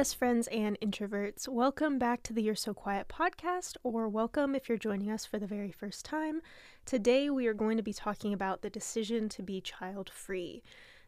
best 0.00 0.16
friends 0.16 0.46
and 0.46 0.80
introverts. 0.80 1.46
Welcome 1.46 1.98
back 1.98 2.22
to 2.22 2.32
the 2.32 2.42
You're 2.42 2.54
So 2.54 2.72
Quiet 2.72 3.06
podcast, 3.06 3.76
or 3.82 4.08
welcome 4.08 4.54
if 4.54 4.66
you're 4.66 4.78
joining 4.78 5.10
us 5.10 5.26
for 5.26 5.38
the 5.38 5.46
very 5.46 5.70
first 5.70 6.06
time. 6.06 6.40
Today, 6.86 7.28
we 7.28 7.46
are 7.46 7.52
going 7.52 7.76
to 7.76 7.82
be 7.82 7.92
talking 7.92 8.32
about 8.32 8.62
the 8.62 8.70
decision 8.70 9.28
to 9.28 9.42
be 9.42 9.60
child 9.60 10.08
free. 10.08 10.62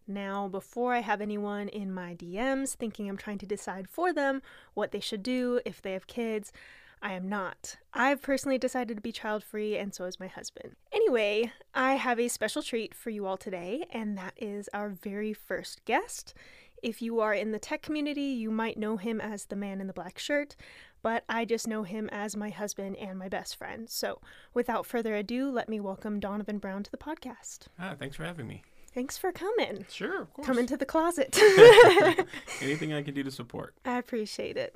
Now, 0.07 0.47
before 0.47 0.93
I 0.93 0.99
have 0.99 1.23
anyone 1.23 1.69
in 1.69 1.91
my 1.91 2.15
DMs 2.15 2.75
thinking 2.75 3.09
I'm 3.09 3.17
trying 3.17 3.39
to 3.39 3.47
decide 3.47 3.89
for 3.89 4.13
them 4.13 4.43
what 4.75 4.93
they 4.93 5.01
should 5.01 5.23
do 5.23 5.59
if 5.65 5.81
they 5.81 5.95
have 5.95 6.07
kids, 6.07 6.53
I 7.01 7.15
am 7.15 7.31
not. 7.31 7.79
I've 7.95 8.21
personally 8.21 8.59
decided 8.59 8.99
to 8.99 9.03
be 9.03 9.11
child 9.11 9.43
free, 9.43 9.79
and 9.79 9.95
so 9.95 10.05
is 10.05 10.21
my 10.21 10.27
husband. 10.27 10.77
Anyway, 10.93 11.51
I 11.75 11.95
have 11.95 12.21
a 12.21 12.29
special 12.29 12.63
treat 12.63 12.95
for 12.95 13.09
you 13.09 13.25
all 13.25 13.39
today, 13.39 13.87
and 13.91 14.19
that 14.19 14.35
is 14.37 14.69
our 14.75 14.91
very 14.91 15.33
first 15.33 15.83
guest. 15.87 16.35
If 16.83 17.01
you 17.01 17.21
are 17.21 17.33
in 17.33 17.53
the 17.53 17.61
tech 17.61 17.81
community, 17.81 18.23
you 18.23 18.51
might 18.51 18.77
know 18.77 18.97
him 18.97 19.21
as 19.21 19.45
the 19.45 19.55
man 19.55 19.81
in 19.81 19.87
the 19.87 19.93
black 19.93 20.19
shirt, 20.19 20.57
but 21.01 21.23
I 21.29 21.45
just 21.45 21.69
know 21.69 21.85
him 21.85 22.09
as 22.11 22.37
my 22.37 22.51
husband 22.51 22.97
and 22.97 23.17
my 23.17 23.29
best 23.29 23.55
friend. 23.55 23.89
So, 23.89 24.21
without 24.53 24.85
further 24.85 25.15
ado, 25.15 25.49
let 25.49 25.69
me 25.69 25.79
welcome 25.79 26.19
Donovan 26.19 26.59
Brown 26.59 26.83
to 26.83 26.91
the 26.91 26.97
podcast. 26.97 27.69
Ah, 27.79 27.95
thanks 27.97 28.17
for 28.17 28.25
having 28.25 28.49
me. 28.49 28.65
Thanks 28.93 29.17
for 29.17 29.31
coming. 29.31 29.87
Sure, 29.89 30.23
of 30.23 30.35
course. 30.35 30.45
Come 30.45 30.59
into 30.59 30.77
the 30.77 30.85
closet. 30.85 31.39
Anything 32.61 32.93
I 32.93 33.03
can 33.03 33.15
do 33.15 33.23
to 33.23 33.31
support. 33.31 33.77
I 33.85 33.99
appreciate 33.99 34.57
it. 34.57 34.75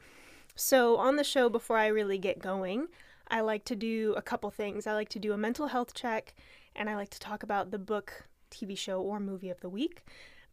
So, 0.55 0.99
on 0.99 1.17
the 1.17 1.25
show, 1.25 1.49
before 1.49 1.77
I 1.77 1.89
really 1.89 2.19
get 2.19 2.39
going, 2.39 2.87
I 3.27 3.41
like 3.41 3.65
to 3.65 3.75
do 3.75 4.15
a 4.17 4.23
couple 4.23 4.51
things. 4.51 4.87
I 4.87 4.93
like 4.93 5.09
to 5.09 5.19
do 5.19 5.33
a 5.33 5.37
mental 5.37 5.67
health 5.67 5.93
check, 5.93 6.35
and 6.77 6.89
I 6.89 6.95
like 6.95 7.11
to 7.11 7.19
talk 7.19 7.43
about 7.43 7.73
the 7.73 7.81
book, 7.81 8.29
TV 8.53 8.79
show, 8.79 9.03
or 9.03 9.19
movie 9.19 9.51
of 9.51 9.59
the 9.61 9.69
week. 9.69 10.05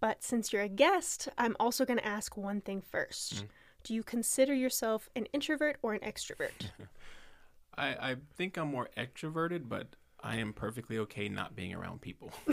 But 0.04 0.22
since 0.22 0.52
you're 0.52 0.64
a 0.64 0.68
guest, 0.68 1.30
I'm 1.38 1.56
also 1.62 1.86
going 1.86 1.98
to 1.98 2.06
ask 2.06 2.36
one 2.36 2.60
thing 2.60 2.82
first. 2.82 3.36
Mm. 3.36 3.48
Do 3.84 3.94
you 3.94 4.04
consider 4.04 4.54
yourself 4.54 5.08
an 5.16 5.28
introvert 5.28 5.78
or 5.82 5.94
an 5.94 6.02
extrovert? 6.02 6.72
I, 7.78 7.88
I 7.88 8.16
think 8.36 8.58
I'm 8.58 8.70
more 8.70 8.90
extroverted, 8.98 9.70
but 9.70 9.96
I 10.22 10.36
am 10.36 10.52
perfectly 10.52 10.98
okay 10.98 11.30
not 11.30 11.56
being 11.56 11.74
around 11.74 12.02
people. 12.02 12.34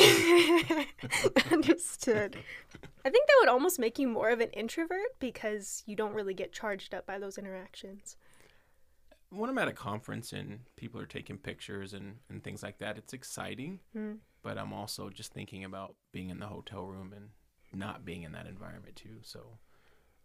Understood. 1.50 2.36
I 3.04 3.10
think 3.10 3.26
that 3.26 3.36
would 3.40 3.48
almost 3.48 3.80
make 3.80 3.98
you 3.98 4.06
more 4.06 4.30
of 4.30 4.38
an 4.38 4.50
introvert 4.50 5.18
because 5.18 5.82
you 5.86 5.96
don't 5.96 6.14
really 6.14 6.34
get 6.34 6.52
charged 6.52 6.94
up 6.94 7.04
by 7.04 7.18
those 7.18 7.36
interactions. 7.36 8.16
when 9.30 9.50
I'm 9.50 9.58
at 9.58 9.66
a 9.66 9.72
conference 9.72 10.32
and 10.32 10.60
people 10.76 11.00
are 11.00 11.06
taking 11.06 11.36
pictures 11.36 11.94
and, 11.94 12.18
and 12.28 12.44
things 12.44 12.62
like 12.62 12.78
that, 12.78 12.96
it's 12.96 13.12
exciting. 13.12 13.80
Mm. 13.96 14.18
But 14.44 14.56
I'm 14.56 14.72
also 14.72 15.10
just 15.10 15.32
thinking 15.32 15.64
about 15.64 15.96
being 16.12 16.30
in 16.30 16.38
the 16.38 16.46
hotel 16.46 16.86
room 16.86 17.12
and 17.14 17.30
not 17.74 18.04
being 18.04 18.22
in 18.22 18.32
that 18.32 18.46
environment 18.46 18.96
too. 18.96 19.18
So 19.22 19.40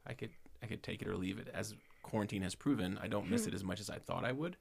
I 0.05 0.13
could 0.13 0.31
I 0.61 0.67
could 0.67 0.83
take 0.83 1.01
it 1.01 1.07
or 1.07 1.15
leave 1.15 1.39
it. 1.39 1.49
As 1.53 1.75
quarantine 2.03 2.41
has 2.41 2.55
proven, 2.55 2.99
I 3.01 3.07
don't 3.07 3.29
miss 3.29 3.47
it 3.47 3.53
as 3.53 3.63
much 3.63 3.79
as 3.79 3.89
I 3.89 3.97
thought 3.97 4.25
I 4.25 4.31
would. 4.31 4.57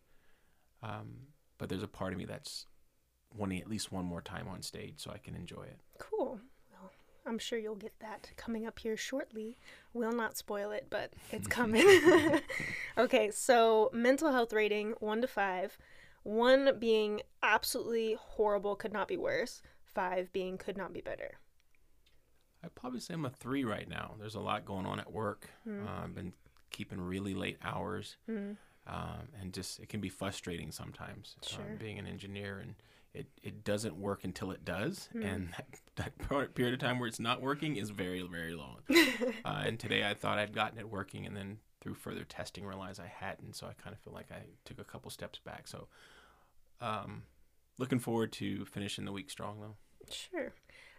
Um, 0.82 1.14
but 1.58 1.68
there's 1.68 1.82
a 1.82 1.88
part 1.88 2.12
of 2.12 2.18
me 2.18 2.24
that's 2.24 2.66
wanting 3.36 3.60
at 3.60 3.68
least 3.68 3.92
one 3.92 4.04
more 4.04 4.20
time 4.20 4.46
on 4.48 4.62
stage 4.62 4.94
so 4.96 5.10
I 5.10 5.18
can 5.18 5.34
enjoy 5.34 5.62
it. 5.62 5.78
Cool. 5.98 6.40
Well, 6.70 6.90
I'm 7.26 7.38
sure 7.38 7.58
you'll 7.58 7.74
get 7.74 7.98
that 8.00 8.30
coming 8.36 8.66
up 8.66 8.78
here 8.78 8.96
shortly. 8.96 9.58
We'll 9.92 10.12
not 10.12 10.36
spoil 10.36 10.70
it, 10.70 10.86
but 10.90 11.12
it's 11.30 11.46
coming. 11.48 11.84
okay, 12.98 13.30
so 13.30 13.90
mental 13.92 14.32
health 14.32 14.52
rating 14.52 14.94
1 15.00 15.20
to 15.22 15.26
5. 15.26 15.78
1 16.22 16.78
being 16.78 17.22
absolutely 17.42 18.16
horrible, 18.18 18.76
could 18.76 18.92
not 18.92 19.08
be 19.08 19.16
worse. 19.16 19.62
5 19.94 20.32
being 20.32 20.58
could 20.58 20.76
not 20.76 20.92
be 20.92 21.00
better. 21.00 21.38
I'd 22.64 22.74
probably 22.74 23.00
say 23.00 23.14
I'm 23.14 23.24
a 23.26 23.30
three 23.30 23.64
right 23.64 23.88
now. 23.88 24.14
There's 24.18 24.34
a 24.34 24.40
lot 24.40 24.64
going 24.64 24.86
on 24.86 24.98
at 24.98 25.12
work. 25.12 25.50
Mm. 25.68 25.86
Uh, 25.86 26.04
I've 26.04 26.14
been 26.14 26.32
keeping 26.70 27.00
really 27.00 27.34
late 27.34 27.58
hours, 27.62 28.16
Mm. 28.28 28.56
um, 28.86 29.28
and 29.40 29.52
just 29.52 29.78
it 29.80 29.88
can 29.88 30.00
be 30.00 30.08
frustrating 30.08 30.72
sometimes. 30.72 31.36
uh, 31.42 31.46
Sure. 31.46 31.76
being 31.78 31.98
an 31.98 32.06
engineer, 32.06 32.58
and 32.58 32.74
it, 33.12 33.28
it 33.42 33.62
doesn't 33.64 33.96
work 33.96 34.24
until 34.24 34.50
it 34.50 34.64
does, 34.64 35.08
Mm. 35.14 35.24
and 35.24 35.48
that, 35.96 36.12
that 36.18 36.54
period 36.54 36.74
of 36.74 36.80
time 36.80 36.98
where 36.98 37.06
it's 37.06 37.20
not 37.20 37.40
working 37.42 37.76
is 37.76 37.90
very 37.90 38.22
very 38.22 38.54
long. 38.54 38.78
uh, 39.44 39.62
and 39.66 39.78
today 39.78 40.08
I 40.08 40.14
thought 40.14 40.38
I'd 40.38 40.52
gotten 40.54 40.78
it 40.78 40.88
working, 40.88 41.26
and 41.26 41.36
then 41.36 41.58
through 41.80 41.94
further 41.94 42.24
testing 42.24 42.64
realized 42.66 42.98
I 42.98 43.06
hadn't. 43.06 43.54
So 43.56 43.66
I 43.66 43.74
kind 43.74 43.94
of 43.94 44.00
feel 44.00 44.14
like 44.14 44.32
I 44.32 44.44
took 44.64 44.78
a 44.80 44.84
couple 44.84 45.10
steps 45.10 45.38
back. 45.38 45.68
So, 45.68 45.86
um, 46.80 47.24
looking 47.78 47.98
forward 47.98 48.32
to 48.32 48.64
finishing 48.64 49.04
the 49.04 49.12
week 49.12 49.30
strong 49.30 49.60
though. 49.60 49.76
Sure. 50.10 50.52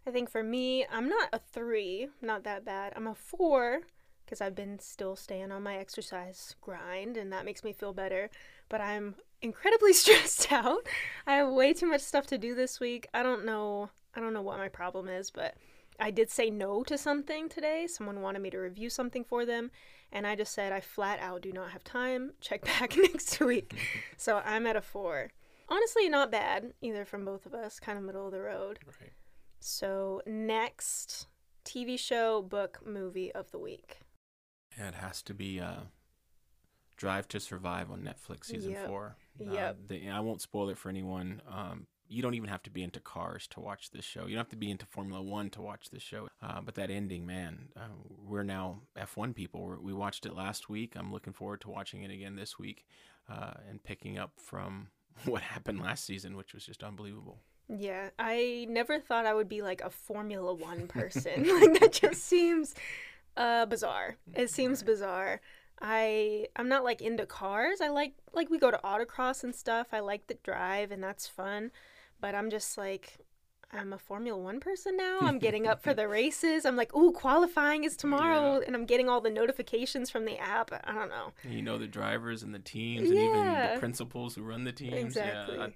I 0.07 0.11
think 0.11 0.29
for 0.29 0.43
me, 0.43 0.85
I'm 0.91 1.09
not 1.09 1.29
a 1.33 1.39
three, 1.39 2.09
not 2.21 2.43
that 2.43 2.63
bad. 2.63 2.93
I'm 2.95 3.07
a 3.07 3.15
four 3.15 3.81
because 4.25 4.41
I've 4.41 4.55
been 4.55 4.79
still 4.79 5.15
staying 5.15 5.51
on 5.51 5.63
my 5.63 5.77
exercise 5.77 6.55
grind 6.61 7.17
and 7.17 7.31
that 7.31 7.45
makes 7.45 7.63
me 7.63 7.73
feel 7.73 7.93
better. 7.93 8.29
But 8.69 8.81
I'm 8.81 9.15
incredibly 9.41 9.93
stressed 10.03 10.51
out. 10.51 10.87
I 11.25 11.35
have 11.35 11.51
way 11.51 11.73
too 11.73 11.87
much 11.87 12.01
stuff 12.01 12.27
to 12.27 12.37
do 12.37 12.55
this 12.55 12.79
week. 12.79 13.07
I 13.13 13.23
don't 13.23 13.45
know. 13.45 13.89
I 14.15 14.19
don't 14.19 14.33
know 14.33 14.41
what 14.41 14.57
my 14.57 14.69
problem 14.69 15.07
is, 15.07 15.31
but 15.31 15.55
I 15.99 16.11
did 16.11 16.29
say 16.29 16.49
no 16.49 16.83
to 16.83 16.97
something 16.97 17.49
today. 17.49 17.87
Someone 17.87 18.21
wanted 18.21 18.41
me 18.41 18.49
to 18.51 18.57
review 18.57 18.89
something 18.89 19.23
for 19.23 19.45
them, 19.45 19.71
and 20.11 20.25
I 20.27 20.35
just 20.35 20.53
said 20.53 20.71
I 20.71 20.81
flat 20.81 21.19
out 21.19 21.41
do 21.41 21.51
not 21.51 21.71
have 21.71 21.83
time. 21.83 22.33
Check 22.41 22.63
back 22.79 22.95
next 22.97 23.39
week. 23.39 23.73
so 24.17 24.41
I'm 24.45 24.67
at 24.67 24.75
a 24.75 24.81
four. 24.81 25.31
Honestly, 25.67 26.07
not 26.09 26.31
bad 26.31 26.73
either 26.81 27.05
from 27.05 27.25
both 27.25 27.45
of 27.45 27.53
us, 27.53 27.79
kind 27.79 27.97
of 27.97 28.03
middle 28.03 28.25
of 28.25 28.31
the 28.31 28.41
road. 28.41 28.79
Right. 29.01 29.11
So, 29.59 30.21
next 30.25 31.27
TV 31.63 31.97
show, 31.97 32.41
book, 32.41 32.81
movie 32.85 33.31
of 33.31 33.51
the 33.51 33.59
week. 33.59 33.99
Yeah, 34.77 34.89
it 34.89 34.95
has 34.95 35.21
to 35.23 35.33
be 35.33 35.59
uh, 35.59 35.81
Drive 36.97 37.27
to 37.29 37.39
Survive 37.39 37.89
on 37.91 38.01
Netflix 38.01 38.45
season 38.45 38.71
Yep. 38.71 38.87
four. 38.87 39.15
Uh, 39.39 39.51
Yep. 39.51 39.77
the, 39.87 40.09
I 40.09 40.19
won't 40.19 40.41
spoil 40.41 40.69
it 40.69 40.77
for 40.77 40.89
anyone. 40.89 41.41
Um, 41.47 41.87
you 42.07 42.21
don't 42.21 42.35
even 42.35 42.49
have 42.49 42.61
to 42.63 42.69
be 42.69 42.83
into 42.83 42.99
cars 42.99 43.47
to 43.47 43.59
watch 43.59 43.89
this 43.89 44.05
show. 44.05 44.27
You 44.27 44.35
don't 44.35 44.43
have 44.45 44.49
to 44.49 44.55
be 44.55 44.69
into 44.69 44.85
Formula 44.85 45.23
One 45.23 45.49
to 45.51 45.61
watch 45.61 45.89
this 45.89 46.03
show. 46.03 46.27
Uh, 46.41 46.61
but 46.61 46.75
that 46.75 46.91
ending, 46.91 47.25
man, 47.25 47.69
uh, 47.75 47.87
we're 48.07 48.43
now 48.43 48.81
F1 48.95 49.33
people. 49.33 49.63
We're, 49.63 49.79
we 49.79 49.91
watched 49.93 50.27
it 50.27 50.35
last 50.35 50.69
week. 50.69 50.93
I'm 50.95 51.11
looking 51.11 51.33
forward 51.33 51.61
to 51.61 51.69
watching 51.69 52.03
it 52.03 52.11
again 52.11 52.35
this 52.35 52.59
week 52.59 52.85
uh, 53.27 53.53
and 53.67 53.81
picking 53.83 54.19
up 54.19 54.33
from 54.37 54.89
what 55.25 55.41
happened 55.41 55.81
last 55.81 56.05
season, 56.05 56.35
which 56.37 56.53
was 56.53 56.65
just 56.65 56.83
unbelievable. 56.83 57.39
Yeah, 57.67 58.09
I 58.19 58.67
never 58.69 58.99
thought 58.99 59.25
I 59.25 59.33
would 59.33 59.49
be 59.49 59.61
like 59.61 59.81
a 59.81 59.89
Formula 59.89 60.53
One 60.53 60.87
person. 60.87 61.47
like 61.47 61.79
that 61.79 61.91
just 61.93 62.23
seems 62.23 62.75
uh 63.37 63.65
bizarre. 63.65 64.17
It 64.33 64.49
seems 64.49 64.83
bizarre. 64.83 65.41
I 65.81 66.47
I'm 66.55 66.69
not 66.69 66.83
like 66.83 67.01
into 67.01 67.25
cars. 67.25 67.81
I 67.81 67.89
like 67.89 68.13
like 68.33 68.49
we 68.49 68.59
go 68.59 68.71
to 68.71 68.79
autocross 68.83 69.43
and 69.43 69.55
stuff. 69.55 69.87
I 69.91 69.99
like 69.99 70.27
the 70.27 70.37
drive 70.43 70.91
and 70.91 71.03
that's 71.03 71.27
fun. 71.27 71.71
But 72.21 72.35
I'm 72.35 72.49
just 72.49 72.77
like 72.77 73.17
I'm 73.71 73.93
a 73.93 73.97
Formula 73.97 74.39
One 74.39 74.59
person 74.59 74.97
now. 74.97 75.19
I'm 75.21 75.39
getting 75.45 75.67
up 75.67 75.81
for 75.81 75.93
the 75.93 76.07
races. 76.07 76.65
I'm 76.65 76.75
like, 76.75 76.95
ooh, 76.95 77.11
qualifying 77.11 77.83
is 77.83 77.95
tomorrow, 77.95 78.61
and 78.65 78.75
I'm 78.75 78.85
getting 78.85 79.09
all 79.09 79.21
the 79.21 79.29
notifications 79.29 80.09
from 80.09 80.25
the 80.25 80.37
app. 80.37 80.71
I 80.83 80.93
don't 80.93 81.09
know. 81.09 81.33
You 81.49 81.61
know 81.61 81.77
the 81.77 81.87
drivers 81.87 82.43
and 82.43 82.53
the 82.53 82.59
teams 82.59 83.09
and 83.09 83.19
even 83.19 83.45
the 83.45 83.75
principals 83.79 84.35
who 84.35 84.43
run 84.43 84.63
the 84.63 84.71
teams. 84.71 84.93
Exactly. 84.93 85.57
Yeah, 85.57 85.67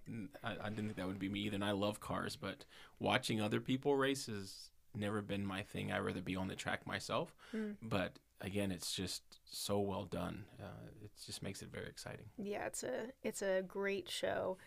I, 0.43 0.49
I, 0.51 0.55
I 0.65 0.69
didn't 0.69 0.85
think 0.85 0.95
that 0.97 1.07
would 1.07 1.19
be 1.19 1.29
me 1.29 1.41
either. 1.41 1.55
And 1.55 1.65
I 1.65 1.71
love 1.71 1.99
cars, 1.99 2.35
but 2.35 2.65
watching 2.99 3.41
other 3.41 3.59
people 3.59 3.95
race 3.95 4.27
has 4.27 4.69
never 4.95 5.21
been 5.21 5.45
my 5.45 5.63
thing. 5.63 5.91
I'd 5.91 5.99
rather 5.99 6.21
be 6.21 6.35
on 6.35 6.47
the 6.47 6.55
track 6.55 6.85
myself. 6.87 7.35
Mm. 7.55 7.75
But 7.81 8.17
again, 8.41 8.71
it's 8.71 8.93
just 8.93 9.23
so 9.45 9.79
well 9.79 10.05
done. 10.05 10.45
Uh, 10.59 10.87
it 11.03 11.11
just 11.25 11.43
makes 11.43 11.61
it 11.61 11.69
very 11.71 11.87
exciting. 11.87 12.25
Yeah, 12.37 12.65
it's 12.65 12.83
a 12.83 13.07
it's 13.23 13.41
a 13.41 13.63
great 13.67 14.09
show. 14.09 14.57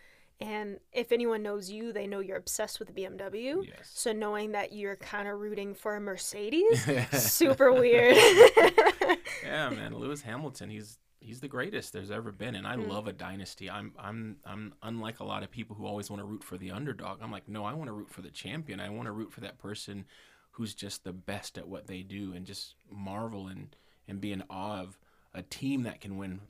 And 0.41 0.81
if 0.93 1.13
anyone 1.13 1.43
knows 1.43 1.71
you, 1.71 1.93
they 1.93 2.07
know 2.09 2.19
you're 2.21 2.37
obsessed 2.37 2.81
with 2.81 2.95
BMW. 2.95 3.65
Yes. 3.67 3.91
So 3.95 4.13
knowing 4.13 4.53
that 4.53 4.73
you're 4.73 4.97
kind 4.97 5.29
of 5.29 5.39
rooting 5.39 5.75
for 5.75 5.95
a 5.95 6.01
Mercedes, 6.01 6.85
super 7.13 7.73
weird. 7.73 8.17
yeah, 9.45 9.71
man, 9.71 9.95
Lewis 9.97 10.23
Hamilton, 10.23 10.71
he's 10.71 10.99
he's 11.21 11.39
the 11.41 11.47
greatest 11.49 11.93
there's 11.93 12.11
ever 12.11 12.33
been, 12.33 12.57
and 12.57 12.67
I 12.67 12.75
Mm. 12.77 12.89
love 12.89 13.07
a 13.07 13.13
dynasty. 13.13 13.71
I'm 13.71 13.93
I'm 13.99 14.37
I'm 14.45 14.75
unlike 14.83 15.21
a 15.21 15.25
lot 15.25 15.43
of 15.45 15.51
people 15.51 15.77
who 15.77 15.87
always 15.87 16.11
want 16.11 16.21
to 16.21 16.27
root 16.27 16.43
for 16.43 16.59
the 16.59 16.73
underdog. 16.73 17.21
I'm 17.23 17.31
like, 17.31 17.49
no, 17.49 17.65
I 17.65 17.75
want 17.75 17.87
to 17.89 17.93
root 17.93 18.11
for 18.11 18.23
the 18.23 18.31
champion. 18.31 18.81
I 18.81 18.91
want 18.91 19.07
to 19.07 19.13
root 19.13 19.33
for 19.33 19.41
that 19.43 19.59
person 19.59 20.05
who's 20.53 20.75
just 20.75 21.05
the 21.05 21.13
best 21.13 21.57
at 21.57 21.69
what 21.69 21.87
they 21.87 22.03
do, 22.03 22.33
and 22.35 22.45
just 22.45 22.75
marvel 22.91 23.47
and 23.47 23.77
and 24.09 24.21
be 24.21 24.33
in 24.33 24.43
awe 24.51 24.81
of 24.81 24.99
a 25.35 25.43
team 25.43 25.85
that 25.85 26.01
can 26.01 26.17
win 26.19 26.41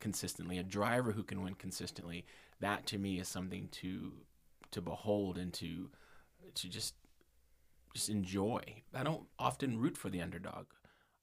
consistently, 0.00 0.58
a 0.58 0.62
driver 0.62 1.12
who 1.12 1.22
can 1.22 1.42
win 1.42 1.54
consistently. 1.54 2.26
That 2.60 2.86
to 2.86 2.98
me 2.98 3.18
is 3.20 3.28
something 3.28 3.68
to 3.72 4.12
to 4.72 4.80
behold 4.80 5.38
and 5.38 5.52
to 5.54 5.90
to 6.54 6.68
just 6.68 6.94
just 7.94 8.08
enjoy. 8.08 8.60
I 8.94 9.02
don't 9.02 9.24
often 9.38 9.78
root 9.78 9.96
for 9.96 10.10
the 10.10 10.20
underdog. 10.20 10.66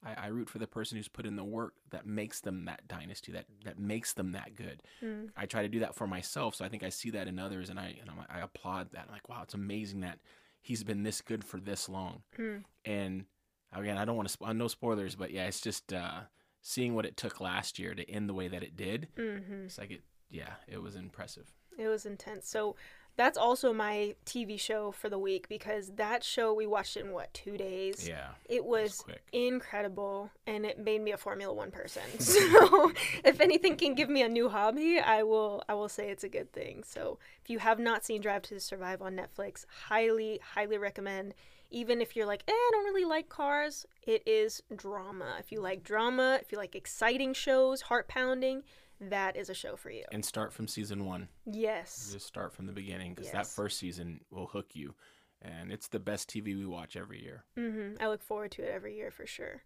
I, 0.04 0.26
I 0.26 0.28
root 0.28 0.50
for 0.50 0.60
the 0.60 0.68
person 0.68 0.98
who's 0.98 1.08
put 1.08 1.26
in 1.26 1.36
the 1.36 1.44
work 1.44 1.74
that 1.92 2.06
makes 2.06 2.40
them 2.42 2.66
that 2.66 2.88
dynasty, 2.88 3.32
that 3.32 3.46
that 3.64 3.80
makes 3.80 4.14
them 4.14 4.32
that 4.34 4.56
good. 4.56 4.82
Mm. 5.04 5.30
I 5.36 5.46
try 5.46 5.62
to 5.62 5.68
do 5.70 5.80
that 5.80 5.96
for 5.96 6.08
myself, 6.08 6.56
so 6.56 6.66
I 6.66 6.70
think 6.70 6.84
I 6.84 6.90
see 6.90 7.10
that 7.12 7.28
in 7.28 7.40
others, 7.40 7.70
and 7.70 7.80
I 7.80 7.96
and 8.02 8.10
I'm, 8.10 8.26
I 8.30 8.42
applaud 8.42 8.92
that. 8.94 9.06
I'm 9.08 9.12
like, 9.14 9.30
wow, 9.30 9.42
it's 9.44 9.54
amazing 9.54 10.02
that 10.02 10.20
he's 10.62 10.84
been 10.84 11.04
this 11.04 11.22
good 11.22 11.44
for 11.44 11.60
this 11.60 11.88
long. 11.90 12.22
Mm. 12.40 12.64
And 12.86 13.26
again, 13.74 13.98
I 13.98 14.06
don't 14.06 14.16
want 14.18 14.30
to 14.30 14.38
spo- 14.38 14.56
no 14.56 14.68
spoilers, 14.68 15.16
but 15.16 15.32
yeah, 15.32 15.46
it's 15.46 15.62
just 15.62 15.92
uh, 15.94 16.22
seeing 16.62 16.96
what 16.96 17.06
it 17.06 17.18
took 17.18 17.40
last 17.40 17.78
year 17.80 17.94
to 17.94 18.10
end 18.10 18.28
the 18.30 18.34
way 18.34 18.48
that 18.48 18.64
it 18.64 18.76
did, 18.76 19.08
Mm-hmm. 19.18 19.66
it's 19.66 19.78
like 19.78 19.92
it. 19.92 20.02
Yeah, 20.36 20.54
it 20.68 20.82
was 20.82 20.96
impressive. 20.96 21.52
It 21.78 21.88
was 21.88 22.06
intense. 22.06 22.48
So 22.50 22.76
that's 23.18 23.38
also 23.38 23.72
my 23.74 24.16
TV 24.26 24.60
show 24.60 24.92
for 24.92 25.10
the 25.10 25.18
week 25.20 25.48
because 25.48 25.92
that 25.96 26.24
show 26.24 26.54
we 26.54 26.66
watched 26.68 26.98
it 26.98 27.06
in 27.06 27.12
what 27.14 27.34
two 27.34 27.58
days. 27.58 28.06
Yeah, 28.08 28.30
It 28.50 28.66
was 28.66 29.00
quick. 29.00 29.24
incredible 29.32 30.32
and 30.46 30.66
it 30.66 30.78
made 30.80 31.02
me 31.02 31.12
a 31.14 31.18
Formula 31.18 31.54
One 31.54 31.72
person. 31.72 32.04
So 32.20 32.92
if 33.24 33.40
anything 33.40 33.78
can 33.78 33.94
give 33.96 34.10
me 34.10 34.22
a 34.22 34.28
new 34.30 34.50
hobby, 34.50 35.00
I 35.00 35.24
will 35.24 35.64
I 35.70 35.74
will 35.74 35.90
say 35.90 36.10
it's 36.10 36.24
a 36.26 36.30
good 36.30 36.52
thing. 36.52 36.84
So 36.86 37.18
if 37.42 37.50
you 37.50 37.60
have 37.60 37.80
not 37.80 38.04
seen 38.04 38.22
Drive 38.22 38.42
to 38.44 38.60
Survive 38.60 39.02
on 39.02 39.16
Netflix, 39.16 39.66
highly, 39.88 40.40
highly 40.56 40.78
recommend. 40.78 41.34
Even 41.72 42.00
if 42.00 42.16
you're 42.16 42.28
like, 42.28 42.44
eh, 42.48 42.52
I 42.54 42.70
don't 42.74 42.86
really 42.86 43.06
like 43.06 43.28
cars, 43.28 43.86
it 44.06 44.22
is 44.28 44.62
drama. 44.76 45.36
If 45.40 45.52
you 45.52 45.60
like 45.62 45.84
drama, 45.84 46.38
if 46.42 46.52
you 46.52 46.58
like 46.58 46.76
exciting 46.76 47.34
shows, 47.34 47.82
heart 47.82 48.08
pounding, 48.08 48.64
that 49.02 49.36
is 49.36 49.50
a 49.50 49.54
show 49.54 49.76
for 49.76 49.90
you. 49.90 50.04
and 50.12 50.24
start 50.24 50.54
from 50.54 50.68
season 50.68 51.06
one. 51.06 51.28
Yes. 51.46 52.10
Just 52.14 52.26
start 52.28 52.54
from 52.54 52.66
the 52.66 52.74
beginning 52.74 53.14
because 53.14 53.32
that 53.32 53.48
first 53.48 53.78
season 53.78 54.22
will 54.32 54.48
hook 54.48 54.68
you, 54.74 54.96
and 55.42 55.72
it's 55.72 55.88
the 55.88 56.00
best 56.00 56.30
TV 56.30 56.56
we 56.58 56.66
watch 56.66 56.96
every 56.96 57.22
year. 57.22 57.44
hmm 57.56 57.94
I 58.00 58.08
look 58.08 58.22
forward 58.24 58.52
to 58.52 58.64
it 58.64 58.72
every 58.72 58.96
year 58.96 59.12
for 59.12 59.26
sure. 59.26 59.64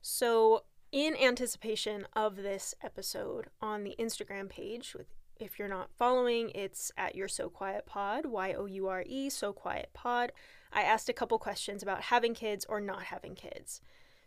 So, 0.00 0.64
in 0.90 1.16
anticipation 1.16 2.06
of 2.14 2.36
this 2.36 2.74
episode, 2.82 3.46
on 3.60 3.84
the 3.84 3.94
Instagram 3.98 4.48
page, 4.48 4.94
with 4.94 5.06
if 5.40 5.58
you're 5.58 5.68
not 5.68 5.90
following, 5.96 6.50
it's 6.54 6.92
at 6.96 7.14
You're 7.16 7.28
So 7.28 7.48
Quiet 7.48 7.86
Pod, 7.86 8.26
Y 8.26 8.52
O 8.52 8.66
U 8.66 8.86
R 8.88 9.02
E, 9.06 9.30
So 9.30 9.52
Quiet 9.52 9.90
Pod. 9.94 10.32
I 10.72 10.82
asked 10.82 11.08
a 11.08 11.12
couple 11.12 11.38
questions 11.38 11.82
about 11.82 12.02
having 12.02 12.34
kids 12.34 12.64
or 12.68 12.80
not 12.80 13.04
having 13.04 13.34
kids. 13.34 13.80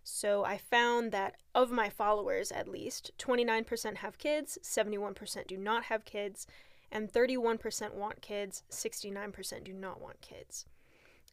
So 0.08 0.46
I 0.46 0.60
found 0.60 1.12
that 1.14 1.36
of 1.56 1.72
my 1.72 1.90
followers, 1.90 2.52
at 2.52 2.68
least, 2.68 3.10
29% 3.18 3.98
have 3.98 4.20
kids, 4.20 4.60
71% 4.62 5.48
do 5.48 5.58
not 5.58 5.86
have 5.86 6.06
kids, 6.06 6.46
and 6.92 7.12
31% 7.12 7.96
want 7.96 8.22
kids, 8.22 8.62
69% 8.70 9.64
do 9.64 9.74
not 9.74 10.00
want 10.00 10.22
kids. 10.22 10.68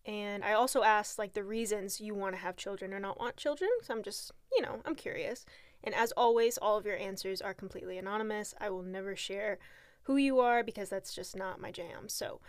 And 0.07 0.43
I 0.43 0.55
also 0.55 0.83
asked 0.85 1.19
like 1.19 1.35
the 1.35 1.45
reasons 1.45 2.01
you 2.01 2.15
want 2.15 2.35
to 2.35 2.41
have 2.41 2.57
children 2.57 2.95
or 2.95 2.99
not 2.99 3.21
want 3.21 3.37
children. 3.37 3.69
So 3.83 3.93
I'm 3.93 4.03
just, 4.03 4.33
you 4.51 4.63
know, 4.63 4.81
I'm 4.87 4.95
curious. 4.95 5.45
And 5.85 5.95
as 5.95 6.11
always, 6.13 6.57
all 6.57 6.79
of 6.79 6.87
your 6.87 6.97
answers 6.97 7.43
are 7.43 7.53
completely 7.53 7.99
anonymous. 7.99 8.55
I 8.59 8.71
will 8.71 8.83
never 8.83 9.15
share 9.15 9.59
who 10.05 10.17
you 10.17 10.41
are 10.41 10.65
because 10.65 10.89
that's 10.89 11.15
just 11.15 11.37
not 11.37 11.61
my 11.61 11.71
jam. 11.71 12.09
So 12.09 12.41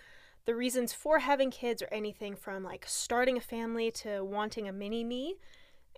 the 0.45 0.55
reasons 0.55 0.93
for 0.93 1.19
having 1.19 1.51
kids 1.51 1.81
are 1.81 1.89
anything 1.91 2.37
from 2.37 2.63
like 2.63 2.85
starting 2.87 3.35
a 3.35 3.41
family 3.41 3.91
to 3.91 4.23
wanting 4.23 4.69
a 4.69 4.73
mini 4.73 5.03
me. 5.03 5.35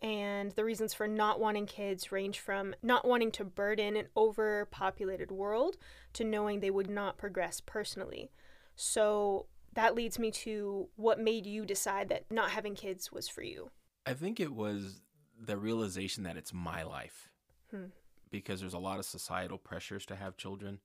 And 0.02 0.52
the 0.52 0.66
reasons 0.66 0.94
for 0.94 1.08
not 1.08 1.40
wanting 1.40 1.66
kids 1.66 2.12
range 2.12 2.40
from 2.40 2.76
not 2.84 3.08
wanting 3.08 3.32
to 3.32 3.46
burden 3.46 3.96
an 3.96 4.08
overpopulated 4.16 5.32
world 5.32 5.78
to 6.14 6.24
knowing 6.24 6.60
they 6.60 6.70
would 6.70 6.90
not 6.90 7.18
progress 7.18 7.62
personally. 7.62 8.30
So 8.76 9.48
that 9.74 9.96
leads 9.96 10.20
me 10.20 10.32
to 10.32 10.88
what 10.96 11.20
made 11.20 11.46
you 11.46 11.66
decide 11.66 12.10
that 12.10 12.26
not 12.30 12.52
having 12.52 12.76
kids 12.76 13.12
was 13.12 13.28
for 13.28 13.42
you. 13.42 13.72
I 14.06 14.14
think 14.14 14.40
it 14.40 14.54
was 14.54 15.02
the 15.40 15.58
realization 15.58 16.24
that 16.24 16.38
it's 16.38 16.54
my 16.54 16.84
life. 16.84 17.30
Hmm. 17.72 17.86
Because 18.30 18.60
there's 18.60 18.74
a 18.74 18.80
lot 18.80 19.00
of 19.00 19.06
societal 19.06 19.58
pressures 19.58 20.06
to 20.08 20.16
have 20.16 20.38
children. 20.38 20.80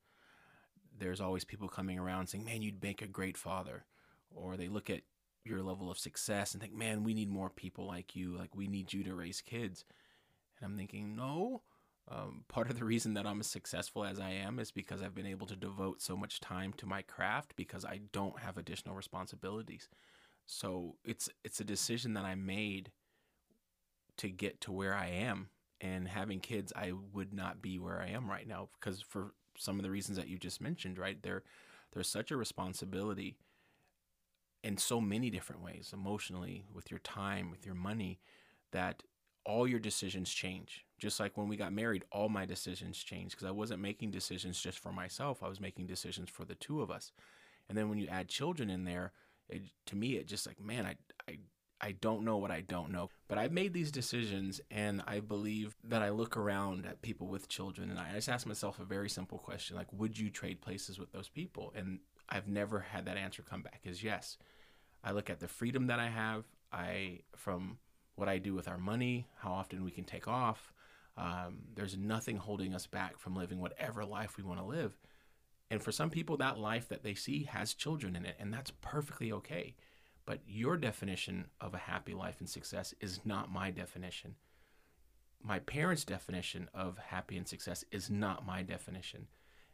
There's 0.97 1.21
always 1.21 1.43
people 1.43 1.67
coming 1.67 1.99
around 1.99 2.27
saying, 2.27 2.45
man, 2.45 2.61
you'd 2.61 2.81
make 2.81 3.01
a 3.01 3.07
great 3.07 3.37
father. 3.37 3.85
Or 4.33 4.55
they 4.55 4.67
look 4.69 4.89
at 4.89 5.01
your 5.43 5.61
level 5.61 5.89
of 5.89 5.97
success 5.97 6.53
and 6.53 6.61
think, 6.61 6.73
man, 6.73 7.03
we 7.03 7.13
need 7.13 7.29
more 7.29 7.49
people 7.49 7.87
like 7.87 8.15
you. 8.15 8.37
Like, 8.37 8.55
we 8.55 8.67
need 8.67 8.93
you 8.93 9.03
to 9.03 9.15
raise 9.15 9.41
kids. 9.41 9.85
And 10.59 10.71
I'm 10.71 10.77
thinking, 10.77 11.15
no. 11.15 11.61
Um, 12.09 12.43
part 12.47 12.69
of 12.69 12.77
the 12.77 12.83
reason 12.83 13.13
that 13.13 13.25
I'm 13.25 13.39
as 13.39 13.47
successful 13.47 14.03
as 14.03 14.19
I 14.19 14.31
am 14.31 14.59
is 14.59 14.71
because 14.71 15.01
I've 15.01 15.15
been 15.15 15.25
able 15.25 15.47
to 15.47 15.55
devote 15.55 16.01
so 16.01 16.17
much 16.17 16.39
time 16.41 16.73
to 16.73 16.85
my 16.85 17.01
craft 17.03 17.53
because 17.55 17.85
I 17.85 18.01
don't 18.11 18.39
have 18.39 18.57
additional 18.57 18.95
responsibilities. 18.95 19.87
So 20.45 20.95
it's 21.05 21.29
it's 21.43 21.61
a 21.61 21.63
decision 21.63 22.13
that 22.15 22.25
I 22.25 22.35
made 22.35 22.91
to 24.17 24.29
get 24.29 24.59
to 24.61 24.71
where 24.71 24.93
I 24.93 25.07
am. 25.07 25.49
And 25.79 26.07
having 26.07 26.41
kids, 26.41 26.73
I 26.75 26.91
would 27.13 27.33
not 27.33 27.61
be 27.61 27.79
where 27.79 28.01
I 28.01 28.09
am 28.09 28.29
right 28.29 28.47
now 28.47 28.69
because 28.79 29.01
for 29.01 29.33
some 29.57 29.77
of 29.77 29.83
the 29.83 29.89
reasons 29.89 30.17
that 30.17 30.27
you 30.27 30.37
just 30.37 30.61
mentioned, 30.61 30.97
right? 30.99 31.21
There, 31.23 31.43
there's 31.91 32.07
such 32.07 32.29
a 32.31 32.37
responsibility 32.37 33.35
in 34.63 34.77
so 34.77 35.01
many 35.01 35.29
different 35.29 35.63
ways, 35.63 35.91
emotionally, 35.93 36.65
with 36.73 36.91
your 36.91 36.99
time, 36.99 37.49
with 37.49 37.65
your 37.65 37.75
money, 37.75 38.19
that 38.71 39.03
all 39.45 39.67
your 39.67 39.79
decisions 39.79 40.31
change. 40.31 40.85
Just 40.99 41.19
like 41.19 41.35
when 41.35 41.47
we 41.47 41.57
got 41.57 41.73
married, 41.73 42.05
all 42.11 42.29
my 42.29 42.45
decisions 42.45 42.99
changed 42.99 43.35
because 43.35 43.47
I 43.47 43.51
wasn't 43.51 43.81
making 43.81 44.11
decisions 44.11 44.61
just 44.61 44.77
for 44.77 44.91
myself. 44.91 45.41
I 45.41 45.49
was 45.49 45.59
making 45.59 45.87
decisions 45.87 46.29
for 46.29 46.45
the 46.45 46.55
two 46.55 46.81
of 46.81 46.91
us. 46.91 47.11
And 47.67 47.77
then 47.77 47.89
when 47.89 47.97
you 47.97 48.07
add 48.07 48.27
children 48.27 48.69
in 48.69 48.83
there, 48.83 49.13
it, 49.49 49.63
to 49.87 49.95
me, 49.95 50.15
it 50.15 50.27
just 50.27 50.45
like, 50.45 50.61
man, 50.61 50.85
I, 50.85 50.95
I, 51.27 51.37
I 51.81 51.91
don't 51.93 52.23
know 52.23 52.37
what 52.37 52.51
I 52.51 52.61
don't 52.61 52.91
know. 52.91 53.09
But 53.27 53.39
I've 53.39 53.51
made 53.51 53.73
these 53.73 53.91
decisions, 53.91 54.61
and 54.69 55.01
I 55.07 55.19
believe 55.19 55.75
that 55.83 56.03
I 56.03 56.09
look 56.11 56.37
around 56.37 56.85
at 56.85 57.01
people 57.01 57.27
with 57.27 57.49
children, 57.49 57.89
and 57.89 57.99
I 57.99 58.13
just 58.13 58.29
ask 58.29 58.45
myself 58.45 58.79
a 58.79 58.85
very 58.85 59.09
simple 59.09 59.39
question: 59.39 59.75
like, 59.75 59.91
would 59.91 60.17
you 60.17 60.29
trade 60.29 60.61
places 60.61 60.99
with 60.99 61.11
those 61.11 61.27
people? 61.27 61.73
And 61.75 61.99
I've 62.29 62.47
never 62.47 62.79
had 62.79 63.05
that 63.05 63.17
answer 63.17 63.43
come 63.43 63.61
back 63.61 63.81
as 63.85 64.03
yes. 64.03 64.37
I 65.03 65.11
look 65.11 65.29
at 65.29 65.39
the 65.39 65.47
freedom 65.47 65.87
that 65.87 65.99
I 65.99 66.07
have. 66.07 66.45
I 66.71 67.21
from 67.35 67.77
what 68.15 68.29
I 68.29 68.37
do 68.37 68.53
with 68.53 68.67
our 68.67 68.77
money, 68.77 69.27
how 69.39 69.51
often 69.51 69.83
we 69.83 69.91
can 69.91 70.03
take 70.03 70.27
off. 70.27 70.73
Um, 71.17 71.59
there's 71.75 71.97
nothing 71.97 72.37
holding 72.37 72.73
us 72.73 72.87
back 72.87 73.17
from 73.17 73.35
living 73.35 73.59
whatever 73.59 74.05
life 74.05 74.37
we 74.37 74.43
want 74.43 74.59
to 74.59 74.65
live. 74.65 74.97
And 75.69 75.81
for 75.81 75.91
some 75.91 76.09
people, 76.09 76.37
that 76.37 76.59
life 76.59 76.87
that 76.89 77.03
they 77.03 77.13
see 77.13 77.43
has 77.43 77.73
children 77.73 78.15
in 78.15 78.25
it, 78.25 78.35
and 78.39 78.53
that's 78.53 78.71
perfectly 78.81 79.31
okay. 79.31 79.75
But 80.25 80.39
your 80.45 80.77
definition 80.77 81.47
of 81.59 81.73
a 81.73 81.79
happy 81.79 82.13
life 82.13 82.37
and 82.39 82.49
success 82.49 82.93
is 82.99 83.21
not 83.25 83.51
my 83.51 83.71
definition. 83.71 84.35
My 85.43 85.59
parents' 85.59 86.05
definition 86.05 86.69
of 86.73 86.97
happy 86.97 87.37
and 87.37 87.47
success 87.47 87.83
is 87.91 88.09
not 88.09 88.45
my 88.45 88.61
definition. 88.61 89.27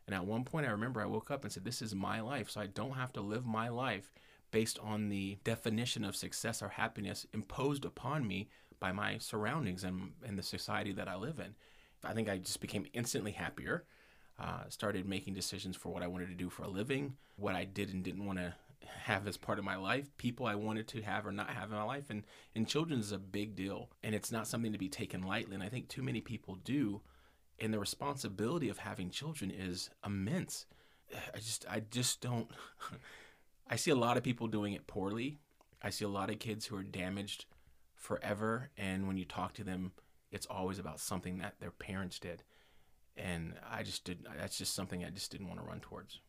And 0.07 0.15
at 0.15 0.25
one 0.25 0.45
point, 0.45 0.65
I 0.65 0.71
remember 0.71 1.01
I 1.01 1.05
woke 1.05 1.29
up 1.29 1.43
and 1.43 1.51
said, 1.51 1.65
This 1.65 1.81
is 1.81 1.93
my 1.93 2.21
life, 2.21 2.49
so 2.49 2.61
I 2.61 2.67
don't 2.67 2.93
have 2.93 3.13
to 3.13 3.21
live 3.21 3.45
my 3.45 3.69
life 3.69 4.11
based 4.51 4.79
on 4.79 5.09
the 5.09 5.37
definition 5.43 6.03
of 6.03 6.15
success 6.15 6.61
or 6.61 6.69
happiness 6.69 7.27
imposed 7.33 7.83
upon 7.83 8.25
me 8.25 8.47
by 8.79 8.91
my 8.91 9.17
surroundings 9.17 9.83
and, 9.83 10.11
and 10.25 10.37
the 10.37 10.43
society 10.43 10.93
that 10.93 11.09
I 11.09 11.15
live 11.15 11.39
in. 11.39 11.55
I 12.03 12.13
think 12.13 12.29
I 12.29 12.37
just 12.37 12.61
became 12.61 12.85
instantly 12.93 13.31
happier. 13.31 13.83
Uh, 14.39 14.69
started 14.69 15.07
making 15.07 15.33
decisions 15.33 15.75
for 15.75 15.89
what 15.89 16.03
I 16.03 16.07
wanted 16.07 16.29
to 16.29 16.35
do 16.35 16.49
for 16.49 16.63
a 16.63 16.67
living, 16.69 17.17
what 17.37 17.55
I 17.55 17.65
did 17.65 17.91
and 17.91 18.03
didn't 18.03 18.25
want 18.25 18.37
to 18.37 18.53
have 18.85 19.27
as 19.27 19.35
part 19.35 19.57
of 19.57 19.65
my 19.65 19.75
life, 19.75 20.15
people 20.17 20.45
I 20.45 20.55
wanted 20.55 20.87
to 20.89 21.01
have 21.01 21.25
or 21.25 21.31
not 21.31 21.49
have 21.49 21.71
in 21.71 21.77
my 21.77 21.83
life. 21.83 22.09
And, 22.09 22.23
and 22.55 22.67
children 22.67 22.99
is 22.99 23.11
a 23.11 23.17
big 23.17 23.55
deal. 23.55 23.89
And 24.03 24.13
it's 24.13 24.31
not 24.31 24.47
something 24.47 24.71
to 24.71 24.77
be 24.77 24.89
taken 24.89 25.23
lightly. 25.23 25.55
And 25.55 25.63
I 25.63 25.69
think 25.69 25.87
too 25.87 26.03
many 26.03 26.21
people 26.21 26.55
do. 26.63 27.01
And 27.59 27.73
the 27.73 27.79
responsibility 27.79 28.69
of 28.69 28.79
having 28.79 29.09
children 29.09 29.51
is 29.51 29.89
immense. 30.05 30.65
I 31.33 31.37
just, 31.37 31.65
I 31.69 31.81
just 31.91 32.21
don't. 32.21 32.49
I 33.69 33.75
see 33.75 33.91
a 33.91 33.95
lot 33.95 34.17
of 34.17 34.23
people 34.23 34.47
doing 34.47 34.73
it 34.73 34.87
poorly. 34.87 35.39
I 35.81 35.89
see 35.89 36.05
a 36.05 36.09
lot 36.09 36.29
of 36.29 36.39
kids 36.39 36.65
who 36.65 36.75
are 36.77 36.83
damaged 36.83 37.45
forever. 37.95 38.69
And 38.77 39.07
when 39.07 39.17
you 39.17 39.25
talk 39.25 39.53
to 39.53 39.63
them, 39.63 39.91
it's 40.31 40.45
always 40.45 40.79
about 40.79 40.99
something 40.99 41.39
that 41.39 41.55
their 41.59 41.71
parents 41.71 42.19
did. 42.19 42.43
And 43.15 43.53
I 43.69 43.83
just 43.83 44.03
did, 44.03 44.25
that's 44.37 44.57
just 44.57 44.75
something 44.75 45.03
I 45.03 45.09
just 45.09 45.31
didn't 45.31 45.47
want 45.47 45.59
to 45.59 45.65
run 45.65 45.79
towards. 45.79 46.19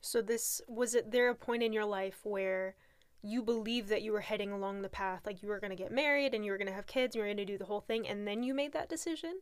So 0.00 0.22
this 0.22 0.62
was 0.66 0.94
it 0.94 1.10
there 1.10 1.28
a 1.28 1.34
point 1.34 1.62
in 1.62 1.72
your 1.72 1.84
life 1.84 2.20
where 2.24 2.74
you 3.22 3.42
believed 3.42 3.90
that 3.90 4.00
you 4.00 4.12
were 4.12 4.20
heading 4.20 4.50
along 4.50 4.80
the 4.80 4.88
path 4.88 5.26
like 5.26 5.42
you 5.42 5.48
were 5.48 5.60
going 5.60 5.70
to 5.70 5.76
get 5.76 5.92
married 5.92 6.32
and 6.32 6.44
you 6.44 6.50
were 6.52 6.56
going 6.56 6.68
to 6.68 6.74
have 6.74 6.86
kids 6.86 7.14
and 7.14 7.20
you 7.20 7.20
were 7.20 7.26
going 7.26 7.36
to 7.36 7.44
do 7.44 7.58
the 7.58 7.66
whole 7.66 7.82
thing 7.82 8.08
and 8.08 8.26
then 8.26 8.42
you 8.42 8.54
made 8.54 8.72
that 8.72 8.88
decision? 8.88 9.40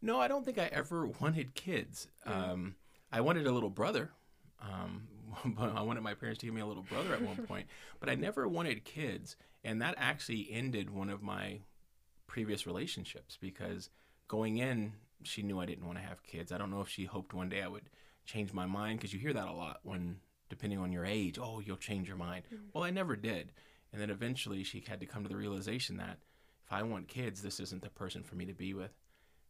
No, 0.00 0.20
I 0.20 0.28
don't 0.28 0.44
think 0.44 0.58
I 0.58 0.66
ever 0.66 1.06
wanted 1.20 1.54
kids. 1.54 2.08
Um, 2.26 2.76
I 3.12 3.20
wanted 3.20 3.46
a 3.46 3.52
little 3.52 3.70
brother. 3.70 4.10
Um, 4.60 5.08
but 5.44 5.76
I 5.76 5.82
wanted 5.82 6.02
my 6.02 6.14
parents 6.14 6.40
to 6.40 6.46
give 6.46 6.54
me 6.54 6.60
a 6.60 6.66
little 6.66 6.82
brother 6.82 7.14
at 7.14 7.22
one 7.22 7.36
point, 7.48 7.66
but 8.00 8.08
I 8.08 8.14
never 8.14 8.48
wanted 8.48 8.84
kids. 8.84 9.36
And 9.64 9.82
that 9.82 9.94
actually 9.98 10.48
ended 10.50 10.90
one 10.90 11.10
of 11.10 11.22
my 11.22 11.60
previous 12.26 12.66
relationships 12.66 13.36
because 13.40 13.90
going 14.28 14.58
in, 14.58 14.92
she 15.24 15.42
knew 15.42 15.58
I 15.60 15.66
didn't 15.66 15.86
want 15.86 15.98
to 15.98 16.04
have 16.04 16.22
kids. 16.22 16.52
I 16.52 16.58
don't 16.58 16.70
know 16.70 16.80
if 16.80 16.88
she 16.88 17.04
hoped 17.04 17.34
one 17.34 17.48
day 17.48 17.62
I 17.62 17.68
would 17.68 17.90
change 18.24 18.52
my 18.52 18.66
mind 18.66 18.98
because 18.98 19.12
you 19.12 19.18
hear 19.18 19.32
that 19.32 19.48
a 19.48 19.52
lot 19.52 19.80
when, 19.82 20.16
depending 20.48 20.78
on 20.78 20.92
your 20.92 21.04
age, 21.04 21.38
oh, 21.40 21.60
you'll 21.60 21.76
change 21.76 22.08
your 22.08 22.16
mind. 22.16 22.44
Well, 22.72 22.84
I 22.84 22.90
never 22.90 23.16
did. 23.16 23.52
And 23.92 24.00
then 24.00 24.10
eventually 24.10 24.62
she 24.62 24.84
had 24.86 25.00
to 25.00 25.06
come 25.06 25.22
to 25.22 25.28
the 25.28 25.36
realization 25.36 25.96
that 25.96 26.18
if 26.64 26.72
I 26.72 26.82
want 26.82 27.08
kids, 27.08 27.42
this 27.42 27.58
isn't 27.58 27.82
the 27.82 27.90
person 27.90 28.22
for 28.22 28.36
me 28.36 28.44
to 28.44 28.52
be 28.52 28.74
with. 28.74 28.92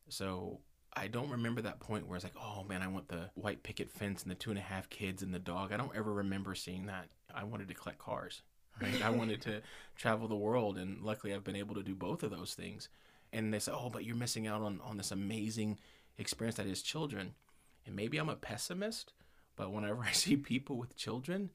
So 0.09 0.61
I 0.95 1.07
don't 1.07 1.31
remember 1.31 1.63
that 1.63 1.81
point 1.81 2.07
where 2.07 2.17
it's 2.17 2.25
like, 2.25 2.37
oh 2.41 2.65
man, 2.65 2.83
I 2.83 2.89
want 2.89 3.09
the 3.09 3.31
white 3.35 3.63
picket 3.63 3.91
fence 3.91 4.23
and 4.23 4.31
the 4.31 4.37
two 4.37 4.51
and 4.51 4.59
a 4.59 4.63
half 4.63 4.91
kids 4.91 5.23
and 5.23 5.33
the 5.33 5.39
dog. 5.39 5.73
I 5.73 5.77
don't 5.77 5.95
ever 5.95 6.13
remember 6.13 6.55
seeing 6.55 6.87
that. 6.87 7.09
I 7.35 7.45
wanted 7.45 7.69
to 7.69 7.75
collect 7.75 7.99
cars. 7.99 8.43
Right? 8.81 9.05
I 9.05 9.11
wanted 9.11 9.43
to 9.43 9.61
travel 9.97 10.29
the 10.29 10.37
world, 10.37 10.79
and 10.79 11.03
luckily 11.03 11.35
I've 11.35 11.45
been 11.45 11.57
able 11.57 11.75
to 11.75 11.83
do 11.83 11.95
both 11.95 12.23
of 12.23 12.31
those 12.31 12.55
things. 12.55 12.89
And 13.33 13.53
they 13.53 13.59
say, 13.59 13.73
oh, 13.73 13.91
but 13.91 14.05
you're 14.05 14.17
missing 14.17 14.47
out 14.47 14.63
on, 14.63 14.81
on 14.83 14.97
this 14.97 15.11
amazing 15.11 15.79
experience 16.17 16.57
that 16.57 16.67
is 16.67 16.83
children. 16.83 17.35
And 17.87 17.95
maybe 17.95 18.19
I'm 18.19 18.29
a 18.29 18.37
pessimist, 18.37 19.13
but 19.57 19.73
whenever 19.73 20.03
I 20.09 20.13
see 20.13 20.37
people 20.37 20.77
with 20.77 20.97
children, 20.97 21.51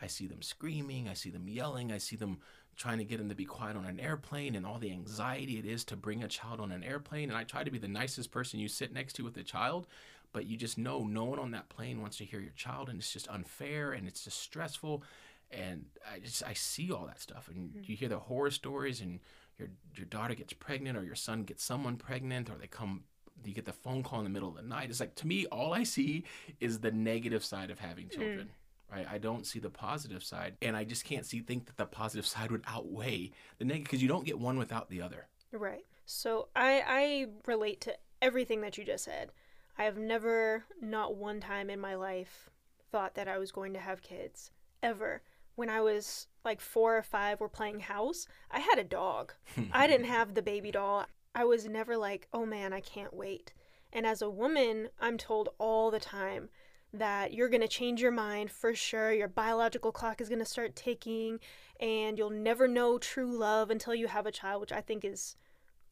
I 0.00 0.06
see 0.06 0.26
them 0.26 0.42
screaming, 0.42 1.08
I 1.08 1.14
see 1.14 1.30
them 1.30 1.48
yelling, 1.48 1.92
I 1.92 1.98
see 1.98 2.16
them 2.16 2.38
trying 2.76 2.98
to 2.98 3.04
get 3.04 3.18
them 3.18 3.28
to 3.28 3.34
be 3.34 3.44
quiet 3.44 3.76
on 3.76 3.84
an 3.84 3.98
airplane 3.98 4.54
and 4.54 4.64
all 4.64 4.78
the 4.78 4.92
anxiety 4.92 5.58
it 5.58 5.66
is 5.66 5.84
to 5.84 5.96
bring 5.96 6.22
a 6.22 6.28
child 6.28 6.60
on 6.60 6.70
an 6.70 6.84
airplane. 6.84 7.28
And 7.28 7.36
I 7.36 7.42
try 7.42 7.64
to 7.64 7.70
be 7.70 7.78
the 7.78 7.88
nicest 7.88 8.30
person 8.30 8.60
you 8.60 8.68
sit 8.68 8.92
next 8.92 9.14
to 9.14 9.24
with 9.24 9.36
a 9.36 9.42
child, 9.42 9.88
but 10.32 10.46
you 10.46 10.56
just 10.56 10.78
know 10.78 11.04
no 11.04 11.24
one 11.24 11.40
on 11.40 11.50
that 11.50 11.68
plane 11.68 12.00
wants 12.00 12.18
to 12.18 12.24
hear 12.24 12.40
your 12.40 12.52
child 12.52 12.88
and 12.88 13.00
it's 13.00 13.12
just 13.12 13.28
unfair 13.28 13.92
and 13.92 14.06
it's 14.06 14.24
just 14.24 14.40
stressful. 14.40 15.02
And 15.50 15.86
I 16.10 16.20
just 16.20 16.44
I 16.44 16.52
see 16.52 16.92
all 16.92 17.06
that 17.06 17.20
stuff 17.20 17.48
and 17.48 17.70
mm-hmm. 17.70 17.80
you 17.84 17.96
hear 17.96 18.08
the 18.08 18.18
horror 18.18 18.50
stories 18.50 19.00
and 19.00 19.18
your 19.58 19.68
your 19.96 20.06
daughter 20.06 20.34
gets 20.34 20.52
pregnant 20.52 20.96
or 20.96 21.02
your 21.02 21.16
son 21.16 21.42
gets 21.42 21.64
someone 21.64 21.96
pregnant 21.96 22.48
or 22.48 22.56
they 22.60 22.66
come 22.68 23.02
you 23.44 23.54
get 23.54 23.64
the 23.64 23.72
phone 23.72 24.02
call 24.02 24.18
in 24.18 24.24
the 24.24 24.30
middle 24.30 24.48
of 24.48 24.56
the 24.56 24.62
night. 24.62 24.90
It's 24.90 25.00
like 25.00 25.16
to 25.16 25.26
me 25.26 25.46
all 25.46 25.72
I 25.72 25.82
see 25.82 26.24
is 26.60 26.78
the 26.78 26.92
negative 26.92 27.44
side 27.44 27.70
of 27.70 27.80
having 27.80 28.08
children. 28.08 28.46
Mm 28.46 28.67
right? 28.92 29.06
I 29.10 29.18
don't 29.18 29.46
see 29.46 29.58
the 29.58 29.70
positive 29.70 30.24
side, 30.24 30.56
and 30.62 30.76
I 30.76 30.84
just 30.84 31.04
can't 31.04 31.26
see 31.26 31.40
think 31.40 31.66
that 31.66 31.76
the 31.76 31.86
positive 31.86 32.26
side 32.34 32.50
would 32.50 32.64
outweigh 32.66 33.30
the 33.58 33.64
negative 33.64 33.84
because 33.84 34.02
you 34.02 34.08
don't 34.08 34.26
get 34.26 34.38
one 34.38 34.58
without 34.58 34.88
the 34.90 35.02
other. 35.02 35.26
Right. 35.52 35.84
So 36.06 36.48
I 36.56 36.82
I 36.86 37.26
relate 37.46 37.80
to 37.82 37.96
everything 38.20 38.60
that 38.62 38.78
you 38.78 38.84
just 38.84 39.04
said. 39.04 39.30
I 39.78 39.84
have 39.84 39.96
never, 39.96 40.64
not 40.80 41.14
one 41.14 41.40
time 41.40 41.70
in 41.70 41.78
my 41.78 41.94
life, 41.94 42.50
thought 42.90 43.14
that 43.14 43.28
I 43.28 43.38
was 43.38 43.52
going 43.52 43.74
to 43.74 43.78
have 43.78 44.02
kids 44.02 44.50
ever. 44.82 45.22
When 45.54 45.70
I 45.70 45.80
was 45.80 46.26
like 46.44 46.60
four 46.60 46.96
or 46.96 47.02
five, 47.02 47.40
we're 47.40 47.48
playing 47.48 47.80
house. 47.80 48.26
I 48.50 48.58
had 48.60 48.78
a 48.78 48.84
dog. 48.84 49.34
I 49.72 49.86
didn't 49.86 50.06
have 50.06 50.34
the 50.34 50.42
baby 50.42 50.72
doll. 50.72 51.06
I 51.34 51.44
was 51.44 51.66
never 51.66 51.96
like, 51.96 52.26
oh 52.32 52.44
man, 52.44 52.72
I 52.72 52.80
can't 52.80 53.14
wait. 53.14 53.52
And 53.92 54.04
as 54.04 54.20
a 54.20 54.30
woman, 54.30 54.88
I'm 55.00 55.16
told 55.16 55.50
all 55.58 55.90
the 55.90 56.00
time 56.00 56.48
that 56.92 57.34
you're 57.34 57.48
going 57.48 57.60
to 57.60 57.68
change 57.68 58.00
your 58.00 58.10
mind 58.12 58.50
for 58.50 58.74
sure. 58.74 59.12
Your 59.12 59.28
biological 59.28 59.92
clock 59.92 60.20
is 60.20 60.28
going 60.28 60.38
to 60.38 60.44
start 60.44 60.76
ticking, 60.76 61.38
and 61.80 62.16
you'll 62.16 62.30
never 62.30 62.66
know 62.66 62.98
true 62.98 63.30
love 63.36 63.70
until 63.70 63.94
you 63.94 64.06
have 64.06 64.26
a 64.26 64.32
child, 64.32 64.60
which 64.60 64.72
I 64.72 64.80
think 64.80 65.04
is 65.04 65.36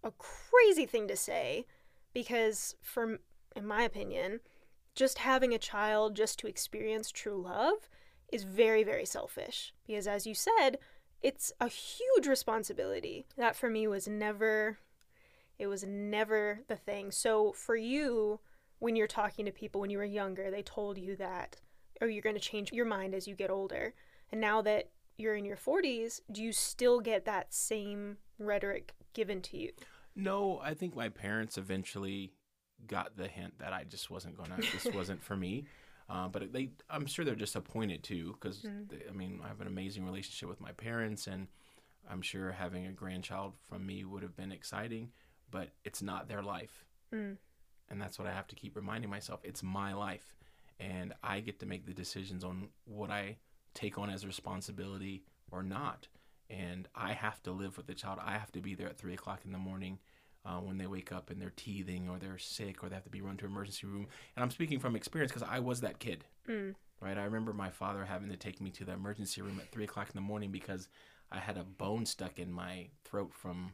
a 0.02 0.10
crazy 0.12 0.86
thing 0.86 1.08
to 1.08 1.16
say 1.16 1.66
because, 2.14 2.76
for, 2.80 3.18
in 3.54 3.66
my 3.66 3.82
opinion, 3.82 4.40
just 4.94 5.18
having 5.18 5.52
a 5.52 5.58
child 5.58 6.16
just 6.16 6.38
to 6.38 6.46
experience 6.46 7.10
true 7.10 7.42
love 7.42 7.90
is 8.32 8.44
very, 8.44 8.82
very 8.82 9.04
selfish. 9.04 9.74
Because, 9.86 10.06
as 10.06 10.26
you 10.26 10.34
said, 10.34 10.78
it's 11.22 11.52
a 11.60 11.68
huge 11.68 12.26
responsibility. 12.26 13.26
That 13.36 13.56
for 13.56 13.68
me 13.68 13.86
was 13.86 14.08
never, 14.08 14.78
it 15.58 15.66
was 15.66 15.84
never 15.84 16.60
the 16.68 16.76
thing. 16.76 17.10
So, 17.10 17.52
for 17.52 17.76
you, 17.76 18.40
when 18.78 18.96
you're 18.96 19.06
talking 19.06 19.44
to 19.46 19.52
people 19.52 19.80
when 19.80 19.90
you 19.90 19.98
were 19.98 20.04
younger, 20.04 20.50
they 20.50 20.62
told 20.62 20.98
you 20.98 21.16
that, 21.16 21.56
or 22.00 22.08
you're 22.08 22.22
going 22.22 22.36
to 22.36 22.40
change 22.40 22.72
your 22.72 22.84
mind 22.84 23.14
as 23.14 23.26
you 23.26 23.34
get 23.34 23.50
older. 23.50 23.94
And 24.30 24.40
now 24.40 24.62
that 24.62 24.90
you're 25.16 25.34
in 25.34 25.44
your 25.44 25.56
40s, 25.56 26.20
do 26.30 26.42
you 26.42 26.52
still 26.52 27.00
get 27.00 27.24
that 27.24 27.54
same 27.54 28.18
rhetoric 28.38 28.94
given 29.14 29.40
to 29.42 29.56
you? 29.56 29.72
No, 30.14 30.60
I 30.62 30.74
think 30.74 30.94
my 30.94 31.08
parents 31.08 31.58
eventually 31.58 32.32
got 32.86 33.16
the 33.16 33.28
hint 33.28 33.58
that 33.58 33.72
I 33.72 33.84
just 33.84 34.10
wasn't 34.10 34.36
gonna. 34.36 34.56
this 34.56 34.86
wasn't 34.94 35.22
for 35.22 35.36
me. 35.36 35.66
Uh, 36.08 36.28
but 36.28 36.52
they, 36.52 36.70
I'm 36.88 37.06
sure 37.06 37.24
they're 37.24 37.34
disappointed 37.34 38.02
too, 38.02 38.36
because 38.38 38.62
mm. 38.62 38.86
I 39.08 39.12
mean, 39.12 39.40
I 39.42 39.48
have 39.48 39.60
an 39.60 39.66
amazing 39.66 40.04
relationship 40.04 40.48
with 40.48 40.60
my 40.60 40.72
parents, 40.72 41.26
and 41.26 41.48
I'm 42.08 42.22
sure 42.22 42.52
having 42.52 42.86
a 42.86 42.92
grandchild 42.92 43.54
from 43.68 43.84
me 43.84 44.04
would 44.04 44.22
have 44.22 44.36
been 44.36 44.52
exciting. 44.52 45.10
But 45.50 45.70
it's 45.84 46.02
not 46.02 46.28
their 46.28 46.42
life. 46.42 46.84
Mm. 47.14 47.36
And 47.90 48.00
that's 48.00 48.18
what 48.18 48.28
I 48.28 48.32
have 48.32 48.48
to 48.48 48.56
keep 48.56 48.76
reminding 48.76 49.10
myself. 49.10 49.40
It's 49.44 49.62
my 49.62 49.94
life. 49.94 50.34
And 50.78 51.14
I 51.22 51.40
get 51.40 51.60
to 51.60 51.66
make 51.66 51.86
the 51.86 51.94
decisions 51.94 52.44
on 52.44 52.68
what 52.84 53.10
I 53.10 53.36
take 53.74 53.98
on 53.98 54.10
as 54.10 54.26
responsibility 54.26 55.24
or 55.50 55.62
not. 55.62 56.08
And 56.50 56.88
I 56.94 57.12
have 57.12 57.42
to 57.44 57.52
live 57.52 57.76
with 57.76 57.86
the 57.86 57.94
child. 57.94 58.18
I 58.24 58.32
have 58.32 58.52
to 58.52 58.60
be 58.60 58.74
there 58.74 58.88
at 58.88 58.98
three 58.98 59.14
o'clock 59.14 59.40
in 59.44 59.52
the 59.52 59.58
morning 59.58 59.98
uh, 60.44 60.58
when 60.58 60.78
they 60.78 60.86
wake 60.86 61.12
up 61.12 61.30
and 61.30 61.40
they're 61.40 61.52
teething 61.56 62.08
or 62.08 62.18
they're 62.18 62.38
sick 62.38 62.82
or 62.82 62.88
they 62.88 62.94
have 62.94 63.04
to 63.04 63.10
be 63.10 63.20
run 63.20 63.36
to 63.38 63.46
emergency 63.46 63.86
room. 63.86 64.06
And 64.36 64.42
I'm 64.42 64.50
speaking 64.50 64.78
from 64.78 64.94
experience 64.94 65.32
because 65.32 65.48
I 65.48 65.58
was 65.58 65.80
that 65.80 65.98
kid. 65.98 66.24
Mm. 66.48 66.74
Right. 67.00 67.18
I 67.18 67.24
remember 67.24 67.52
my 67.52 67.70
father 67.70 68.04
having 68.04 68.30
to 68.30 68.36
take 68.36 68.60
me 68.60 68.70
to 68.70 68.84
the 68.84 68.92
emergency 68.92 69.42
room 69.42 69.58
at 69.60 69.70
three 69.70 69.84
o'clock 69.84 70.08
in 70.08 70.14
the 70.14 70.22
morning 70.22 70.50
because 70.50 70.88
I 71.30 71.38
had 71.38 71.58
a 71.58 71.64
bone 71.64 72.06
stuck 72.06 72.38
in 72.38 72.52
my 72.52 72.88
throat 73.04 73.32
from 73.34 73.72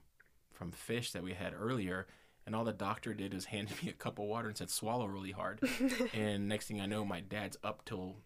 from 0.53 0.71
fish 0.71 1.13
that 1.13 1.23
we 1.23 1.33
had 1.33 1.55
earlier 1.59 2.07
and 2.47 2.55
all 2.55 2.65
the 2.65 2.73
doctor 2.73 3.15
did 3.15 3.35
was 3.35 3.45
handed 3.47 3.83
me 3.83 3.91
a 3.91 3.93
cup 3.93 4.19
of 4.19 4.25
water 4.25 4.49
and 4.49 4.57
said 4.57 4.71
swallow 4.71 5.07
really 5.07 5.31
hard 5.31 5.61
and 6.15 6.49
next 6.49 6.67
thing 6.67 6.81
i 6.81 6.87
know 6.87 7.05
my 7.05 7.21
dad's 7.21 7.57
up 7.63 7.85
till 7.85 8.17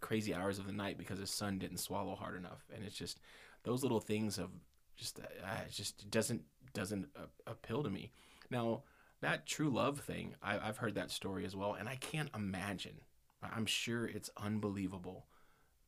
crazy 0.00 0.34
hours 0.34 0.58
of 0.58 0.66
the 0.66 0.72
night 0.72 0.98
because 0.98 1.18
his 1.18 1.30
son 1.30 1.58
didn't 1.58 1.78
swallow 1.78 2.14
hard 2.16 2.36
enough 2.36 2.64
and 2.74 2.84
it's 2.84 2.96
just 2.96 3.20
those 3.62 3.82
little 3.82 4.00
things 4.00 4.38
of 4.38 4.50
just 4.96 5.20
uh, 5.20 5.62
it 5.66 5.72
just 5.72 6.10
doesn't 6.10 6.42
doesn't 6.74 7.06
uh, 7.16 7.26
appeal 7.46 7.82
to 7.82 7.90
me 7.90 8.10
now 8.50 8.82
that 9.20 9.46
true 9.46 9.70
love 9.70 10.00
thing 10.00 10.34
I, 10.42 10.58
i've 10.58 10.78
heard 10.78 10.96
that 10.96 11.10
story 11.10 11.44
as 11.44 11.54
well 11.54 11.74
and 11.74 11.88
i 11.88 11.96
can't 11.96 12.30
imagine 12.34 13.00
i'm 13.42 13.66
sure 13.66 14.06
it's 14.06 14.30
unbelievable 14.36 15.26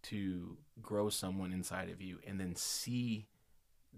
to 0.04 0.58
grow 0.80 1.08
someone 1.08 1.52
inside 1.52 1.90
of 1.90 2.00
you 2.00 2.18
and 2.26 2.38
then 2.38 2.54
see 2.54 3.26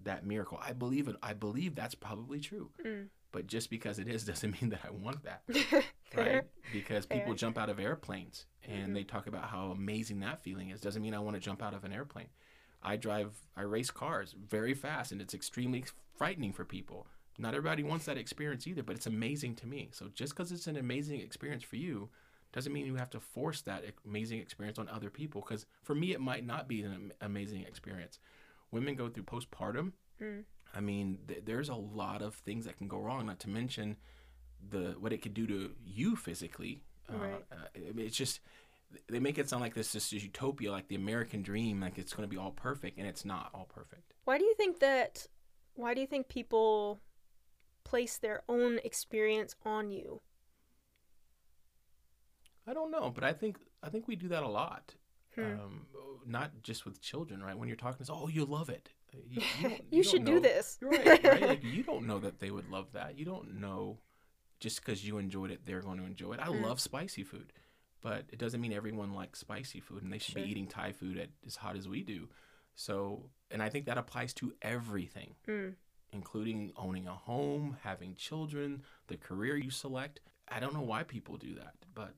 that 0.03 0.25
miracle. 0.25 0.59
I 0.61 0.73
believe 0.73 1.07
it. 1.07 1.15
I 1.21 1.33
believe 1.33 1.75
that's 1.75 1.95
probably 1.95 2.39
true. 2.39 2.69
Mm. 2.85 3.07
But 3.31 3.47
just 3.47 3.69
because 3.69 3.99
it 3.99 4.07
is 4.07 4.23
doesn't 4.25 4.61
mean 4.61 4.71
that 4.71 4.81
I 4.85 4.91
want 4.91 5.23
that. 5.23 5.43
right? 6.15 6.43
Because 6.71 7.05
people 7.05 7.33
jump 7.33 7.57
out 7.57 7.69
of 7.69 7.79
airplanes 7.79 8.45
and 8.67 8.85
mm-hmm. 8.85 8.93
they 8.93 9.03
talk 9.03 9.27
about 9.27 9.45
how 9.45 9.71
amazing 9.71 10.19
that 10.21 10.41
feeling 10.41 10.69
is. 10.69 10.81
Doesn't 10.81 11.01
mean 11.01 11.13
I 11.13 11.19
want 11.19 11.35
to 11.35 11.41
jump 11.41 11.61
out 11.61 11.73
of 11.73 11.83
an 11.83 11.93
airplane. 11.93 12.29
I 12.83 12.95
drive, 12.95 13.35
I 13.55 13.63
race 13.63 13.91
cars 13.91 14.35
very 14.47 14.73
fast 14.73 15.11
and 15.11 15.21
it's 15.21 15.33
extremely 15.33 15.83
frightening 16.17 16.53
for 16.53 16.63
people. 16.63 17.07
Not 17.39 17.53
everybody 17.53 17.83
wants 17.83 18.05
that 18.05 18.17
experience 18.17 18.65
either, 18.65 18.83
but 18.83 18.95
it's 18.95 19.05
amazing 19.05 19.55
to 19.55 19.67
me. 19.67 19.89
So 19.91 20.07
just 20.13 20.35
because 20.35 20.51
it's 20.51 20.67
an 20.67 20.77
amazing 20.77 21.21
experience 21.21 21.63
for 21.63 21.75
you 21.75 22.09
doesn't 22.53 22.73
mean 22.73 22.85
you 22.85 22.95
have 22.95 23.09
to 23.11 23.19
force 23.19 23.61
that 23.63 23.83
amazing 24.05 24.39
experience 24.39 24.79
on 24.79 24.89
other 24.89 25.09
people. 25.09 25.41
Because 25.47 25.65
for 25.83 25.93
me, 25.93 26.13
it 26.13 26.21
might 26.21 26.45
not 26.45 26.67
be 26.67 26.81
an 26.81 27.11
amazing 27.21 27.63
experience. 27.63 28.19
Women 28.71 28.95
go 28.95 29.09
through 29.09 29.23
postpartum. 29.23 29.91
Mm 30.21 30.43
I 30.77 30.79
mean, 30.79 31.17
th- 31.27 31.41
there's 31.43 31.69
a 31.69 31.75
lot 31.75 32.21
of 32.21 32.35
things 32.35 32.65
that 32.65 32.77
can 32.77 32.87
go 32.87 32.99
wrong. 32.99 33.25
Not 33.25 33.39
to 33.41 33.49
mention 33.49 33.97
the 34.69 34.95
what 34.99 35.11
it 35.11 35.21
could 35.23 35.33
do 35.33 35.47
to 35.47 35.71
you 35.83 36.15
physically. 36.15 36.83
Uh, 37.09 37.17
right. 37.17 37.45
Uh, 37.51 37.91
it's 37.97 38.15
just 38.15 38.41
they 39.09 39.19
make 39.19 39.37
it 39.37 39.49
sound 39.49 39.61
like 39.61 39.73
this 39.73 39.95
is 39.95 40.13
utopia, 40.13 40.71
like 40.71 40.87
the 40.87 40.95
American 40.95 41.41
dream, 41.41 41.81
like 41.81 41.97
it's 41.97 42.13
going 42.13 42.29
to 42.29 42.33
be 42.33 42.37
all 42.37 42.51
perfect, 42.51 42.99
and 42.99 43.07
it's 43.07 43.25
not 43.25 43.49
all 43.53 43.65
perfect. 43.65 44.13
Why 44.25 44.37
do 44.37 44.45
you 44.45 44.53
think 44.55 44.79
that? 44.79 45.25
Why 45.73 45.93
do 45.93 46.01
you 46.01 46.07
think 46.07 46.27
people 46.27 46.99
place 47.83 48.17
their 48.17 48.43
own 48.47 48.79
experience 48.83 49.55
on 49.65 49.91
you? 49.91 50.21
I 52.67 52.73
don't 52.73 52.91
know, 52.91 53.11
but 53.13 53.23
I 53.23 53.33
think 53.33 53.57
I 53.81 53.89
think 53.89 54.07
we 54.07 54.15
do 54.15 54.27
that 54.27 54.43
a 54.43 54.47
lot. 54.47 54.93
Hmm. 55.35 55.41
Um, 55.41 55.85
not 56.25 56.61
just 56.61 56.85
with 56.85 57.01
children, 57.01 57.41
right? 57.41 57.57
When 57.57 57.67
you're 57.67 57.77
talking, 57.77 57.97
it's 58.01 58.09
oh, 58.09 58.27
you 58.27 58.45
love 58.45 58.69
it. 58.69 58.89
You, 59.29 59.41
you, 59.91 60.03
should 60.03 60.23
know, 60.23 60.33
do 60.33 60.39
this. 60.39 60.77
right, 60.81 61.23
right? 61.23 61.41
Like 61.41 61.63
you 61.63 61.83
don't 61.83 62.05
know 62.05 62.19
that 62.19 62.39
they 62.39 62.51
would 62.51 62.69
love 62.69 62.93
that. 62.93 63.17
You 63.17 63.25
don't 63.25 63.59
know 63.59 63.99
just 64.59 64.83
because 64.83 65.05
you 65.05 65.17
enjoyed 65.17 65.51
it, 65.51 65.61
they're 65.65 65.81
going 65.81 65.99
to 65.99 66.05
enjoy 66.05 66.33
it. 66.33 66.39
I 66.41 66.47
mm. 66.47 66.63
love 66.63 66.79
spicy 66.79 67.23
food, 67.23 67.53
but 68.01 68.25
it 68.31 68.39
doesn't 68.39 68.59
mean 68.59 68.73
everyone 68.73 69.13
likes 69.13 69.39
spicy 69.39 69.79
food, 69.79 70.03
and 70.03 70.11
they 70.11 70.17
should 70.17 70.33
sure. 70.33 70.43
be 70.43 70.49
eating 70.49 70.67
Thai 70.67 70.91
food 70.91 71.17
at, 71.17 71.29
as 71.45 71.55
hot 71.55 71.75
as 71.75 71.87
we 71.87 72.03
do. 72.03 72.27
So, 72.75 73.29
and 73.51 73.61
I 73.61 73.69
think 73.69 73.85
that 73.85 73.97
applies 73.97 74.33
to 74.35 74.53
everything, 74.61 75.35
mm. 75.47 75.73
including 76.11 76.71
owning 76.75 77.07
a 77.07 77.13
home, 77.13 77.77
having 77.83 78.15
children, 78.15 78.83
the 79.07 79.17
career 79.17 79.57
you 79.57 79.69
select. 79.69 80.19
I 80.47 80.59
don't 80.59 80.73
know 80.73 80.81
why 80.81 81.03
people 81.03 81.37
do 81.37 81.55
that, 81.55 81.73
but 81.93 82.13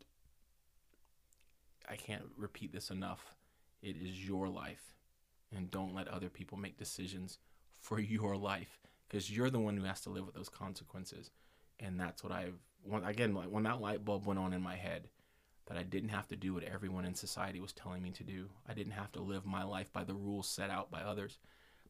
I 1.89 1.95
can't 1.95 2.23
repeat 2.37 2.71
this 2.71 2.89
enough. 2.89 3.35
It 3.81 3.95
is 4.01 4.25
your 4.25 4.47
life 4.47 4.98
and 5.55 5.71
don't 5.71 5.95
let 5.95 6.07
other 6.07 6.29
people 6.29 6.57
make 6.57 6.77
decisions 6.77 7.39
for 7.79 7.99
your 7.99 8.35
life 8.37 8.79
because 9.07 9.31
you're 9.31 9.49
the 9.49 9.59
one 9.59 9.77
who 9.77 9.83
has 9.83 10.01
to 10.01 10.09
live 10.09 10.25
with 10.25 10.35
those 10.35 10.49
consequences. 10.49 11.31
And 11.79 11.99
that's 11.99 12.23
what 12.23 12.33
I've 12.33 12.59
again 13.05 13.33
like 13.33 13.49
when 13.49 13.63
that 13.63 13.81
light 13.81 14.05
bulb 14.05 14.25
went 14.25 14.39
on 14.39 14.53
in 14.53 14.61
my 14.61 14.75
head 14.75 15.09
that 15.67 15.77
I 15.77 15.83
didn't 15.83 16.09
have 16.09 16.27
to 16.29 16.35
do 16.35 16.53
what 16.53 16.63
everyone 16.63 17.05
in 17.05 17.13
society 17.13 17.59
was 17.59 17.73
telling 17.73 18.01
me 18.01 18.09
to 18.11 18.23
do. 18.23 18.49
I 18.67 18.73
didn't 18.73 18.93
have 18.93 19.11
to 19.13 19.21
live 19.21 19.45
my 19.45 19.63
life 19.63 19.93
by 19.93 20.03
the 20.03 20.15
rules 20.15 20.47
set 20.47 20.69
out 20.69 20.89
by 20.89 21.01
others. 21.01 21.37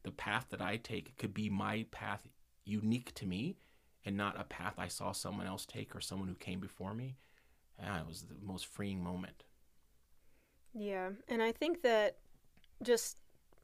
The 0.02 0.10
path 0.10 0.46
that 0.50 0.60
I 0.60 0.76
take 0.76 1.16
could 1.16 1.32
be 1.32 1.48
my 1.48 1.86
path 1.90 2.28
unique 2.64 3.14
to 3.14 3.26
me 3.26 3.56
and 4.04 4.16
not 4.16 4.40
a 4.40 4.44
path 4.44 4.74
I 4.78 4.88
saw 4.88 5.12
someone 5.12 5.46
else 5.46 5.64
take 5.64 5.96
or 5.96 6.00
someone 6.00 6.28
who 6.28 6.34
came 6.34 6.60
before 6.60 6.94
me. 6.94 7.16
And 7.78 7.96
it 7.96 8.06
was 8.06 8.22
the 8.22 8.34
most 8.42 8.66
freeing 8.66 9.02
moment. 9.02 9.44
Yeah, 10.74 11.10
and 11.28 11.42
I 11.42 11.52
think 11.52 11.82
that 11.82 12.18
just 12.82 13.16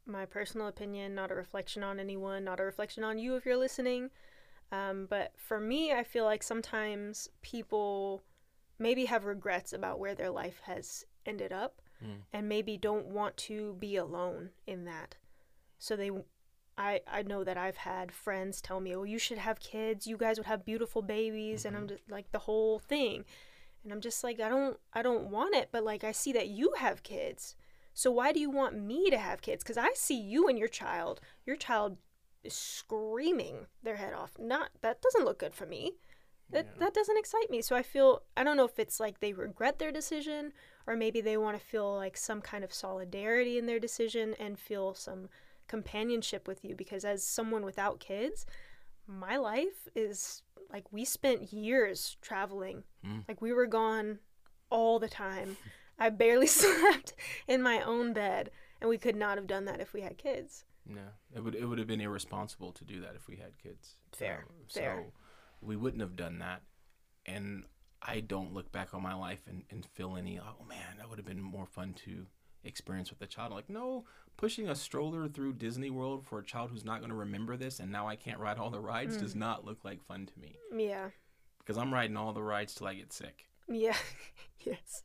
my 0.07 0.25
personal 0.25 0.69
opinion, 0.69 1.15
not 1.15 1.31
a 1.31 1.35
reflection 1.35 1.83
on 1.83 1.99
anyone, 1.99 2.45
not 2.45 2.61
a 2.61 2.65
reflection 2.65 3.03
on 3.05 3.19
you 3.19 3.35
if 3.37 3.45
you're 3.45 3.57
listening. 3.57 4.11
Um, 4.73 5.07
but 5.09 5.33
for 5.37 5.61
me, 5.61 5.93
I 5.93 6.03
feel 6.05 6.25
like 6.25 6.43
sometimes 6.43 7.29
people 7.43 8.23
maybe 8.79 9.07
have 9.07 9.25
regrets 9.25 9.73
about 9.73 9.99
where 9.99 10.15
their 10.15 10.31
life 10.31 10.61
has 10.65 11.05
ended 11.25 11.53
up 11.53 11.81
Mm. 12.05 12.19
and 12.31 12.47
maybe 12.47 12.77
don't 12.77 13.07
want 13.07 13.39
to 13.39 13.73
be 13.79 13.97
alone 13.97 14.51
in 14.67 14.85
that. 14.85 15.17
So 15.79 15.97
they 15.97 16.11
I 16.77 17.01
I 17.07 17.23
know 17.23 17.43
that 17.43 17.57
I've 17.57 17.79
had 17.79 18.13
friends 18.13 18.61
tell 18.61 18.81
me, 18.81 18.95
"Oh, 18.95 19.05
you 19.05 19.19
should 19.19 19.39
have 19.39 19.61
kids. 19.61 20.07
You 20.07 20.19
guys 20.19 20.37
would 20.37 20.47
have 20.47 20.67
beautiful 20.67 21.01
babies." 21.01 21.65
And 21.65 21.75
I'm 21.75 21.89
just 21.89 22.03
like 22.11 22.31
the 22.33 22.41
whole 22.41 22.79
thing. 22.81 23.25
And 23.83 23.93
I'm 23.95 24.03
just 24.03 24.23
like, 24.23 24.41
I 24.41 24.51
don't 24.51 24.79
I 24.93 25.01
don't 25.01 25.31
want 25.31 25.55
it, 25.55 25.71
but 25.73 25.85
like 25.85 26.05
I 26.05 26.13
see 26.13 26.33
that 26.35 26.49
you 26.49 26.75
have 26.77 27.03
kids. 27.03 27.57
So 27.97 28.11
why 28.11 28.31
do 28.31 28.39
you 28.39 28.51
want 28.51 28.79
me 28.79 29.09
to 29.09 29.17
have 29.17 29.41
kids? 29.41 29.65
Cuz 29.65 29.79
I 29.79 29.93
see 29.95 30.21
you 30.21 30.49
and 30.49 30.59
your 30.59 30.69
child. 30.69 31.21
Your 31.47 31.57
child 31.57 31.97
is 32.45 32.53
screaming 32.55 33.67
their 33.83 33.97
head 33.97 34.13
off. 34.13 34.39
Not 34.39 34.71
that 34.83 35.01
doesn't 35.01 35.25
look 35.25 35.39
good 35.39 35.55
for 35.55 35.65
me. 35.65 35.97
That 36.51 36.67
Yeah. 36.67 36.79
that 36.81 36.95
doesn't 36.95 37.17
excite 37.17 37.49
me. 37.51 37.63
So 37.63 37.75
I 37.75 37.83
feel 37.83 38.23
I 38.37 38.45
don't 38.45 38.59
know 38.59 38.67
if 38.67 38.79
it's 38.79 39.01
like 39.01 39.21
they 39.21 39.33
regret 39.33 39.79
their 39.79 39.91
decision 39.91 40.53
or 40.87 40.95
maybe 40.95 41.23
they 41.23 41.39
want 41.39 41.59
to 41.59 41.65
feel 41.65 41.97
like 41.97 42.19
some 42.19 42.43
kind 42.43 42.63
of 42.65 42.73
solidarity 42.73 43.57
in 43.57 43.65
their 43.65 43.81
decision 43.81 44.35
and 44.35 44.59
feel 44.59 44.93
some 44.93 45.31
companionship 45.67 46.47
with 46.47 46.65
you 46.67 46.77
because 46.77 47.05
as 47.05 47.25
someone 47.25 47.65
without 47.65 47.99
kids, 47.99 48.45
my 49.07 49.39
life 49.39 49.89
is 49.95 50.43
like 50.71 50.93
we 50.93 51.05
spent 51.07 51.51
years 51.51 52.19
traveling. 52.21 52.85
Mm. 53.03 53.25
Like 53.27 53.41
we 53.41 53.55
were 53.55 53.67
gone 53.67 54.19
all 54.69 54.99
the 54.99 55.09
time. 55.09 55.57
I 55.99 56.11
barely 56.11 56.47
slept 56.63 57.15
in 57.49 57.63
my 57.63 57.81
own 57.83 58.13
bed 58.13 58.51
and 58.81 58.91
we 58.91 58.99
could 58.99 59.17
not 59.17 59.39
have 59.39 59.47
done 59.47 59.65
that 59.67 59.81
if 59.81 59.93
we 59.93 60.03
had 60.03 60.19
kids. 60.19 60.65
No, 60.89 61.01
it 61.35 61.43
would 61.43 61.55
it 61.55 61.65
would 61.65 61.79
have 61.79 61.89
been 61.89 62.01
irresponsible 62.01 62.71
to 62.73 62.85
do 62.85 63.01
that 63.01 63.15
if 63.17 63.27
we 63.27 63.37
had 63.37 63.59
kids. 63.61 63.97
Fair, 64.13 64.45
Um, 64.49 64.55
fair. 64.69 65.05
So 65.07 65.13
we 65.61 65.75
wouldn't 65.77 66.01
have 66.03 66.15
done 66.15 66.39
that, 66.39 66.63
and 67.25 67.65
I 68.01 68.21
don't 68.21 68.53
look 68.55 68.71
back 68.71 68.95
on 68.95 69.03
my 69.03 69.15
life 69.15 69.43
and, 69.49 69.65
and 69.71 69.85
feel 69.85 70.17
any. 70.17 70.39
Oh 70.39 70.65
man, 70.69 70.99
that 70.99 71.09
would 71.09 71.19
have 71.19 71.27
been 71.27 71.43
more 71.43 71.67
fun 71.67 71.95
to 72.05 72.27
experience 72.63 73.11
with 73.11 73.21
a 73.23 73.27
child. 73.27 73.53
Like 73.53 73.69
no, 73.69 74.05
pushing 74.37 74.69
a 74.69 74.77
stroller 74.77 75.27
through 75.29 75.55
Disney 75.55 75.91
World 75.91 76.25
for 76.25 76.39
a 76.39 76.45
child 76.45 76.71
who's 76.71 76.85
not 76.85 77.01
going 77.01 77.11
to 77.11 77.17
remember 77.17 77.57
this, 77.57 77.81
and 77.81 77.91
now 77.91 78.07
I 78.07 78.15
can't 78.15 78.39
ride 78.39 78.59
all 78.59 78.71
the 78.71 78.79
rides 78.81 79.17
Mm. 79.17 79.21
does 79.23 79.35
not 79.35 79.65
look 79.65 79.85
like 79.85 80.05
fun 80.05 80.27
to 80.27 80.39
me 80.39 80.57
Yeah. 80.73 81.11
because 81.59 81.79
I'm 81.79 81.93
riding 81.93 82.17
all 82.17 82.33
the 82.33 82.43
rides 82.45 82.75
till 82.77 82.87
I 82.87 82.95
get 82.95 83.13
sick. 83.13 83.49
Yeah. 83.69 83.97
yes. 84.61 85.03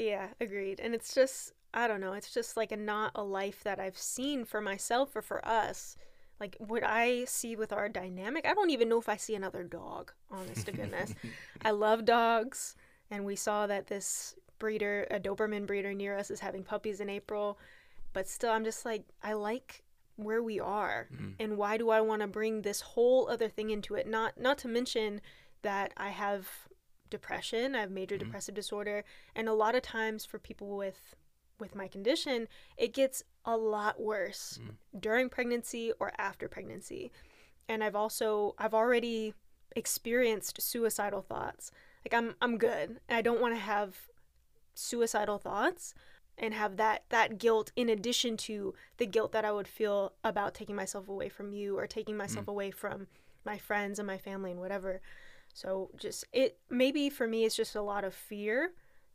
Yeah, 0.00 0.28
agreed. 0.40 0.80
And 0.80 0.94
it's 0.94 1.14
just 1.14 1.52
I 1.72 1.86
don't 1.86 2.00
know, 2.00 2.14
it's 2.14 2.32
just 2.34 2.56
like 2.56 2.72
a 2.72 2.76
not 2.76 3.12
a 3.14 3.22
life 3.22 3.62
that 3.62 3.78
I've 3.78 3.96
seen 3.98 4.44
for 4.44 4.60
myself 4.60 5.14
or 5.14 5.22
for 5.22 5.46
us. 5.46 5.96
Like 6.40 6.56
what 6.58 6.82
I 6.82 7.26
see 7.26 7.54
with 7.54 7.72
our 7.72 7.88
dynamic, 7.88 8.46
I 8.46 8.54
don't 8.54 8.70
even 8.70 8.88
know 8.88 8.98
if 8.98 9.08
I 9.08 9.16
see 9.16 9.34
another 9.34 9.62
dog, 9.62 10.12
honest 10.30 10.66
to 10.66 10.72
goodness. 10.72 11.14
I 11.64 11.70
love 11.70 12.04
dogs 12.04 12.74
and 13.10 13.24
we 13.24 13.36
saw 13.36 13.66
that 13.66 13.86
this 13.88 14.34
breeder, 14.58 15.06
a 15.10 15.20
Doberman 15.20 15.66
breeder 15.66 15.92
near 15.94 16.16
us 16.16 16.30
is 16.30 16.40
having 16.40 16.64
puppies 16.64 17.00
in 17.00 17.08
April, 17.10 17.58
but 18.12 18.26
still 18.26 18.50
I'm 18.50 18.64
just 18.64 18.84
like 18.84 19.04
I 19.22 19.34
like 19.34 19.82
where 20.16 20.42
we 20.42 20.58
are 20.60 21.08
Mm. 21.14 21.34
and 21.38 21.56
why 21.56 21.76
do 21.76 21.90
I 21.90 22.00
want 22.00 22.20
to 22.22 22.26
bring 22.26 22.62
this 22.62 22.80
whole 22.80 23.28
other 23.30 23.48
thing 23.48 23.70
into 23.70 23.94
it? 23.94 24.06
Not 24.08 24.40
not 24.40 24.58
to 24.58 24.68
mention 24.68 25.20
that 25.62 25.92
I 25.96 26.08
have 26.08 26.48
depression, 27.10 27.74
I 27.74 27.80
have 27.80 27.90
major 27.90 28.16
Mhm. 28.16 28.20
depressive 28.20 28.54
disorder, 28.54 29.04
and 29.34 29.48
a 29.48 29.52
lot 29.54 29.74
of 29.74 29.82
times 29.82 30.24
for 30.24 30.38
people 30.38 30.76
with 30.76 31.16
with 31.58 31.74
my 31.74 31.88
condition, 31.88 32.48
it 32.78 32.94
gets 32.94 33.22
a 33.44 33.54
lot 33.54 34.00
worse 34.00 34.58
Mm. 34.62 34.76
during 34.98 35.28
pregnancy 35.28 35.92
or 36.00 36.10
after 36.16 36.48
pregnancy. 36.48 37.12
And 37.68 37.84
I've 37.84 37.94
also 37.94 38.54
I've 38.56 38.72
already 38.72 39.34
experienced 39.76 40.60
suicidal 40.62 41.20
thoughts. 41.20 41.70
Like 42.02 42.14
I'm 42.14 42.34
I'm 42.40 42.56
good. 42.56 43.00
I 43.10 43.20
don't 43.20 43.42
want 43.42 43.52
to 43.54 43.60
have 43.60 44.08
suicidal 44.74 45.38
thoughts 45.38 45.94
and 46.38 46.54
have 46.54 46.76
that 46.78 47.04
that 47.10 47.36
guilt 47.38 47.72
in 47.76 47.88
addition 47.90 48.36
to 48.38 48.74
the 48.96 49.06
guilt 49.06 49.32
that 49.32 49.44
I 49.44 49.52
would 49.52 49.68
feel 49.68 50.14
about 50.24 50.54
taking 50.54 50.76
myself 50.76 51.08
away 51.08 51.28
from 51.28 51.52
you 51.52 51.76
or 51.78 51.86
taking 51.86 52.16
myself 52.16 52.48
away 52.48 52.70
from 52.70 53.08
my 53.44 53.58
friends 53.58 53.98
and 53.98 54.06
my 54.06 54.16
family 54.18 54.50
and 54.50 54.60
whatever. 54.60 55.02
So 55.52 55.90
just 55.98 56.24
it 56.32 56.58
maybe 56.70 57.10
for 57.10 57.26
me 57.26 57.44
it's 57.44 57.56
just 57.56 57.74
a 57.74 57.82
lot 57.82 58.04
of 58.04 58.14
fear 58.14 58.72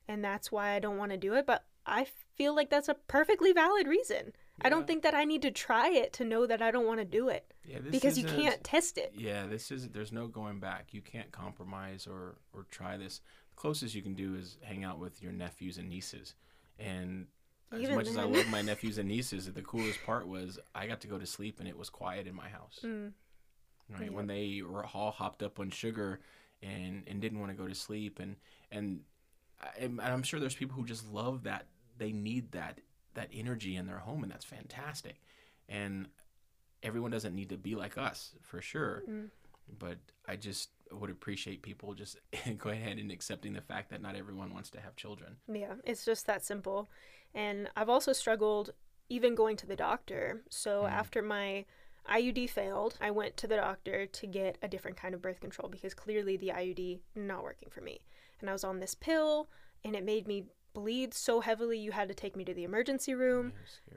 and 0.08 0.24
that's 0.24 0.52
why 0.52 0.72
I 0.72 0.80
don't 0.80 0.98
want 0.98 1.12
to 1.12 1.18
do 1.18 1.34
it, 1.34 1.46
but 1.46 1.66
I 1.86 2.08
feel 2.36 2.56
like 2.56 2.70
that's 2.70 2.90
a 2.90 2.94
perfectly 2.94 3.54
valid 3.54 3.88
reason. 3.88 4.34
I 4.62 4.70
don't 4.70 4.88
think 4.88 5.04
that 5.04 5.14
I 5.14 5.26
need 5.26 5.42
to 5.42 5.52
try 5.52 5.90
it 5.90 6.14
to 6.14 6.24
know 6.24 6.46
that 6.46 6.62
I 6.62 6.72
don't 6.72 6.86
want 6.86 7.00
to 7.00 7.06
do 7.06 7.28
it 7.28 7.54
Yeah, 7.66 7.80
this 7.82 7.92
because 7.92 8.18
you 8.18 8.24
can't 8.24 8.64
test 8.64 8.98
it. 8.98 9.14
Yeah, 9.16 9.48
this 9.48 9.70
is 9.70 9.90
there's 9.90 10.14
no 10.14 10.28
going 10.28 10.60
back. 10.60 10.94
You 10.94 11.02
can't 11.02 11.32
compromise 11.32 12.08
or 12.08 12.38
or 12.54 12.66
try 12.72 12.96
this. 12.96 13.22
The 13.50 13.56
closest 13.56 13.96
you 13.96 14.02
can 14.02 14.14
do 14.14 14.36
is 14.36 14.58
hang 14.62 14.84
out 14.84 14.98
with 14.98 15.22
your 15.22 15.34
nephews 15.34 15.78
and 15.78 15.90
nieces. 15.90 16.36
And 16.80 17.28
as 17.72 17.82
Even 17.82 17.96
much 17.96 18.08
as 18.08 18.18
I 18.18 18.24
love 18.24 18.48
my 18.48 18.62
nephews 18.72 18.98
and 18.98 19.10
nieces, 19.10 19.52
the 19.52 19.62
coolest 19.62 20.04
part 20.06 20.28
was 20.28 20.58
I 20.74 20.88
got 20.88 21.02
to 21.02 21.08
go 21.08 21.18
to 21.18 21.26
sleep 21.26 21.60
and 21.60 21.68
it 21.68 21.78
was 21.78 21.90
quiet 21.90 22.26
in 22.26 22.34
my 22.36 22.48
house. 22.48 22.80
Mm, 22.84 23.12
Right 23.90 24.04
Yeah. 24.06 24.10
when 24.10 24.28
they 24.28 24.62
were 24.68 24.86
all 24.94 25.12
hopped 25.12 25.44
up 25.44 25.60
on 25.60 25.70
sugar 25.70 26.20
and 26.62 27.04
and 27.08 27.22
didn't 27.22 27.40
want 27.40 27.52
to 27.52 27.58
go 27.58 27.68
to 27.68 27.76
sleep 27.76 28.20
and 28.20 28.36
and 28.72 29.02
I'm 30.02 30.24
sure 30.24 30.40
there's 30.40 30.56
people 30.56 30.76
who 30.76 30.86
just 30.86 31.08
love 31.12 31.44
that. 31.44 31.68
They 31.98 32.12
need 32.12 32.52
that 32.52 32.82
that 33.14 33.30
energy 33.34 33.76
in 33.78 33.88
their 33.88 34.00
home, 34.00 34.24
and 34.24 34.32
that's 34.32 34.44
fantastic. 34.46 35.22
And 35.70 36.08
everyone 36.84 37.10
doesn't 37.12 37.34
need 37.34 37.50
to 37.50 37.58
be 37.58 37.74
like 37.76 37.98
us 37.98 38.36
for 38.42 38.62
sure 38.62 39.02
mm. 39.10 39.28
but 39.80 39.98
I 40.28 40.36
just 40.36 40.70
would 40.92 41.10
appreciate 41.10 41.64
people 41.64 41.96
just 41.96 42.18
go 42.60 42.70
ahead 42.70 43.00
and 43.00 43.12
accepting 43.12 43.54
the 43.54 43.62
fact 43.62 43.90
that 43.90 44.02
not 44.04 44.16
everyone 44.16 44.54
wants 44.54 44.70
to 44.72 44.80
have 44.82 44.96
children. 44.96 45.38
Yeah, 45.52 45.74
it's 45.84 46.06
just 46.06 46.28
that 46.28 46.46
simple. 46.46 46.90
And 47.34 47.70
I've 47.76 47.90
also 47.90 48.14
struggled 48.14 48.72
even 49.10 49.34
going 49.34 49.56
to 49.58 49.66
the 49.66 49.76
doctor. 49.76 50.44
So 50.50 50.84
Mm. 50.84 50.92
after 50.92 51.22
my 51.24 51.66
IUD 52.10 52.50
failed, 52.50 52.98
I 53.02 53.12
went 53.12 53.38
to 53.38 53.48
the 53.48 53.56
doctor 53.56 54.06
to 54.06 54.28
get 54.28 54.58
a 54.62 54.68
different 54.68 54.98
kind 54.98 55.16
of 55.16 55.22
birth 55.22 55.40
control 55.40 55.70
because 55.70 55.94
clearly 55.94 56.38
the 56.38 56.50
IUD 56.50 57.00
not 57.16 57.44
working 57.44 57.70
for 57.72 57.82
me. 57.82 58.02
And 58.40 58.50
I 58.50 58.54
was 58.54 58.64
on 58.64 58.80
this 58.80 58.96
pill 58.96 59.50
and 59.84 59.96
it 59.96 60.04
made 60.04 60.28
me 60.28 60.46
bleed 60.74 61.14
so 61.14 61.40
heavily 61.40 61.80
you 61.80 61.92
had 61.92 62.08
to 62.10 62.14
take 62.14 62.36
me 62.36 62.46
to 62.46 62.54
the 62.54 62.64
emergency 62.64 63.16
room. 63.16 63.54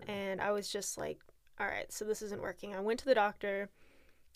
And 0.06 0.40
I 0.40 0.52
was 0.52 0.70
just 0.70 0.96
like, 0.96 1.18
all 1.60 1.66
right, 1.66 1.92
so 1.92 2.04
this 2.04 2.22
isn't 2.22 2.40
working. 2.40 2.74
I 2.74 2.80
went 2.80 3.00
to 3.00 3.04
the 3.04 3.14
doctor, 3.14 3.68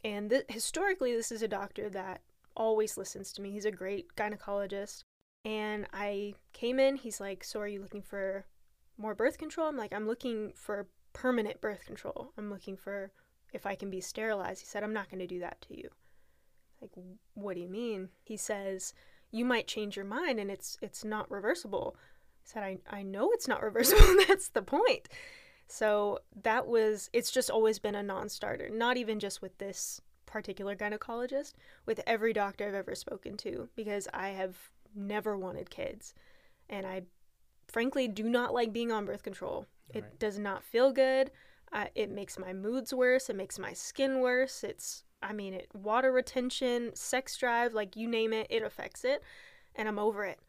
and 0.04 0.28
th- 0.28 0.44
historically, 0.48 1.14
this 1.14 1.30
is 1.30 1.42
a 1.42 1.48
doctor 1.48 1.88
that 1.90 2.20
always 2.56 2.98
listens 2.98 3.32
to 3.32 3.42
me. 3.42 3.52
He's 3.52 3.64
a 3.64 3.70
great 3.70 4.14
gynecologist. 4.16 5.04
And 5.44 5.86
I 5.92 6.34
came 6.52 6.78
in, 6.78 6.96
he's 6.96 7.20
like, 7.20 7.44
So 7.44 7.60
are 7.60 7.68
you 7.68 7.80
looking 7.80 8.02
for 8.02 8.44
more 8.98 9.14
birth 9.14 9.38
control? 9.38 9.68
I'm 9.68 9.76
like, 9.76 9.92
I'm 9.92 10.06
looking 10.06 10.52
for 10.54 10.88
permanent 11.12 11.60
birth 11.60 11.84
control. 11.86 12.32
I'm 12.36 12.50
looking 12.50 12.76
for 12.76 13.12
if 13.52 13.66
I 13.66 13.74
can 13.74 13.90
be 13.90 14.00
sterilized. 14.00 14.60
He 14.60 14.66
said, 14.66 14.82
I'm 14.82 14.92
not 14.92 15.10
going 15.10 15.20
to 15.20 15.26
do 15.26 15.40
that 15.40 15.60
to 15.68 15.76
you. 15.76 15.88
Like, 16.80 16.90
what 17.34 17.54
do 17.54 17.60
you 17.60 17.68
mean? 17.68 18.08
He 18.24 18.36
says, 18.36 18.92
You 19.30 19.44
might 19.44 19.66
change 19.68 19.96
your 19.96 20.04
mind 20.04 20.40
and 20.40 20.50
it's 20.50 20.76
it's 20.82 21.04
not 21.04 21.30
reversible. 21.30 21.96
I 21.96 22.42
said, 22.44 22.62
I, 22.64 22.78
I 22.90 23.02
know 23.02 23.30
it's 23.32 23.46
not 23.48 23.62
reversible. 23.68 24.16
That's 24.26 24.48
the 24.48 24.62
point. 24.62 25.08
So 25.68 26.18
that 26.42 26.66
was, 26.66 27.08
it's 27.12 27.30
just 27.30 27.48
always 27.50 27.78
been 27.78 27.94
a 27.94 28.02
non 28.02 28.28
starter, 28.28 28.68
not 28.68 28.96
even 28.96 29.20
just 29.20 29.40
with 29.40 29.56
this 29.58 30.00
particular 30.26 30.74
gynecologist, 30.74 31.52
with 31.86 32.00
every 32.06 32.32
doctor 32.32 32.66
I've 32.66 32.74
ever 32.74 32.94
spoken 32.94 33.36
to, 33.38 33.68
because 33.76 34.08
I 34.12 34.30
have 34.30 34.56
never 34.94 35.36
wanted 35.38 35.70
kids. 35.70 36.14
And 36.68 36.84
I 36.86 37.02
frankly 37.68 38.08
do 38.08 38.24
not 38.24 38.52
like 38.52 38.72
being 38.72 38.90
on 38.92 39.06
birth 39.06 39.22
control. 39.22 39.66
It 39.94 40.02
Right. 40.02 40.18
does 40.18 40.38
not 40.38 40.64
feel 40.64 40.92
good. 40.92 41.30
Uh, 41.72 41.86
it 41.94 42.10
makes 42.10 42.38
my 42.38 42.52
moods 42.52 42.92
worse. 42.92 43.30
It 43.30 43.36
makes 43.36 43.58
my 43.58 43.72
skin 43.72 44.20
worse. 44.20 44.62
It's, 44.62 45.04
I 45.22 45.32
mean, 45.32 45.54
it 45.54 45.68
water 45.74 46.12
retention, 46.12 46.94
sex 46.94 47.36
drive, 47.36 47.72
like 47.72 47.96
you 47.96 48.08
name 48.08 48.32
it, 48.32 48.46
it 48.50 48.62
affects 48.62 49.04
it. 49.04 49.22
And 49.74 49.88
I'm 49.88 49.98
over 49.98 50.24
it. 50.24 50.40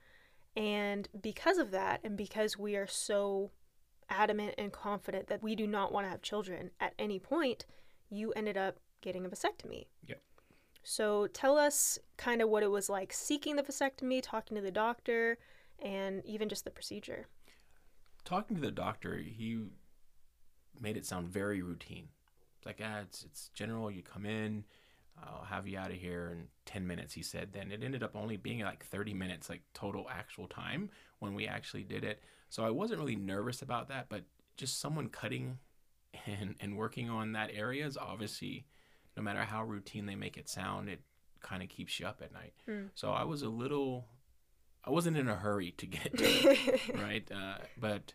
And 0.55 1.07
because 1.21 1.57
of 1.57 1.71
that, 1.71 2.01
and 2.03 2.17
because 2.17 2.57
we 2.57 2.75
are 2.75 2.87
so 2.87 3.51
adamant 4.09 4.55
and 4.57 4.71
confident 4.71 5.27
that 5.27 5.41
we 5.41 5.55
do 5.55 5.65
not 5.65 5.91
want 5.91 6.05
to 6.05 6.11
have 6.11 6.21
children 6.21 6.71
at 6.79 6.93
any 6.99 7.19
point, 7.19 7.65
you 8.09 8.31
ended 8.33 8.57
up 8.57 8.77
getting 9.01 9.25
a 9.25 9.29
vasectomy. 9.29 9.87
Yep. 10.07 10.21
So 10.83 11.27
tell 11.27 11.57
us 11.57 11.97
kind 12.17 12.41
of 12.41 12.49
what 12.49 12.63
it 12.63 12.69
was 12.69 12.89
like 12.89 13.13
seeking 13.13 13.55
the 13.55 13.63
vasectomy, 13.63 14.21
talking 14.21 14.55
to 14.55 14.61
the 14.61 14.71
doctor, 14.71 15.37
and 15.79 16.23
even 16.25 16.49
just 16.49 16.65
the 16.65 16.71
procedure. 16.71 17.27
Talking 18.25 18.57
to 18.57 18.61
the 18.61 18.71
doctor, 18.71 19.17
he 19.17 19.61
made 20.79 20.97
it 20.97 21.05
sound 21.05 21.29
very 21.29 21.61
routine. 21.61 22.09
It's 22.57 22.65
like, 22.65 22.81
ah, 22.83 22.99
it's, 23.01 23.23
it's 23.23 23.49
general. 23.53 23.91
You 23.91 24.01
come 24.01 24.25
in, 24.25 24.63
I'll 25.21 25.45
have 25.45 25.67
you 25.67 25.77
out 25.77 25.91
of 25.91 25.97
here 25.97 26.29
in 26.31 26.47
10 26.65 26.87
minutes, 26.87 27.13
he 27.13 27.21
said. 27.21 27.49
Then 27.53 27.71
it 27.71 27.83
ended 27.83 28.03
up 28.03 28.15
only 28.15 28.37
being 28.37 28.59
like 28.61 28.85
30 28.85 29.13
minutes, 29.13 29.49
like 29.49 29.61
total 29.73 30.07
actual 30.09 30.47
time 30.47 30.89
when 31.19 31.33
we 31.33 31.47
actually 31.47 31.83
did 31.83 32.03
it. 32.03 32.23
So 32.49 32.63
I 32.63 32.69
wasn't 32.69 32.99
really 32.99 33.15
nervous 33.15 33.61
about 33.61 33.89
that, 33.89 34.07
but 34.09 34.23
just 34.57 34.79
someone 34.79 35.09
cutting 35.09 35.57
and, 36.25 36.55
and 36.59 36.77
working 36.77 37.09
on 37.09 37.33
that 37.33 37.51
area 37.53 37.85
is 37.85 37.97
obviously 37.97 38.65
no 39.15 39.23
matter 39.23 39.43
how 39.43 39.63
routine 39.63 40.05
they 40.05 40.15
make 40.15 40.37
it 40.37 40.49
sound, 40.49 40.89
it 40.89 41.01
kind 41.41 41.61
of 41.61 41.69
keeps 41.69 41.99
you 41.99 42.07
up 42.07 42.21
at 42.23 42.33
night. 42.33 42.53
Mm. 42.67 42.89
So 42.95 43.11
I 43.11 43.23
was 43.23 43.43
a 43.43 43.49
little, 43.49 44.05
I 44.83 44.89
wasn't 44.89 45.17
in 45.17 45.27
a 45.27 45.35
hurry 45.35 45.71
to 45.77 45.85
get 45.85 46.17
to 46.17 46.23
it, 46.25 46.95
right? 46.95 47.29
Uh, 47.31 47.57
but 47.77 48.13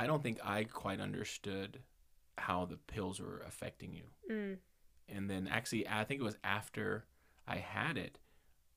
I 0.00 0.06
don't 0.06 0.22
think 0.22 0.38
I 0.44 0.64
quite 0.64 1.00
understood 1.00 1.80
how 2.38 2.64
the 2.64 2.76
pills 2.76 3.20
were 3.20 3.42
affecting 3.46 3.92
you. 3.92 4.04
Mm. 4.30 4.56
And 5.08 5.28
then 5.30 5.48
actually, 5.48 5.86
I 5.88 6.04
think 6.04 6.20
it 6.20 6.24
was 6.24 6.36
after 6.42 7.04
I 7.46 7.56
had 7.56 7.96
it 7.98 8.18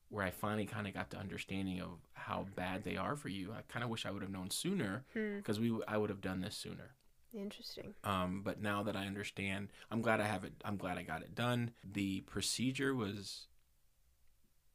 where 0.09 0.25
I 0.25 0.31
finally 0.31 0.65
kind 0.65 0.85
of 0.87 0.93
got 0.93 1.09
the 1.09 1.17
understanding 1.17 1.79
of 1.81 1.99
how 2.13 2.45
bad 2.55 2.83
they 2.83 2.97
are 2.97 3.15
for 3.15 3.29
you. 3.29 3.51
I 3.51 3.61
kind 3.67 3.83
of 3.83 3.89
wish 3.89 4.05
I 4.05 4.11
would 4.11 4.21
have 4.21 4.31
known 4.31 4.49
sooner 4.51 5.05
Hmm. 5.13 5.37
because 5.37 5.59
we 5.59 5.75
I 5.87 5.97
would 5.97 6.09
have 6.09 6.21
done 6.21 6.41
this 6.41 6.55
sooner. 6.55 6.91
Interesting. 7.33 7.95
Um, 8.03 8.41
but 8.43 8.61
now 8.61 8.83
that 8.83 8.95
I 8.95 9.07
understand, 9.07 9.69
I'm 9.89 10.01
glad 10.01 10.19
I 10.21 10.25
have 10.27 10.43
it. 10.43 10.53
I'm 10.63 10.77
glad 10.77 10.97
I 10.99 11.03
got 11.03 11.23
it 11.23 11.33
done. 11.33 11.71
The 11.83 12.21
procedure 12.21 12.93
was 12.93 13.47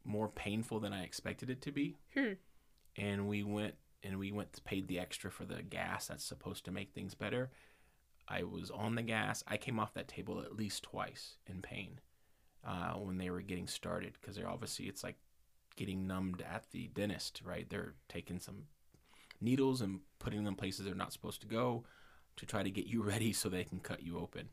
more 0.05 0.29
painful 0.29 0.81
than 0.81 0.93
I 0.93 1.05
expected 1.05 1.51
it 1.51 1.61
to 1.63 1.73
be, 1.73 1.99
Hmm. 2.15 2.33
and 2.97 3.29
we 3.29 3.43
went 3.45 3.75
and 4.03 4.19
we 4.19 4.33
went 4.33 4.65
paid 4.65 4.89
the 4.89 4.99
extra 4.99 5.31
for 5.31 5.45
the 5.45 5.63
gas 5.63 6.07
that's 6.07 6.25
supposed 6.25 6.65
to 6.65 6.71
make 6.71 6.93
things 6.93 7.15
better. 7.15 7.51
I 8.29 8.43
was 8.43 8.71
on 8.71 8.95
the 8.95 9.03
gas. 9.03 9.43
I 9.49 9.57
came 9.57 9.79
off 9.79 9.95
that 9.95 10.09
table 10.09 10.41
at 10.41 10.57
least 10.57 10.83
twice 10.83 11.37
in 11.47 11.63
pain 11.63 12.01
uh, 12.67 12.93
when 12.93 13.19
they 13.19 13.31
were 13.31 13.41
getting 13.41 13.67
started 13.67 14.15
because 14.21 14.37
they're 14.37 14.49
obviously 14.49 14.87
it's 14.87 15.03
like 15.03 15.17
getting 15.77 16.07
numbed 16.07 16.43
at 16.43 16.65
the 16.73 16.89
dentist, 16.89 17.41
right? 17.45 17.69
They're 17.69 17.95
taking 18.09 18.39
some 18.39 18.65
needles 19.41 19.81
and 19.81 20.01
putting 20.19 20.45
them 20.45 20.57
places 20.57 20.85
they're 20.85 20.95
not 20.95 21.13
supposed 21.13 21.41
to 21.41 21.47
go 21.47 21.85
to 22.37 22.47
try 22.47 22.63
to 22.63 22.71
get 22.71 22.87
you 22.87 23.03
ready 23.05 23.33
so 23.33 23.49
they 23.49 23.65
can 23.65 23.81
cut 23.81 24.03
you 24.03 24.19
open. 24.19 24.51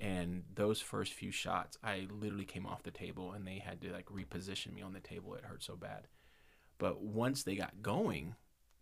And 0.00 0.42
those 0.52 0.80
first 0.80 1.12
few 1.12 1.30
shots, 1.30 1.76
I 1.84 2.08
literally 2.10 2.44
came 2.44 2.66
off 2.66 2.82
the 2.82 2.90
table 2.90 3.32
and 3.32 3.46
they 3.46 3.58
had 3.58 3.80
to 3.82 3.92
like 3.92 4.06
reposition 4.06 4.74
me 4.74 4.82
on 4.82 4.94
the 4.94 5.00
table. 5.00 5.34
It 5.34 5.44
hurt 5.44 5.62
so 5.62 5.76
bad. 5.76 6.08
But 6.78 7.02
once 7.02 7.44
they 7.44 7.54
got 7.54 7.82
going, 7.82 8.34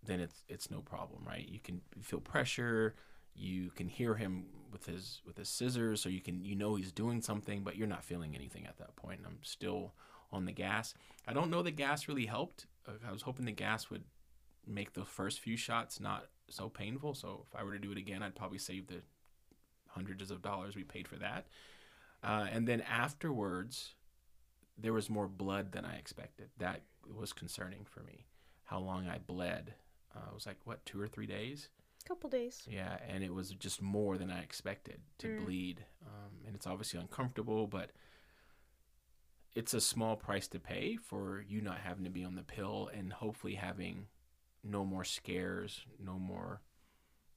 then 0.04 0.20
it's 0.20 0.44
it's 0.48 0.70
no 0.70 0.80
problem, 0.80 1.22
right? 1.26 1.46
You 1.48 1.60
can 1.60 1.80
feel 2.02 2.20
pressure, 2.20 2.94
you 3.34 3.70
can 3.70 3.88
hear 3.88 4.14
him 4.14 4.46
with 4.72 4.86
his 4.86 5.20
with 5.26 5.36
his 5.36 5.48
scissors, 5.48 6.00
so 6.00 6.08
you 6.08 6.20
can 6.20 6.44
you 6.44 6.54
know 6.54 6.74
he's 6.74 6.92
doing 6.92 7.20
something, 7.20 7.62
but 7.62 7.76
you're 7.76 7.86
not 7.86 8.04
feeling 8.04 8.34
anything 8.34 8.66
at 8.66 8.78
that 8.78 8.96
point. 8.96 9.20
I'm 9.26 9.38
still 9.42 9.92
on 10.32 10.44
the 10.44 10.52
gas. 10.52 10.94
I 11.26 11.32
don't 11.32 11.50
know 11.50 11.62
the 11.62 11.70
gas 11.70 12.08
really 12.08 12.26
helped. 12.26 12.66
I 13.06 13.12
was 13.12 13.22
hoping 13.22 13.44
the 13.44 13.52
gas 13.52 13.90
would 13.90 14.04
make 14.66 14.92
the 14.94 15.04
first 15.04 15.40
few 15.40 15.56
shots 15.56 16.00
not 16.00 16.26
so 16.48 16.68
painful. 16.68 17.14
So 17.14 17.46
if 17.48 17.58
I 17.58 17.62
were 17.62 17.72
to 17.72 17.78
do 17.78 17.92
it 17.92 17.98
again, 17.98 18.22
I'd 18.22 18.34
probably 18.34 18.58
save 18.58 18.86
the 18.86 19.02
hundreds 19.88 20.30
of 20.30 20.42
dollars 20.42 20.76
we 20.76 20.84
paid 20.84 21.08
for 21.08 21.16
that. 21.16 21.46
Uh, 22.22 22.46
and 22.50 22.66
then 22.66 22.80
afterwards, 22.82 23.94
there 24.78 24.92
was 24.92 25.10
more 25.10 25.26
blood 25.28 25.72
than 25.72 25.84
I 25.84 25.96
expected. 25.96 26.48
That 26.58 26.82
was 27.12 27.32
concerning 27.32 27.84
for 27.84 28.00
me. 28.00 28.26
How 28.64 28.78
long 28.78 29.08
I 29.08 29.18
bled. 29.18 29.74
Uh, 30.14 30.28
it 30.30 30.34
was 30.34 30.46
like 30.46 30.58
what 30.64 30.84
two 30.84 31.00
or 31.00 31.08
three 31.08 31.26
days. 31.26 31.68
Couple 32.06 32.30
days. 32.30 32.62
Yeah, 32.68 32.96
and 33.08 33.22
it 33.22 33.32
was 33.32 33.50
just 33.50 33.80
more 33.82 34.16
than 34.18 34.30
I 34.30 34.40
expected 34.42 35.00
to 35.18 35.28
Mm. 35.28 35.44
bleed. 35.44 35.84
Um, 36.04 36.32
and 36.46 36.56
it's 36.56 36.66
obviously 36.66 36.98
uncomfortable, 36.98 37.66
but 37.66 37.92
it's 39.54 39.74
a 39.74 39.80
small 39.80 40.16
price 40.16 40.48
to 40.48 40.58
pay 40.60 40.96
for 40.96 41.44
you 41.46 41.60
not 41.60 41.78
having 41.78 42.04
to 42.04 42.10
be 42.10 42.24
on 42.24 42.36
the 42.36 42.42
pill 42.42 42.88
and 42.94 43.12
hopefully 43.12 43.54
having 43.54 44.06
no 44.62 44.84
more 44.84 45.04
scares, 45.04 45.84
no 45.98 46.18
more 46.18 46.62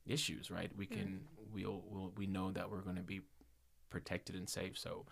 issues, 0.06 0.52
right? 0.52 0.72
We 0.76 0.86
can 0.86 1.22
we'll, 1.52 1.84
we'll 1.90 2.14
we 2.16 2.28
know 2.28 2.52
that 2.52 2.70
we're 2.70 2.82
going 2.82 2.98
to 2.98 3.02
be 3.04 3.22
protected 3.90 4.36
and 4.36 4.48
safe. 4.50 4.78
So 4.78 5.06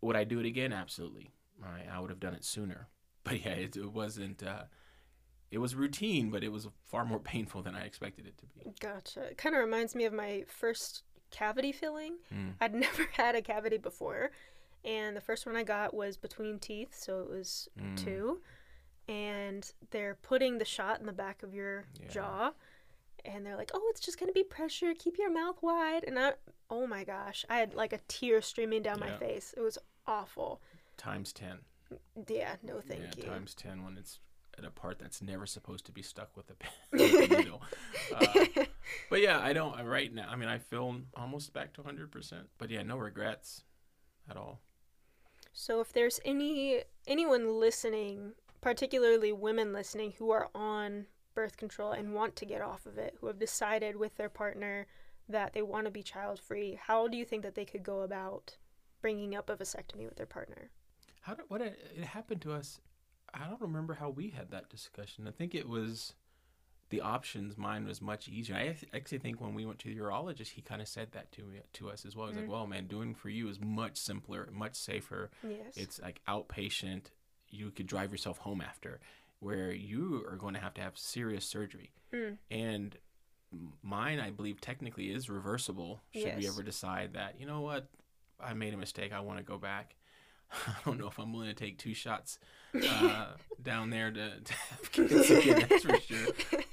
would 0.00 0.16
I 0.16 0.24
do 0.24 0.40
it 0.40 0.46
again? 0.46 0.72
Absolutely. 0.72 1.30
Right? 1.58 1.86
I 1.90 2.00
would 2.00 2.10
have 2.10 2.20
done 2.20 2.34
it 2.34 2.44
sooner. 2.44 2.88
But 3.22 3.44
yeah, 3.44 3.52
it, 3.52 3.76
it 3.76 3.92
wasn't 3.92 4.42
uh 4.42 4.64
it 5.50 5.58
was 5.58 5.74
routine, 5.74 6.30
but 6.30 6.42
it 6.44 6.50
was 6.52 6.68
far 6.86 7.04
more 7.04 7.18
painful 7.34 7.62
than 7.62 7.74
I 7.74 7.82
expected 7.84 8.26
it 8.26 8.38
to 8.38 8.46
be. 8.46 8.72
Gotcha. 8.80 9.22
It 9.22 9.38
kind 9.38 9.54
of 9.54 9.60
reminds 9.60 9.94
me 9.94 10.04
of 10.04 10.12
my 10.12 10.44
first 10.46 11.02
cavity 11.30 11.72
filling. 11.72 12.18
Mm. 12.34 12.54
I'd 12.60 12.74
never 12.86 13.06
had 13.12 13.34
a 13.34 13.42
cavity 13.42 13.78
before, 13.78 14.30
and 14.84 15.16
the 15.16 15.20
first 15.20 15.46
one 15.46 15.56
I 15.56 15.62
got 15.62 15.92
was 15.94 16.16
between 16.16 16.58
teeth, 16.58 16.94
so 16.98 17.20
it 17.20 17.28
was 17.30 17.68
Mm. 17.80 17.96
two. 18.04 18.40
And 19.08 19.68
they're 19.90 20.14
putting 20.22 20.58
the 20.58 20.64
shot 20.64 21.00
in 21.00 21.06
the 21.06 21.12
back 21.12 21.42
of 21.42 21.52
your 21.52 21.84
Yeah. 22.00 22.08
jaw, 22.08 22.52
and 23.24 23.44
they're 23.44 23.56
like, 23.56 23.72
"Oh, 23.74 23.86
it's 23.90 24.00
just 24.00 24.18
gonna 24.20 24.32
be 24.32 24.44
pressure. 24.44 24.94
Keep 24.94 25.18
your 25.18 25.30
mouth 25.30 25.60
wide." 25.62 26.04
And 26.04 26.16
I, 26.18 26.34
oh 26.70 26.86
my 26.86 27.02
gosh, 27.04 27.44
I 27.50 27.56
had 27.58 27.74
like 27.74 27.92
a 27.92 27.98
tear 28.06 28.40
streaming 28.40 28.82
down 28.82 29.00
my 29.00 29.16
face. 29.18 29.52
It 29.56 29.60
was 29.60 29.78
awful. 30.06 30.60
Times 30.96 31.32
10. 31.32 31.58
Yeah, 32.28 32.56
no, 32.62 32.80
thank 32.80 33.00
yeah, 33.02 33.10
you. 33.16 33.22
times 33.24 33.54
10 33.54 33.82
when 33.82 33.98
it's 33.98 34.20
at 34.60 34.68
a 34.68 34.70
part 34.70 34.98
that's 34.98 35.22
never 35.22 35.46
supposed 35.46 35.86
to 35.86 35.92
be 35.92 36.02
stuck 36.02 36.36
with 36.36 36.50
a, 36.50 36.54
pen- 36.54 36.72
with 36.92 37.32
a 37.32 37.36
needle. 37.36 37.62
Uh, 38.14 38.64
but 39.10 39.20
yeah, 39.20 39.40
I 39.40 39.52
don't, 39.52 39.84
right 39.86 40.12
now, 40.12 40.28
I 40.30 40.36
mean, 40.36 40.48
I 40.48 40.58
feel 40.58 41.00
almost 41.14 41.52
back 41.52 41.72
to 41.74 41.82
100%. 41.82 42.32
But 42.58 42.70
yeah, 42.70 42.82
no 42.82 42.96
regrets 42.96 43.64
at 44.28 44.36
all. 44.36 44.60
So 45.52 45.80
if 45.80 45.92
there's 45.92 46.20
any 46.24 46.82
anyone 47.06 47.58
listening, 47.58 48.32
particularly 48.60 49.32
women 49.32 49.72
listening 49.72 50.14
who 50.18 50.30
are 50.30 50.48
on 50.54 51.06
birth 51.34 51.56
control 51.56 51.92
and 51.92 52.14
want 52.14 52.36
to 52.36 52.44
get 52.44 52.60
off 52.60 52.86
of 52.86 52.98
it, 52.98 53.16
who 53.20 53.26
have 53.26 53.38
decided 53.38 53.96
with 53.96 54.16
their 54.16 54.28
partner 54.28 54.86
that 55.28 55.52
they 55.52 55.62
want 55.62 55.86
to 55.86 55.90
be 55.90 56.02
child 56.02 56.38
free, 56.38 56.78
how 56.80 57.08
do 57.08 57.16
you 57.16 57.24
think 57.24 57.42
that 57.42 57.54
they 57.54 57.64
could 57.64 57.82
go 57.82 58.00
about 58.00 58.56
bringing 59.00 59.34
up 59.34 59.50
a 59.50 59.56
vasectomy 59.56 60.04
with 60.04 60.16
their 60.16 60.26
partner? 60.26 60.70
How 61.22 61.34
did, 61.34 61.46
what, 61.48 61.60
it, 61.60 61.78
it 61.96 62.04
happened 62.04 62.42
to 62.42 62.52
us, 62.52 62.80
I 63.34 63.46
don't 63.48 63.60
remember 63.60 63.94
how 63.94 64.10
we 64.10 64.30
had 64.30 64.50
that 64.50 64.68
discussion. 64.68 65.26
I 65.26 65.30
think 65.30 65.54
it 65.54 65.68
was 65.68 66.14
the 66.90 67.00
options. 67.00 67.56
Mine 67.56 67.86
was 67.86 68.02
much 68.02 68.28
easier. 68.28 68.56
I 68.56 68.76
actually 68.94 69.18
think 69.18 69.40
when 69.40 69.54
we 69.54 69.64
went 69.64 69.78
to 69.80 69.88
the 69.88 69.96
urologist, 70.00 70.48
he 70.48 70.62
kind 70.62 70.82
of 70.82 70.88
said 70.88 71.12
that 71.12 71.30
to 71.32 71.42
me, 71.42 71.60
to 71.74 71.88
us 71.90 72.04
as 72.04 72.16
well. 72.16 72.26
He's 72.26 72.36
Mm. 72.36 72.40
like, 72.42 72.50
well, 72.50 72.66
man, 72.66 72.86
doing 72.88 73.14
for 73.14 73.28
you 73.28 73.48
is 73.48 73.60
much 73.60 73.96
simpler, 73.96 74.48
much 74.52 74.74
safer. 74.74 75.30
Yes. 75.42 75.76
It's 75.76 76.00
like 76.00 76.20
outpatient. 76.26 77.06
You 77.48 77.70
could 77.70 77.86
drive 77.86 78.10
yourself 78.10 78.38
home 78.38 78.60
after, 78.60 79.00
where 79.38 79.72
you 79.72 80.24
are 80.28 80.36
going 80.36 80.54
to 80.54 80.60
have 80.60 80.74
to 80.74 80.80
have 80.80 80.98
serious 80.98 81.44
surgery. 81.44 81.92
Mm. 82.12 82.38
And 82.50 82.96
mine, 83.82 84.18
I 84.20 84.30
believe, 84.30 84.60
technically 84.60 85.10
is 85.12 85.30
reversible. 85.30 86.02
Should 86.12 86.36
we 86.38 86.48
ever 86.48 86.62
decide 86.62 87.14
that, 87.14 87.38
you 87.40 87.46
know 87.46 87.60
what, 87.60 87.88
I 88.40 88.52
made 88.54 88.74
a 88.74 88.76
mistake, 88.76 89.12
I 89.12 89.20
want 89.20 89.38
to 89.38 89.44
go 89.44 89.58
back. 89.58 89.94
I 90.66 90.72
don't 90.84 90.98
know 90.98 91.06
if 91.08 91.18
I'm 91.18 91.32
willing 91.32 91.48
to 91.48 91.54
take 91.54 91.78
two 91.78 91.94
shots 91.94 92.38
uh, 92.74 93.26
down 93.62 93.90
there 93.90 94.10
to, 94.10 94.40
to 94.44 94.52
have 94.52 94.92
kids 94.92 95.30
again, 95.30 95.66
that's 95.68 95.84
for 95.84 96.00
sure. 96.00 96.28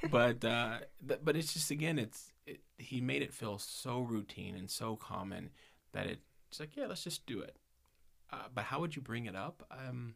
But 0.10 0.44
uh, 0.44 0.80
th- 1.08 1.20
but 1.24 1.36
it's 1.36 1.54
just 1.54 1.70
again, 1.72 2.00
it's 2.00 2.32
it, 2.46 2.62
he 2.78 3.02
made 3.02 3.22
it 3.22 3.34
feel 3.34 3.58
so 3.60 4.00
routine 4.02 4.56
and 4.56 4.70
so 4.70 4.96
common 4.96 5.50
that 5.94 6.08
it, 6.08 6.20
it's 6.50 6.60
like 6.60 6.76
yeah, 6.76 6.88
let's 6.88 7.04
just 7.04 7.26
do 7.26 7.40
it. 7.42 7.58
Uh, 8.32 8.46
but 8.54 8.66
how 8.66 8.80
would 8.80 8.96
you 8.96 9.02
bring 9.02 9.26
it 9.26 9.36
up? 9.36 9.64
Um, 9.72 10.16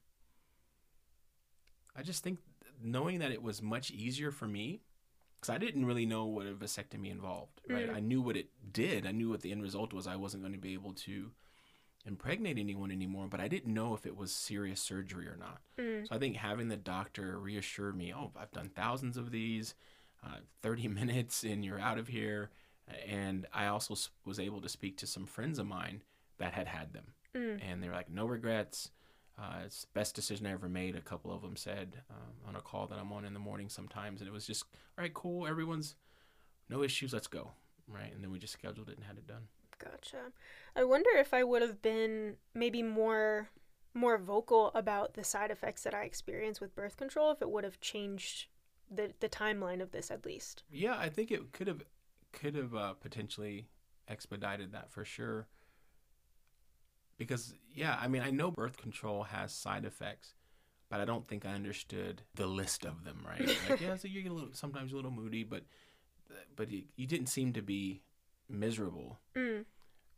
I 1.95 2.04
just 2.04 2.24
think 2.24 2.39
knowing 2.84 3.19
that 3.19 3.32
it 3.32 3.41
was 3.43 3.62
much 3.62 3.91
easier 3.91 4.32
for 4.32 4.47
me 4.47 4.82
because 5.39 5.54
I 5.54 5.58
didn't 5.58 5.86
really 5.86 6.06
know 6.06 6.26
what 6.26 6.45
a 6.47 6.52
vasectomy 6.54 7.12
involved. 7.12 7.62
Right, 7.69 7.89
Mm. 7.89 7.95
I 7.95 8.00
knew 8.00 8.21
what 8.21 8.38
it 8.38 8.50
did. 8.71 9.06
I 9.08 9.12
knew 9.12 9.30
what 9.30 9.41
the 9.41 9.52
end 9.52 9.62
result 9.62 9.93
was. 9.93 10.08
I 10.08 10.15
wasn't 10.15 10.43
going 10.43 10.54
to 10.54 10.60
be 10.60 10.74
able 10.74 10.93
to 10.93 11.32
impregnate 12.06 12.58
anyone 12.58 12.92
anymore, 12.92 13.28
but 13.30 13.40
I 13.40 13.48
didn't 13.48 13.74
know 13.74 13.94
if 13.94 14.06
it 14.06 14.18
was 14.18 14.32
serious 14.32 14.82
surgery 14.82 15.28
or 15.28 15.38
not. 15.38 15.62
Mm. 15.78 16.08
So 16.08 16.16
I 16.16 16.20
think 16.20 16.36
having 16.36 16.70
the 16.70 16.78
doctor 16.78 17.38
reassure 17.40 17.92
me, 17.92 18.14
oh, 18.16 18.32
I've 18.40 18.52
done 18.52 18.70
thousands 18.76 19.18
of 19.18 19.32
these, 19.32 19.76
uh, 20.26 20.38
30 20.62 20.88
minutes 20.90 21.44
and 21.44 21.64
you're 21.64 21.80
out 21.80 21.98
of 21.98 22.08
here. 22.08 22.50
And 23.08 23.46
I 23.54 23.68
also 23.68 23.96
was 24.26 24.40
able 24.40 24.62
to 24.62 24.70
speak 24.70 24.98
to 24.98 25.08
some 25.08 25.26
friends 25.26 25.60
of 25.60 25.68
mine 25.68 26.02
that 26.40 26.54
had 26.54 26.68
had 26.68 26.94
them. 26.94 27.14
Mm. 27.36 27.62
And 27.70 27.84
they 27.84 27.88
were 27.88 27.96
like, 27.96 28.10
no 28.10 28.26
regrets. 28.26 28.90
Uh, 29.40 29.62
it's 29.66 29.82
the 29.82 29.88
best 29.94 30.14
decision 30.14 30.46
I 30.46 30.52
ever 30.52 30.68
made. 30.68 30.96
A 30.96 31.02
couple 31.02 31.34
of 31.34 31.42
them 31.42 31.56
said 31.56 32.02
um, 32.10 32.50
on 32.50 32.56
a 32.56 32.62
call 32.62 32.88
that 32.88 33.00
I'm 33.00 33.14
on 33.14 33.26
in 33.26 33.34
the 33.34 33.40
morning 33.40 33.70
sometimes. 33.70 34.20
And 34.20 34.28
it 34.28 34.34
was 34.34 34.46
just, 34.46 34.66
all 34.98 35.04
right, 35.04 35.14
cool. 35.14 35.48
Everyone's 35.48 35.96
no 36.70 36.84
issues. 36.84 37.14
Let's 37.14 37.28
go. 37.28 37.52
Right. 37.88 38.14
And 38.14 38.24
then 38.24 38.32
we 38.32 38.40
just 38.40 38.54
scheduled 38.54 38.90
it 38.90 38.98
and 38.98 39.06
had 39.06 39.18
it 39.18 39.28
done. 39.28 39.48
Gotcha. 39.84 40.32
I 40.76 40.84
wonder 40.84 41.10
if 41.15 41.34
I 41.34 41.44
would 41.44 41.62
have 41.62 41.82
been 41.82 42.36
maybe 42.54 42.84
more 42.84 43.50
more 43.94 44.17
vocal 44.17 44.72
about 44.74 45.15
the 45.15 45.24
side 45.24 45.52
effects 45.52 45.84
that 45.84 45.94
I 45.94 46.04
experienced 46.04 46.62
with 46.62 46.76
birth 46.76 46.96
control 46.96 47.32
if 47.32 47.41
it 47.41 47.50
would 47.50 47.63
have 47.63 47.82
changed 47.82 48.48
the 48.89 49.13
the 49.20 49.30
timeline 49.30 49.82
of 49.82 49.91
this 49.91 50.12
at 50.12 50.26
least. 50.26 50.63
Yeah, 50.70 50.98
I 50.98 51.10
think 51.10 51.32
it 51.32 51.52
could 51.52 51.67
have 51.67 51.84
could 52.32 52.56
have 52.56 52.76
uh, 52.76 52.94
potentially 52.94 53.67
expedited 54.08 54.72
that 54.74 54.91
for 54.91 55.04
sure. 55.04 55.48
Because 57.17 57.56
yeah, 57.74 57.98
I 58.00 58.08
mean, 58.08 58.22
I 58.22 58.32
know 58.32 58.52
birth 58.52 58.78
control 58.78 59.24
has 59.24 59.52
side 59.54 59.86
effects, 59.86 60.36
but 60.89 61.00
I 61.00 61.06
don't 61.06 61.28
think 61.28 61.46
I 61.46 61.54
understood 61.54 62.24
the 62.36 62.48
list 62.48 62.86
of 62.86 63.04
them. 63.04 63.26
Right? 63.28 63.48
Like, 63.70 63.82
yeah, 63.82 63.96
so 63.96 64.08
you 64.08 64.22
get 64.22 64.32
a 64.32 64.36
little 64.36 64.54
sometimes 64.54 64.94
a 64.94 64.96
little 64.96 65.12
moody, 65.12 65.44
but 65.44 65.63
but 66.56 66.70
you, 66.72 66.84
you 66.96 67.08
didn't 67.08 67.28
seem 67.28 67.54
to 67.54 67.62
be 67.62 68.02
miserable. 68.52 69.20
Mm. 69.36 69.66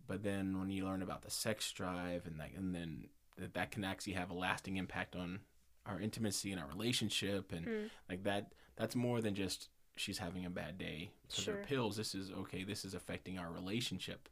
but 0.07 0.23
then 0.23 0.59
when 0.59 0.69
you 0.69 0.85
learn 0.85 1.01
about 1.01 1.21
the 1.21 1.31
sex 1.31 1.71
drive 1.71 2.25
and 2.27 2.37
like 2.37 2.53
and 2.57 2.73
then 2.75 3.05
that, 3.37 3.53
that 3.53 3.71
can 3.71 3.83
actually 3.83 4.13
have 4.13 4.29
a 4.29 4.33
lasting 4.33 4.77
impact 4.77 5.15
on 5.15 5.39
our 5.85 5.99
intimacy 5.99 6.51
and 6.51 6.59
our 6.61 6.67
relationship 6.67 7.51
and 7.51 7.65
Mm. 7.65 7.89
like 8.09 8.23
that 8.23 8.53
that's 8.75 8.95
more 8.95 9.21
than 9.21 9.33
just 9.35 9.69
she's 9.95 10.17
having 10.17 10.45
a 10.45 10.49
bad 10.49 10.77
day 10.77 11.11
because 11.27 11.43
Sure. 11.43 11.63
pills 11.63 11.95
this 11.95 12.13
is 12.15 12.31
okay 12.31 12.63
this 12.63 12.83
is 12.85 12.93
affecting 12.93 13.37
our 13.39 13.51
relationship 13.51 14.27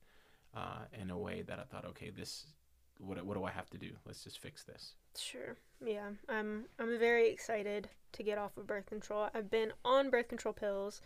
uh, 0.54 0.80
in 1.00 1.10
a 1.12 1.18
way 1.18 1.42
that 1.44 1.60
i 1.60 1.64
thought 1.64 1.86
okay 1.86 2.10
this 2.10 2.48
what, 2.98 3.24
what 3.26 3.36
do 3.38 3.44
i 3.46 3.52
have 3.52 3.70
to 3.70 3.78
do 3.78 3.92
let's 4.06 4.24
just 4.24 4.40
fix 4.40 4.64
this 4.64 4.94
Sure. 5.18 5.58
Yeah. 5.86 6.12
I'm 6.30 6.68
I'm 6.80 6.98
very 6.98 7.28
excited 7.30 7.90
to 8.14 8.24
get 8.24 8.38
off 8.38 8.56
of 8.56 8.66
birth 8.66 8.86
control. 8.86 9.28
I've 9.34 9.50
been 9.52 9.74
on 9.84 10.10
birth 10.10 10.30
control 10.30 10.54
pills 10.54 11.02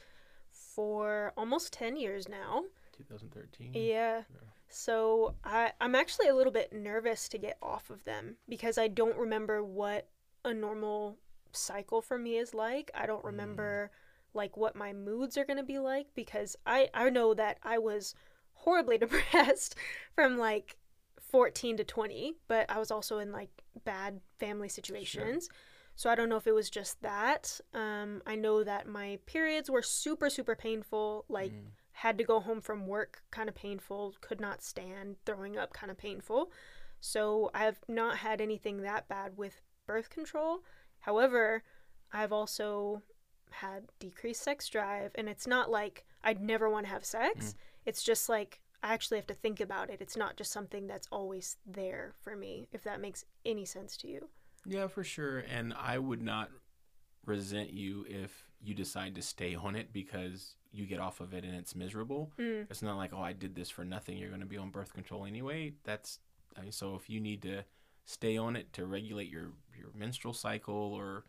for 0.52 1.34
almost 1.36 1.74
10 1.74 1.98
years 1.98 2.30
now. 2.30 2.66
2013 2.98 3.72
Yeah. 3.74 3.82
Yeah. 3.82 4.24
So 4.68 5.36
I 5.44 5.72
I'm 5.80 5.96
actually 5.96 6.28
a 6.28 6.36
little 6.36 6.54
bit 6.54 6.74
nervous 6.74 7.28
to 7.30 7.38
get 7.38 7.58
off 7.62 7.90
of 7.90 8.04
them 8.04 8.38
because 8.50 8.78
I 8.78 8.88
don't 8.88 9.18
remember 9.18 9.64
what 9.64 10.08
a 10.44 10.54
normal 10.54 11.18
cycle 11.52 12.02
for 12.02 12.18
me 12.18 12.38
is 12.38 12.54
like. 12.54 12.92
I 12.96 13.06
don't 13.06 13.24
remember 13.24 13.92
like 14.34 14.58
what 14.58 14.76
my 14.76 14.92
moods 14.92 15.38
are 15.38 15.46
going 15.46 15.58
to 15.58 15.64
be 15.64 15.80
like 15.80 16.08
because 16.16 16.56
I 16.66 16.90
I 16.94 17.10
know 17.10 17.34
that 17.34 17.58
I 17.64 17.78
was 17.78 18.16
horribly 18.54 18.98
depressed 19.06 19.76
from 20.14 20.38
like 20.38 20.78
14 21.20 21.78
to 21.78 21.84
20, 21.84 22.36
but 22.48 22.70
I 22.70 22.78
was 22.80 22.92
also 22.92 23.20
in 23.20 23.32
like 23.32 23.50
bad 23.84 24.22
family 24.40 24.70
situations. 24.70 25.50
So 25.96 26.10
I 26.10 26.16
don't 26.16 26.28
know 26.30 26.36
if 26.36 26.48
it 26.48 26.54
was 26.54 26.70
just 26.70 27.02
that. 27.02 27.60
Um, 27.74 28.22
I 28.26 28.36
know 28.36 28.64
that 28.64 28.88
my 28.88 29.20
periods 29.26 29.70
were 29.70 29.82
super, 29.82 30.30
super 30.30 30.56
painful. 30.56 31.26
Like, 31.30 31.52
Mm. 31.54 31.68
Had 31.96 32.18
to 32.18 32.26
go 32.26 32.42
home 32.42 32.60
from 32.60 32.88
work 32.88 33.24
kind 33.32 33.48
of 33.48 33.56
painful, 33.56 34.14
could 34.20 34.42
not 34.42 34.62
stand, 34.62 35.16
throwing 35.26 35.58
up 35.58 35.72
kind 35.72 35.90
of 35.90 35.98
painful. 35.98 36.52
So 37.00 37.52
I've 37.54 37.80
not 37.88 38.18
had 38.18 38.42
anything 38.42 38.82
that 38.82 39.08
bad 39.08 39.38
with 39.38 39.62
birth 39.88 40.10
control. 40.10 40.60
However, 41.00 41.64
I've 42.12 42.34
also 42.34 43.02
had 43.50 43.84
decreased 44.00 44.42
sex 44.42 44.68
drive, 44.68 45.12
and 45.16 45.30
it's 45.30 45.48
not 45.48 45.72
like 45.72 46.06
I'd 46.22 46.42
never 46.42 46.70
want 46.70 46.86
to 46.86 46.92
have 46.92 47.06
sex. 47.06 47.52
Mm. 47.52 47.56
It's 47.86 48.04
just 48.04 48.28
like 48.28 48.60
I 48.84 48.94
actually 48.94 49.18
have 49.18 49.28
to 49.28 49.34
think 49.34 49.62
about 49.62 49.90
it. 49.90 50.02
It's 50.02 50.18
not 50.18 50.36
just 50.36 50.52
something 50.52 50.88
that's 50.88 51.08
always 51.14 51.56
there 51.66 52.14
for 52.22 52.36
me, 52.36 52.68
if 52.74 52.84
that 52.84 53.00
makes 53.00 53.24
any 53.46 53.64
sense 53.64 53.96
to 53.98 54.10
you. 54.10 54.28
Yeah, 54.66 54.88
for 54.88 55.06
sure. 55.06 55.40
And 55.40 55.74
I 55.74 55.98
would 55.98 56.22
not 56.22 56.50
resent 57.26 57.72
you 57.72 58.06
if 58.10 58.50
you 58.62 58.74
decide 58.74 59.16
to 59.16 59.22
stay 59.22 59.56
on 59.56 59.78
it 59.78 59.94
because 59.94 60.56
you 60.76 60.86
get 60.86 61.00
off 61.00 61.20
of 61.20 61.34
it 61.34 61.44
and 61.44 61.56
it's 61.56 61.76
miserable. 61.76 62.32
Mm. 62.40 62.68
It's 62.70 62.82
not 62.82 62.98
like, 62.98 63.12
oh, 63.14 63.22
I 63.22 63.34
did 63.34 63.56
this 63.56 63.70
for 63.70 63.86
nothing. 63.86 64.18
You're 64.18 64.30
going 64.30 64.42
to 64.42 64.48
be 64.48 64.58
on 64.58 64.70
birth 64.70 64.94
control 64.94 65.26
anyway. 65.26 65.74
That's 65.84 66.20
I 66.58 66.62
mean, 66.62 66.72
so 66.72 66.96
if 66.96 67.10
you 67.10 67.20
need 67.20 67.42
to 67.44 67.64
stay 68.06 68.38
on 68.38 68.56
it 68.56 68.72
to 68.74 68.86
regulate 68.86 69.30
your 69.30 69.52
your 69.78 69.90
menstrual 69.96 70.34
cycle 70.34 70.76
or 70.76 71.26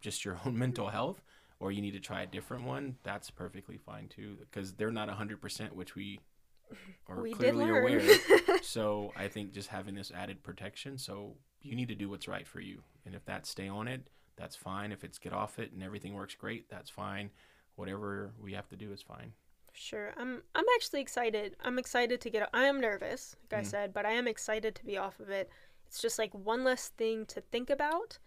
just 0.00 0.24
your 0.24 0.38
own 0.46 0.58
mental 0.58 0.88
health, 0.88 1.22
or 1.60 1.72
you 1.72 1.80
need 1.80 1.92
to 1.92 2.00
try 2.00 2.22
a 2.22 2.26
different 2.26 2.64
one, 2.64 2.96
that's 3.02 3.30
perfectly 3.30 3.76
fine 3.76 4.08
too. 4.08 4.36
Because 4.40 4.72
they're 4.72 4.90
not 4.90 5.08
100%, 5.08 5.72
which 5.72 5.94
we 5.94 6.20
are 7.08 7.20
we 7.20 7.32
clearly 7.32 7.68
aware. 7.68 8.02
so 8.62 9.12
I 9.16 9.28
think 9.28 9.52
just 9.52 9.68
having 9.68 9.94
this 9.94 10.10
added 10.10 10.42
protection, 10.42 10.98
so 10.98 11.36
you 11.60 11.76
need 11.76 11.88
to 11.88 11.94
do 11.94 12.08
what's 12.08 12.28
right 12.28 12.46
for 12.46 12.60
you. 12.60 12.82
And 13.06 13.14
if 13.14 13.24
that's 13.24 13.48
stay 13.48 13.68
on 13.68 13.88
it, 13.88 14.08
that's 14.36 14.56
fine. 14.56 14.92
If 14.92 15.04
it's 15.04 15.18
get 15.18 15.32
off 15.32 15.58
it 15.58 15.72
and 15.72 15.82
everything 15.82 16.14
works 16.14 16.34
great, 16.34 16.68
that's 16.68 16.90
fine. 16.90 17.30
Whatever 17.76 18.32
we 18.40 18.52
have 18.52 18.68
to 18.68 18.76
do 18.76 18.92
is 18.92 19.02
fine. 19.02 19.32
Sure. 19.72 20.12
I'm 20.16 20.42
I'm 20.54 20.64
actually 20.76 21.00
excited. 21.00 21.56
I'm 21.64 21.78
excited 21.78 22.20
to 22.20 22.30
get 22.30 22.48
I 22.52 22.64
am 22.64 22.80
nervous, 22.80 23.36
like 23.42 23.60
I 23.60 23.62
Mm. 23.62 23.66
said, 23.66 23.94
but 23.94 24.04
I 24.06 24.12
am 24.12 24.28
excited 24.28 24.74
to 24.76 24.84
be 24.84 24.98
off 24.98 25.18
of 25.20 25.30
it. 25.30 25.48
It's 25.86 26.00
just 26.00 26.18
like 26.18 26.32
one 26.34 26.64
less 26.64 26.88
thing 26.88 27.26
to 27.26 27.40
think 27.40 27.70
about. 27.70 28.18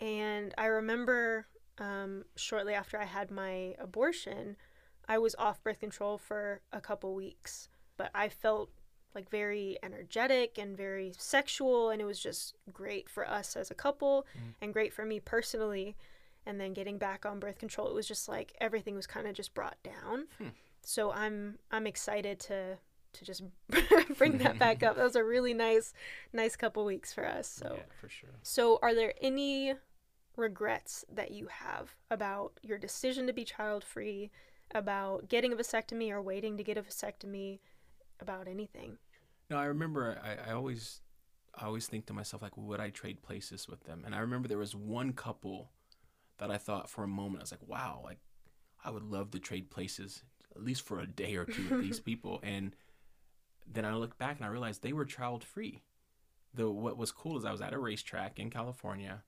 And 0.00 0.54
I 0.56 0.66
remember 0.66 1.46
um, 1.78 2.24
shortly 2.36 2.74
after 2.74 2.98
I 2.98 3.04
had 3.04 3.30
my 3.30 3.74
abortion, 3.78 4.56
I 5.08 5.18
was 5.18 5.34
off 5.36 5.62
birth 5.62 5.80
control 5.80 6.18
for 6.18 6.60
a 6.72 6.80
couple 6.80 7.14
weeks, 7.14 7.68
but 7.96 8.10
I 8.14 8.28
felt 8.28 8.70
like 9.14 9.28
very 9.28 9.78
energetic 9.82 10.56
and 10.58 10.76
very 10.76 11.12
sexual 11.18 11.90
and 11.90 12.00
it 12.00 12.04
was 12.06 12.18
just 12.20 12.54
great 12.72 13.08
for 13.10 13.28
us 13.28 13.56
as 13.56 13.70
a 13.70 13.74
couple 13.74 14.26
Mm. 14.36 14.54
and 14.62 14.72
great 14.72 14.92
for 14.92 15.04
me 15.04 15.20
personally 15.20 15.96
and 16.46 16.60
then 16.60 16.72
getting 16.72 16.98
back 16.98 17.24
on 17.26 17.38
birth 17.38 17.58
control 17.58 17.88
it 17.88 17.94
was 17.94 18.06
just 18.08 18.28
like 18.28 18.52
everything 18.60 18.94
was 18.94 19.06
kind 19.06 19.26
of 19.26 19.34
just 19.34 19.54
brought 19.54 19.76
down 19.82 20.26
Hmm. 20.38 20.48
so 20.82 21.12
i'm 21.12 21.58
i'm 21.70 21.86
excited 21.86 22.38
to 22.40 22.76
to 23.14 23.24
just 23.24 23.42
bring 24.18 24.38
that 24.38 24.58
back 24.58 24.82
up 24.82 24.96
that 24.96 25.04
was 25.04 25.16
a 25.16 25.24
really 25.24 25.52
nice 25.54 25.92
nice 26.32 26.56
couple 26.56 26.84
weeks 26.84 27.12
for 27.12 27.26
us 27.26 27.46
so 27.48 27.74
yeah, 27.76 27.82
for 28.00 28.08
sure. 28.08 28.30
so 28.42 28.78
are 28.82 28.94
there 28.94 29.12
any 29.20 29.74
regrets 30.36 31.04
that 31.12 31.30
you 31.30 31.46
have 31.48 31.94
about 32.10 32.52
your 32.62 32.78
decision 32.78 33.26
to 33.26 33.32
be 33.32 33.44
child 33.44 33.84
free 33.84 34.30
about 34.74 35.28
getting 35.28 35.52
a 35.52 35.56
vasectomy 35.56 36.10
or 36.10 36.22
waiting 36.22 36.56
to 36.56 36.64
get 36.64 36.78
a 36.78 36.82
vasectomy 36.82 37.58
about 38.20 38.48
anything 38.48 38.96
No, 39.50 39.58
I 39.58 39.66
remember 39.66 40.18
I, 40.24 40.50
I 40.50 40.54
always 40.54 41.02
I 41.54 41.66
always 41.66 41.86
think 41.86 42.06
to 42.06 42.14
myself 42.14 42.40
like 42.40 42.56
would 42.56 42.80
I 42.80 42.88
trade 42.88 43.20
places 43.20 43.68
with 43.68 43.84
them? 43.84 44.04
And 44.06 44.14
I 44.14 44.20
remember 44.20 44.48
there 44.48 44.56
was 44.56 44.74
one 44.74 45.12
couple 45.12 45.68
that 46.38 46.50
I 46.50 46.58
thought 46.58 46.90
for 46.90 47.04
a 47.04 47.08
moment 47.08 47.40
I 47.40 47.44
was 47.44 47.52
like, 47.52 47.68
wow, 47.68 48.00
like 48.04 48.18
I 48.84 48.90
would 48.90 49.04
love 49.04 49.30
to 49.32 49.38
trade 49.38 49.70
places 49.70 50.22
at 50.54 50.62
least 50.62 50.82
for 50.82 51.00
a 51.00 51.06
day 51.06 51.36
or 51.36 51.44
two 51.44 51.66
with 51.70 51.80
these 51.80 52.00
people. 52.10 52.40
And 52.42 52.74
then 53.70 53.84
I 53.84 53.94
looked 53.94 54.18
back 54.18 54.36
and 54.36 54.44
I 54.44 54.48
realized 54.48 54.82
they 54.82 54.92
were 54.92 55.04
child 55.04 55.44
free. 55.44 55.82
Though 56.54 56.70
what 56.70 56.98
was 56.98 57.12
cool 57.12 57.38
is 57.38 57.44
I 57.44 57.52
was 57.52 57.62
at 57.62 57.72
a 57.72 57.78
racetrack 57.78 58.38
in 58.38 58.50
California 58.50 59.22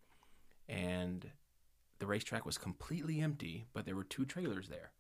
and 0.69 1.31
the 1.99 2.07
racetrack 2.07 2.45
was 2.45 2.59
completely 2.59 3.21
empty, 3.21 3.67
but 3.73 3.87
there 3.87 3.97
were 3.97 4.05
two 4.05 4.25
trailers 4.25 4.69
there. 4.69 4.91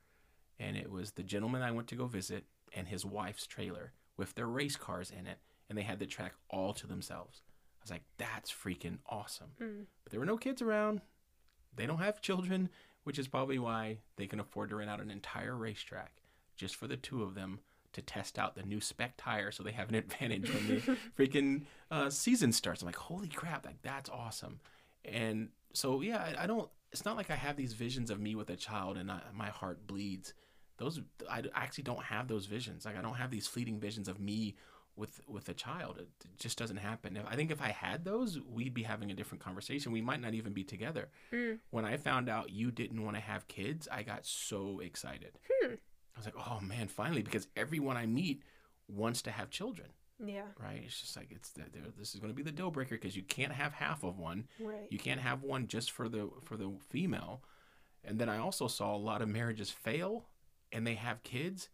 And 0.58 0.76
it 0.76 0.90
was 0.90 1.12
the 1.12 1.22
gentleman 1.22 1.62
I 1.62 1.72
went 1.72 1.88
to 1.88 1.96
go 1.96 2.06
visit 2.06 2.44
and 2.74 2.88
his 2.88 3.04
wife's 3.04 3.46
trailer 3.46 3.92
with 4.16 4.34
their 4.34 4.46
race 4.46 4.76
cars 4.76 5.10
in 5.10 5.26
it, 5.26 5.38
and 5.68 5.76
they 5.76 5.82
had 5.82 5.98
the 5.98 6.06
track 6.06 6.34
all 6.48 6.72
to 6.74 6.86
themselves. 6.86 7.42
I 7.46 7.82
was 7.82 7.90
like, 7.90 8.04
that's 8.16 8.52
freaking 8.52 8.98
awesome. 9.08 9.50
Mm. 9.60 9.84
But 10.04 10.12
there 10.12 10.20
were 10.20 10.26
no 10.26 10.36
kids 10.36 10.62
around. 10.62 11.00
They 11.76 11.86
don't 11.86 11.98
have 11.98 12.20
children, 12.20 12.68
which 13.04 13.18
is 13.18 13.28
probably 13.28 13.58
why 13.58 13.98
they 14.16 14.26
can 14.26 14.40
afford 14.40 14.70
to 14.70 14.76
rent 14.76 14.90
out 14.90 15.00
an 15.00 15.10
entire 15.10 15.54
racetrack 15.54 16.12
just 16.56 16.76
for 16.76 16.86
the 16.86 16.96
two 16.96 17.22
of 17.22 17.34
them 17.34 17.60
to 17.92 18.02
test 18.02 18.38
out 18.38 18.54
the 18.54 18.62
new 18.62 18.80
spec 18.80 19.14
tire 19.16 19.50
so 19.50 19.62
they 19.62 19.72
have 19.72 19.88
an 19.88 19.94
advantage 19.94 20.52
when 20.52 20.68
the 20.68 20.96
freaking 21.18 21.62
uh, 21.90 22.10
season 22.10 22.52
starts. 22.52 22.82
I'm 22.82 22.86
like, 22.86 22.96
holy 22.96 23.28
crap, 23.28 23.64
like 23.64 23.80
that's 23.82 24.10
awesome. 24.10 24.60
And 25.04 25.48
so, 25.72 26.00
yeah, 26.00 26.18
I, 26.18 26.44
I 26.44 26.46
don't, 26.46 26.68
it's 26.92 27.04
not 27.04 27.16
like 27.16 27.30
I 27.30 27.36
have 27.36 27.56
these 27.56 27.72
visions 27.72 28.10
of 28.10 28.20
me 28.20 28.34
with 28.34 28.50
a 28.50 28.56
child 28.56 28.96
and 28.96 29.10
I, 29.10 29.20
my 29.32 29.48
heart 29.48 29.86
bleeds. 29.86 30.34
Those, 30.76 31.00
I 31.30 31.42
actually 31.54 31.84
don't 31.84 32.02
have 32.04 32.26
those 32.26 32.46
visions. 32.46 32.84
Like, 32.84 32.98
I 32.98 33.02
don't 33.02 33.14
have 33.14 33.30
these 33.30 33.46
fleeting 33.46 33.78
visions 33.78 34.08
of 34.08 34.18
me 34.18 34.56
with 34.96 35.20
with 35.26 35.48
a 35.48 35.54
child. 35.54 35.98
It 35.98 36.08
just 36.38 36.58
doesn't 36.58 36.76
happen. 36.76 37.16
If, 37.16 37.24
I 37.28 37.34
think 37.36 37.50
if 37.50 37.60
I 37.60 37.68
had 37.70 38.04
those, 38.04 38.40
we'd 38.40 38.74
be 38.74 38.82
having 38.84 39.10
a 39.10 39.14
different 39.14 39.42
conversation. 39.42 39.92
We 39.92 40.00
might 40.00 40.20
not 40.20 40.34
even 40.34 40.52
be 40.52 40.64
together. 40.64 41.08
Mm. 41.32 41.58
When 41.70 41.84
I 41.84 41.96
found 41.96 42.28
out 42.28 42.50
you 42.50 42.70
didn't 42.70 43.02
want 43.04 43.16
to 43.16 43.22
have 43.22 43.48
kids, 43.48 43.88
I 43.90 44.02
got 44.02 44.24
so 44.26 44.80
excited. 44.80 45.38
Hmm. 45.50 45.74
I 46.14 46.18
was 46.18 46.26
like, 46.26 46.36
oh 46.38 46.60
man, 46.60 46.88
finally, 46.88 47.22
because 47.22 47.48
everyone 47.56 47.96
I 47.96 48.06
meet 48.06 48.42
wants 48.86 49.22
to 49.22 49.30
have 49.32 49.50
children, 49.50 49.88
yeah 50.24 50.42
right? 50.62 50.82
It's 50.84 51.00
just 51.00 51.16
like 51.16 51.28
it's 51.32 51.50
the- 51.50 51.62
this 51.98 52.14
is 52.14 52.20
going 52.20 52.32
to 52.32 52.36
be 52.36 52.42
the 52.42 52.52
deal 52.52 52.70
breaker 52.70 52.94
because 52.94 53.16
you 53.16 53.22
can't 53.22 53.52
have 53.52 53.72
half 53.72 54.04
of 54.04 54.18
one. 54.18 54.46
right 54.60 54.86
You 54.90 54.98
can't 54.98 55.20
have 55.20 55.42
one 55.42 55.66
just 55.66 55.90
for 55.90 56.08
the 56.08 56.30
for 56.42 56.56
the 56.56 56.70
female. 56.90 57.42
And 58.04 58.18
then 58.18 58.28
I 58.28 58.38
also 58.38 58.68
saw 58.68 58.94
a 58.94 58.98
lot 58.98 59.22
of 59.22 59.28
marriages 59.28 59.70
fail 59.70 60.26
and 60.70 60.86
they 60.86 60.94
have 60.94 61.22
kids 61.22 61.68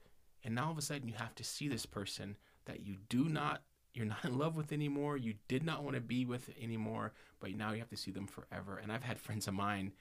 and 0.44 0.54
now 0.54 0.66
all 0.66 0.70
of 0.72 0.78
a 0.78 0.82
sudden 0.82 1.08
you 1.08 1.14
have 1.14 1.34
to 1.34 1.44
see 1.44 1.68
this 1.68 1.84
person 1.84 2.36
that 2.70 2.86
you 2.86 2.96
do 3.08 3.28
not 3.28 3.62
you're 3.92 4.06
not 4.06 4.24
in 4.24 4.38
love 4.38 4.56
with 4.56 4.72
anymore, 4.72 5.16
you 5.16 5.34
did 5.48 5.64
not 5.64 5.82
want 5.82 5.96
to 5.96 6.00
be 6.00 6.24
with 6.24 6.48
anymore, 6.62 7.12
but 7.40 7.50
now 7.56 7.72
you 7.72 7.80
have 7.80 7.88
to 7.88 7.96
see 7.96 8.12
them 8.12 8.28
forever. 8.28 8.78
And 8.80 8.92
I've 8.92 9.02
had 9.02 9.18
friends 9.18 9.48
of 9.48 9.54
mine, 9.54 9.92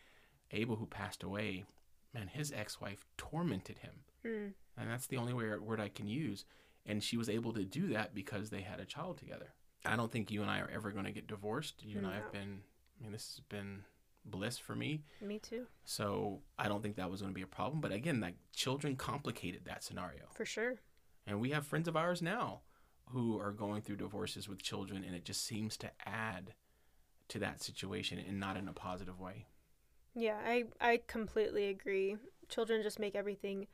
Abel 0.51 0.75
who 0.75 0.85
passed 0.85 1.23
away, 1.23 1.65
man, 2.13 2.27
his 2.27 2.51
ex-wife 2.51 3.07
tormented 3.17 3.79
him. 3.79 3.93
Mm. 4.23 4.53
And 4.77 4.91
that's 4.91 5.07
the 5.07 5.17
only 5.17 5.33
word 5.33 5.61
word 5.61 5.81
I 5.81 5.89
can 5.89 6.07
use. 6.07 6.45
And 6.85 7.03
she 7.03 7.17
was 7.17 7.29
able 7.29 7.51
to 7.53 7.65
do 7.65 7.87
that 7.87 8.13
because 8.13 8.49
they 8.49 8.61
had 8.61 8.79
a 8.79 8.85
child 8.85 9.17
together. 9.17 9.53
I 9.85 9.95
don't 9.95 10.11
think 10.11 10.29
you 10.29 10.41
and 10.41 10.51
I 10.51 10.59
are 10.59 10.69
ever 10.73 10.91
going 10.91 11.05
to 11.05 11.11
get 11.11 11.27
divorced. 11.27 11.83
You 11.83 11.97
and 11.97 12.07
I 12.07 12.15
have 12.15 12.31
been, 12.31 12.61
I 12.99 13.03
mean, 13.03 13.11
this 13.11 13.33
has 13.35 13.41
been 13.49 13.83
bliss 14.25 14.57
for 14.57 14.75
me. 14.75 15.03
me 15.21 15.39
too 15.39 15.65
So 15.85 16.41
I 16.59 16.67
don't 16.67 16.83
think 16.83 16.97
that 16.97 17.09
was 17.09 17.21
going 17.21 17.33
to 17.33 17.35
be 17.35 17.41
a 17.41 17.47
problem. 17.47 17.81
But 17.81 17.91
again, 17.91 18.19
like 18.19 18.35
children 18.53 18.95
complicated 18.95 19.61
that 19.65 19.83
scenario. 19.83 20.25
for 20.35 20.45
sure 20.45 20.75
And 21.29 21.39
we 21.39 21.51
have 21.51 21.65
friends 21.67 21.87
of 21.87 21.95
ours 21.95 22.21
now 22.21 22.61
who 23.11 23.39
are 23.39 23.51
going 23.51 23.81
through 23.81 23.97
divorces 23.97 24.49
with 24.49 24.61
children, 24.61 25.03
and 25.05 25.15
it 25.15 25.23
just 25.25 25.45
seems 25.45 25.77
to 25.77 25.91
add 26.05 26.53
to 27.29 27.39
that 27.39 27.61
situation 27.61 28.17
and 28.27 28.39
not 28.39 28.57
in 28.57 28.67
a 28.67 28.73
positive 28.73 29.19
way. 29.19 29.45
Yeah, 30.15 30.37
I 30.45 30.65
I 30.81 31.01
completely 31.07 31.67
agree. 31.67 32.17
Children 32.49 32.81
just 32.81 32.99
make 32.99 33.15
everything 33.15 33.67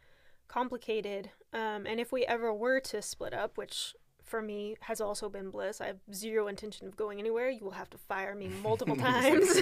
complicated. 0.49 1.31
Um, 1.53 1.85
and 1.87 1.99
if 1.99 2.11
we 2.11 2.25
ever 2.25 2.53
were 2.53 2.79
to 2.81 3.01
split 3.01 3.33
up, 3.33 3.57
which 3.57 3.95
for 4.21 4.41
me 4.41 4.75
has 4.81 4.99
also 4.99 5.29
been 5.29 5.51
bliss. 5.51 5.79
I 5.79 5.85
have 5.87 5.99
zero 6.11 6.47
intention 6.47 6.87
of 6.87 6.97
going 6.97 7.19
anywhere. 7.19 7.47
You 7.49 7.63
will 7.63 7.71
have 7.71 7.91
to 7.91 7.97
fire 7.97 8.33
me 8.35 8.47
multiple 8.47 8.95
times. 9.11 9.61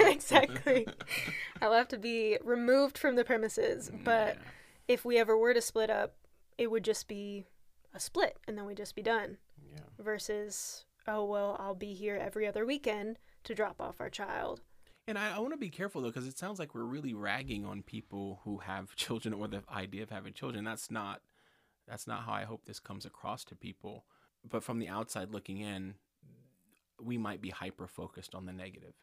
exactly. 0.00 0.86
I'll 1.62 1.72
have 1.72 1.88
to 1.88 1.98
be 1.98 2.38
removed 2.44 2.96
from 2.96 3.16
the 3.16 3.24
premises. 3.24 3.90
But 4.04 4.36
Yeah. 4.36 4.42
if 4.86 5.04
we 5.04 5.18
ever 5.18 5.36
were 5.36 5.52
to 5.52 5.60
split 5.60 5.90
up, 5.90 6.14
it 6.62 6.70
would 6.70 6.84
just 6.84 7.08
be 7.08 7.44
a 7.92 8.00
split 8.00 8.38
and 8.46 8.56
then 8.56 8.64
we'd 8.64 8.76
just 8.76 8.94
be 8.94 9.02
done. 9.02 9.36
Yeah. 9.74 9.80
Versus, 9.98 10.84
oh, 11.06 11.24
well, 11.24 11.56
I'll 11.58 11.74
be 11.74 11.92
here 11.92 12.16
every 12.16 12.46
other 12.46 12.64
weekend 12.64 13.18
to 13.44 13.54
drop 13.54 13.80
off 13.80 14.00
our 14.00 14.10
child. 14.10 14.60
And 15.08 15.18
I, 15.18 15.36
I 15.36 15.38
want 15.40 15.52
to 15.52 15.58
be 15.58 15.70
careful 15.70 16.00
though, 16.00 16.08
because 16.08 16.28
it 16.28 16.38
sounds 16.38 16.58
like 16.58 16.74
we're 16.74 16.84
really 16.84 17.14
ragging 17.14 17.64
on 17.64 17.82
people 17.82 18.40
who 18.44 18.58
have 18.58 18.94
children 18.96 19.34
or 19.34 19.48
the 19.48 19.62
idea 19.74 20.02
of 20.02 20.10
having 20.10 20.32
children. 20.32 20.64
That's 20.64 20.90
not 20.90 21.20
that's 21.88 22.06
not 22.06 22.22
how 22.22 22.32
I 22.32 22.44
hope 22.44 22.64
this 22.64 22.78
comes 22.78 23.04
across 23.04 23.44
to 23.46 23.56
people. 23.56 24.04
But 24.48 24.62
from 24.62 24.78
the 24.78 24.88
outside 24.88 25.32
looking 25.32 25.58
in, 25.58 25.94
we 27.00 27.18
might 27.18 27.40
be 27.40 27.50
hyper 27.50 27.88
focused 27.88 28.36
on 28.36 28.46
the 28.46 28.52
negative. 28.52 28.94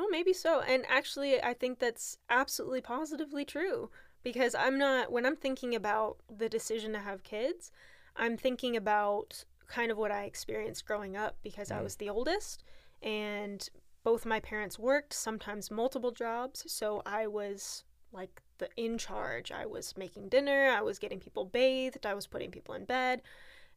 Oh, 0.00 0.08
maybe 0.10 0.32
so. 0.32 0.60
And 0.60 0.84
actually, 0.88 1.40
I 1.40 1.54
think 1.54 1.78
that's 1.78 2.18
absolutely 2.28 2.80
positively 2.80 3.44
true 3.44 3.90
because 4.32 4.54
I'm 4.54 4.76
not, 4.78 5.10
when 5.10 5.24
I'm 5.24 5.36
thinking 5.36 5.74
about 5.74 6.18
the 6.28 6.48
decision 6.50 6.92
to 6.92 6.98
have 6.98 7.22
kids, 7.22 7.70
I'm 8.14 8.36
thinking 8.36 8.76
about 8.76 9.44
kind 9.66 9.90
of 9.90 9.96
what 9.96 10.10
I 10.10 10.24
experienced 10.24 10.84
growing 10.86 11.16
up 11.16 11.36
because 11.42 11.70
I 11.70 11.80
Mm. 11.80 11.84
was 11.84 11.96
the 11.96 12.10
oldest 12.10 12.62
and 13.02 13.68
both 14.04 14.26
my 14.26 14.40
parents 14.40 14.78
worked, 14.78 15.14
sometimes 15.14 15.70
multiple 15.70 16.10
jobs. 16.10 16.70
So 16.70 17.02
I 17.06 17.26
was 17.26 17.84
like 18.12 18.42
the 18.58 18.68
in 18.76 18.98
charge. 18.98 19.50
I 19.50 19.64
was 19.66 19.96
making 19.96 20.28
dinner, 20.28 20.68
I 20.70 20.82
was 20.82 20.98
getting 20.98 21.20
people 21.20 21.44
bathed, 21.46 22.04
I 22.04 22.14
was 22.14 22.26
putting 22.26 22.50
people 22.50 22.74
in 22.74 22.84
bed. 22.84 23.22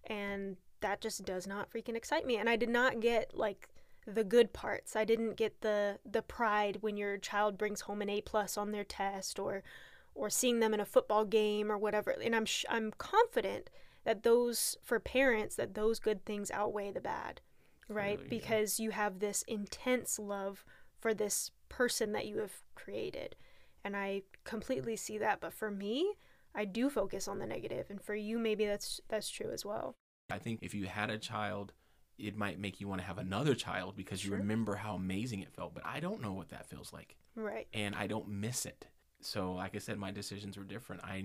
And 0.06 0.58
that 0.82 1.02
just 1.02 1.26
does 1.26 1.48
not 1.48 1.70
freaking 1.72 1.96
excite 1.96 2.26
me. 2.26 2.38
And 2.38 2.50
I 2.50 2.56
did 2.56 2.70
not 2.70 3.00
get 3.00 3.36
like 3.38 3.70
the 4.08 4.24
good 4.24 4.52
parts. 4.54 4.96
I 4.96 5.06
didn't 5.06 5.36
get 5.38 5.62
the 5.62 6.00
the 6.10 6.22
pride 6.24 6.78
when 6.82 6.98
your 6.98 7.18
child 7.18 7.58
brings 7.58 7.82
home 7.82 8.02
an 8.02 8.10
A 8.10 8.22
plus 8.22 8.58
on 8.58 8.72
their 8.72 8.84
test 8.84 9.40
or 9.40 9.64
or 10.16 10.30
seeing 10.30 10.60
them 10.60 10.74
in 10.74 10.80
a 10.80 10.86
football 10.86 11.26
game 11.26 11.72
or 11.72 11.78
whatever. 11.78 12.12
And 12.12 12.36
I'm 12.36 12.46
sh- 12.46 12.66
I'm 12.70 12.92
confident 12.98 13.70
that 14.04 14.24
those 14.24 14.78
for 14.84 15.00
parents 15.00 15.56
that 15.56 15.74
those 15.74 16.00
good 16.00 16.26
things 16.26 16.52
outweigh 16.52 16.92
the 16.92 17.02
bad, 17.02 17.42
right? 17.88 18.20
Yeah. 18.22 18.28
because 18.30 18.80
you 18.80 18.92
have 18.92 19.20
this 19.20 19.44
intense 19.48 20.18
love 20.20 20.66
for 21.00 21.14
this 21.14 21.52
person 21.70 22.12
that 22.14 22.28
you 22.28 22.38
have 22.40 22.62
created. 22.76 23.36
And 23.84 23.96
I 23.96 24.24
completely 24.44 24.96
see 24.96 25.18
that, 25.18 25.40
but 25.42 25.54
for 25.54 25.72
me, 25.72 26.14
I 26.54 26.66
do 26.66 26.90
focus 26.90 27.28
on 27.28 27.40
the 27.40 27.48
negative, 27.48 27.88
and 27.90 28.02
for 28.02 28.14
you 28.14 28.38
maybe 28.38 28.66
that's 28.66 29.00
that's 29.08 29.30
true 29.30 29.50
as 29.52 29.66
well. 29.66 29.96
I 30.30 30.38
think 30.38 30.60
if 30.62 30.74
you 30.74 30.86
had 30.86 31.10
a 31.10 31.18
child, 31.18 31.74
it 32.18 32.36
might 32.38 32.60
make 32.60 32.80
you 32.80 32.88
want 32.88 33.02
to 33.02 33.08
have 33.08 33.18
another 33.18 33.56
child 33.56 33.96
because 33.96 34.24
you 34.24 34.34
remember 34.34 34.76
how 34.76 34.96
amazing 34.96 35.40
it 35.42 35.52
felt. 35.54 35.74
But 35.74 35.86
I 35.86 36.00
don't 36.00 36.22
know 36.22 36.34
what 36.34 36.50
that 36.50 36.68
feels 36.70 36.92
like. 36.94 37.16
Right. 37.36 37.68
and 37.74 37.96
I 37.96 38.08
don't 38.08 38.28
miss 38.28 38.66
it. 38.66 38.88
So, 39.22 39.54
like 39.54 39.76
I 39.76 39.80
said, 39.80 39.98
my 39.98 40.12
decisions 40.12 40.58
were 40.58 40.64
different. 40.64 41.04
I, 41.04 41.24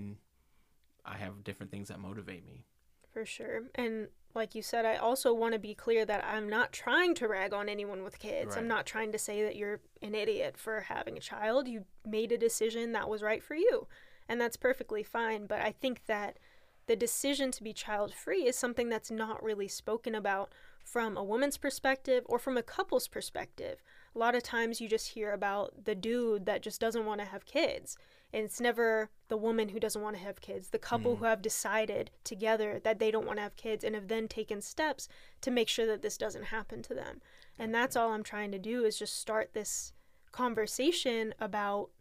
I 1.05 1.17
have 1.17 1.43
different 1.43 1.71
things 1.71 1.87
that 1.87 1.99
motivate 1.99 2.45
me. 2.45 2.65
For 3.11 3.25
sure. 3.25 3.63
And 3.75 4.09
like 4.35 4.53
you 4.53 4.61
said, 4.61 4.85
I 4.85 4.97
also 4.97 5.33
want 5.33 5.53
to 5.53 5.59
be 5.59 5.73
clear 5.73 6.05
that 6.05 6.23
I'm 6.23 6.47
not 6.47 6.71
trying 6.71 7.15
to 7.15 7.27
rag 7.27 7.53
on 7.53 7.67
anyone 7.67 8.03
with 8.03 8.19
kids. 8.19 8.55
I'm 8.55 8.67
not 8.67 8.85
trying 8.85 9.11
to 9.11 9.17
say 9.17 9.43
that 9.43 9.55
you're 9.55 9.79
an 10.03 10.13
idiot 10.13 10.55
for 10.57 10.81
having 10.81 11.17
a 11.17 11.21
child. 11.21 11.67
You 11.67 11.85
made 12.05 12.31
a 12.31 12.37
decision 12.37 12.91
that 12.91 13.09
was 13.09 13.23
right 13.23 13.43
for 13.43 13.55
you. 13.55 13.87
And 14.29 14.39
that's 14.39 14.57
perfectly 14.57 15.01
fine. 15.01 15.47
But 15.47 15.61
I 15.61 15.71
think 15.71 16.05
that 16.05 16.37
the 16.85 16.95
decision 16.95 17.49
to 17.51 17.63
be 17.63 17.73
child 17.73 18.13
free 18.13 18.47
is 18.47 18.55
something 18.55 18.89
that's 18.89 19.09
not 19.09 19.43
really 19.43 19.67
spoken 19.67 20.13
about 20.13 20.53
from 20.83 21.17
a 21.17 21.23
woman's 21.23 21.57
perspective 21.57 22.23
or 22.27 22.39
from 22.39 22.57
a 22.57 22.63
couple's 22.63 23.07
perspective. 23.07 23.81
A 24.17 24.19
lot 24.19 24.33
of 24.33 24.41
times 24.41 24.81
you 24.81 24.89
just 24.89 25.09
hear 25.09 25.31
about 25.31 25.85
the 25.85 25.93
dude 25.93 26.47
that 26.47 26.63
just 26.63 26.81
doesn't 26.81 27.05
want 27.05 27.21
to 27.21 27.25
have 27.27 27.45
kids. 27.45 27.97
And 28.33 28.43
it's 28.43 28.59
never 28.59 29.11
the 29.27 29.37
woman 29.37 29.69
who 29.69 29.79
doesn't 29.79 30.01
want 30.01 30.15
to 30.15 30.21
have 30.23 30.41
kids, 30.41 30.69
the 30.69 30.79
couple 30.79 31.15
Mm. 31.15 31.19
who 31.19 31.25
have 31.25 31.41
decided 31.43 32.09
together 32.23 32.79
that 32.83 32.97
they 32.97 33.11
don't 33.11 33.27
want 33.27 33.37
to 33.37 33.43
have 33.43 33.55
kids 33.55 33.83
and 33.83 33.93
have 33.93 34.07
then 34.07 34.27
taken 34.27 34.59
steps 34.59 35.07
to 35.41 35.51
make 35.51 35.69
sure 35.69 35.85
that 35.85 36.01
this 36.01 36.17
doesn't 36.17 36.45
happen 36.45 36.81
to 36.81 36.95
them. 36.95 37.21
And 37.59 37.73
that's 37.75 37.95
all 37.95 38.11
I'm 38.11 38.23
trying 38.23 38.51
to 38.53 38.57
do 38.59 38.83
is 38.85 38.97
just 38.97 39.19
start 39.19 39.53
this 39.53 39.93
conversation 40.31 41.35
about 41.39 41.91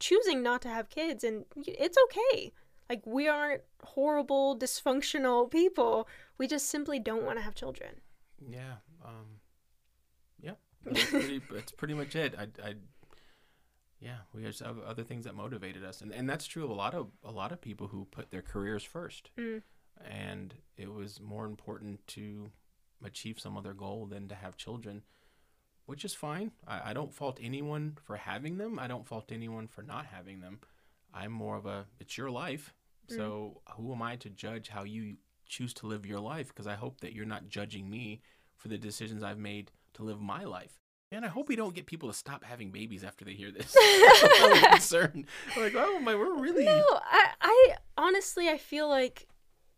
choosing 0.00 0.42
not 0.42 0.62
to 0.62 0.68
have 0.68 0.90
kids 0.90 1.22
and 1.22 1.44
it's 1.56 1.98
okay. 2.06 2.52
Like 2.88 3.06
we 3.06 3.28
aren't 3.28 3.62
horrible 3.84 4.58
dysfunctional 4.58 5.48
people. 5.48 6.08
We 6.36 6.48
just 6.48 6.68
simply 6.68 6.98
don't 6.98 7.22
want 7.24 7.38
to 7.38 7.44
have 7.44 7.54
children. 7.54 8.00
Yeah. 8.44 8.78
Um, 9.04 9.26
yeah. 9.34 9.39
That's 10.84 11.04
pretty, 11.10 11.40
that's 11.52 11.72
pretty 11.72 11.94
much 11.94 12.14
it. 12.16 12.34
I, 12.38 12.44
I, 12.66 12.74
yeah, 14.00 14.16
we 14.34 14.42
just 14.42 14.60
have 14.60 14.78
other 14.80 15.02
things 15.04 15.24
that 15.26 15.34
motivated 15.34 15.84
us, 15.84 16.00
and 16.00 16.12
and 16.12 16.28
that's 16.28 16.46
true 16.46 16.64
of 16.64 16.70
a 16.70 16.74
lot 16.74 16.94
of 16.94 17.08
a 17.22 17.30
lot 17.30 17.52
of 17.52 17.60
people 17.60 17.88
who 17.88 18.06
put 18.10 18.30
their 18.30 18.42
careers 18.42 18.82
first, 18.82 19.30
Mm. 19.36 19.62
and 20.02 20.54
it 20.78 20.92
was 20.92 21.20
more 21.20 21.44
important 21.44 22.06
to 22.08 22.50
achieve 23.04 23.38
some 23.38 23.56
other 23.56 23.74
goal 23.74 24.06
than 24.06 24.28
to 24.28 24.34
have 24.34 24.56
children, 24.56 25.02
which 25.86 26.04
is 26.04 26.14
fine. 26.14 26.52
I, 26.66 26.90
I 26.90 26.92
don't 26.94 27.12
fault 27.12 27.38
anyone 27.42 27.98
for 28.02 28.16
having 28.16 28.56
them. 28.56 28.78
I 28.78 28.86
don't 28.86 29.06
fault 29.06 29.30
anyone 29.32 29.68
for 29.68 29.82
not 29.82 30.06
having 30.06 30.40
them. 30.40 30.60
I'm 31.12 31.32
more 31.32 31.56
of 31.56 31.66
a 31.66 31.86
it's 31.98 32.16
your 32.16 32.30
life. 32.30 32.72
So 33.08 33.60
who 33.76 33.92
am 33.92 34.02
I 34.02 34.14
to 34.16 34.30
judge 34.30 34.68
how 34.68 34.84
you 34.84 35.16
choose 35.44 35.74
to 35.74 35.86
live 35.88 36.06
your 36.06 36.20
life? 36.20 36.46
Because 36.48 36.68
I 36.68 36.74
hope 36.76 37.00
that 37.00 37.12
you're 37.12 37.24
not 37.26 37.48
judging 37.48 37.90
me 37.90 38.20
for 38.56 38.68
the 38.68 38.78
decisions 38.78 39.24
I've 39.24 39.36
made 39.36 39.72
to 39.94 40.02
live 40.02 40.20
my 40.20 40.44
life. 40.44 40.78
And 41.12 41.24
I 41.24 41.28
hope 41.28 41.48
we 41.48 41.56
don't 41.56 41.74
get 41.74 41.86
people 41.86 42.08
to 42.08 42.14
stop 42.14 42.44
having 42.44 42.70
babies 42.70 43.02
after 43.02 43.24
they 43.24 43.32
hear 43.32 43.50
this. 43.50 43.74
I'm 44.40 44.72
concerned. 44.72 45.26
Like, 45.56 45.74
oh 45.76 45.98
my, 45.98 46.14
we're 46.14 46.38
really. 46.38 46.64
No, 46.64 46.84
I, 47.02 47.30
I 47.40 47.74
honestly 47.98 48.48
I 48.48 48.58
feel 48.58 48.88
like 48.88 49.26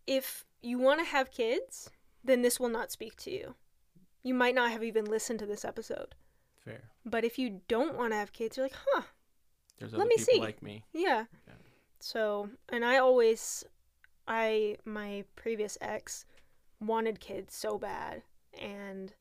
if 0.05 0.45
you 0.61 0.77
want 0.77 0.99
to 0.99 1.05
have 1.05 1.31
kids, 1.31 1.89
then 2.23 2.43
this 2.43 2.59
will 2.59 2.69
not 2.69 2.91
speak 2.91 3.15
to 3.17 3.31
you. 3.31 3.55
You 4.21 4.33
might 4.35 4.53
not 4.55 4.71
have 4.71 4.83
even 4.83 5.05
listened 5.05 5.39
to 5.39 5.45
this 5.47 5.65
episode. 5.65 6.13
Fair. 6.63 6.81
But 7.05 7.25
if 7.25 7.39
you 7.39 7.61
don't 7.67 7.95
want 7.97 8.13
to 8.13 8.17
have 8.17 8.31
kids, 8.31 8.55
you're 8.55 8.65
like, 8.65 8.77
huh, 8.93 9.01
There's 9.79 9.91
Let 9.93 10.07
me 10.07 10.15
people 10.17 10.33
see. 10.35 10.39
like 10.39 10.61
me. 10.61 10.83
yeah. 10.93 11.25
Yeah. 11.47 11.53
So, 11.99 12.49
and 12.69 12.85
I 12.85 12.97
always, 12.97 13.63
I, 14.27 14.77
my 14.85 15.23
previous 15.35 15.77
ex 15.81 16.25
wanted 16.79 17.19
kids 17.19 17.55
so 17.55 17.77
bad 17.77 18.21
and 18.61 19.13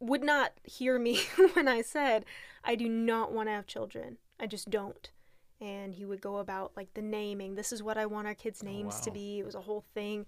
would 0.00 0.22
not 0.22 0.52
hear 0.64 0.98
me 0.98 1.20
when 1.54 1.68
I 1.68 1.82
said, 1.82 2.24
I 2.64 2.74
do 2.74 2.88
not 2.88 3.32
want 3.32 3.48
to 3.48 3.52
have 3.52 3.66
children. 3.66 4.18
I 4.40 4.46
just 4.46 4.70
don't. 4.70 5.10
And 5.60 5.94
he 5.94 6.04
would 6.04 6.20
go 6.20 6.38
about 6.38 6.72
like 6.76 6.92
the 6.94 7.02
naming. 7.02 7.54
This 7.54 7.72
is 7.72 7.82
what 7.82 7.96
I 7.96 8.06
want 8.06 8.26
our 8.26 8.34
kids' 8.34 8.62
Oh, 8.62 8.66
names 8.66 9.00
to 9.00 9.10
be. 9.10 9.38
It 9.38 9.44
was 9.46 9.54
a 9.54 9.60
whole 9.62 9.84
thing. 9.94 10.26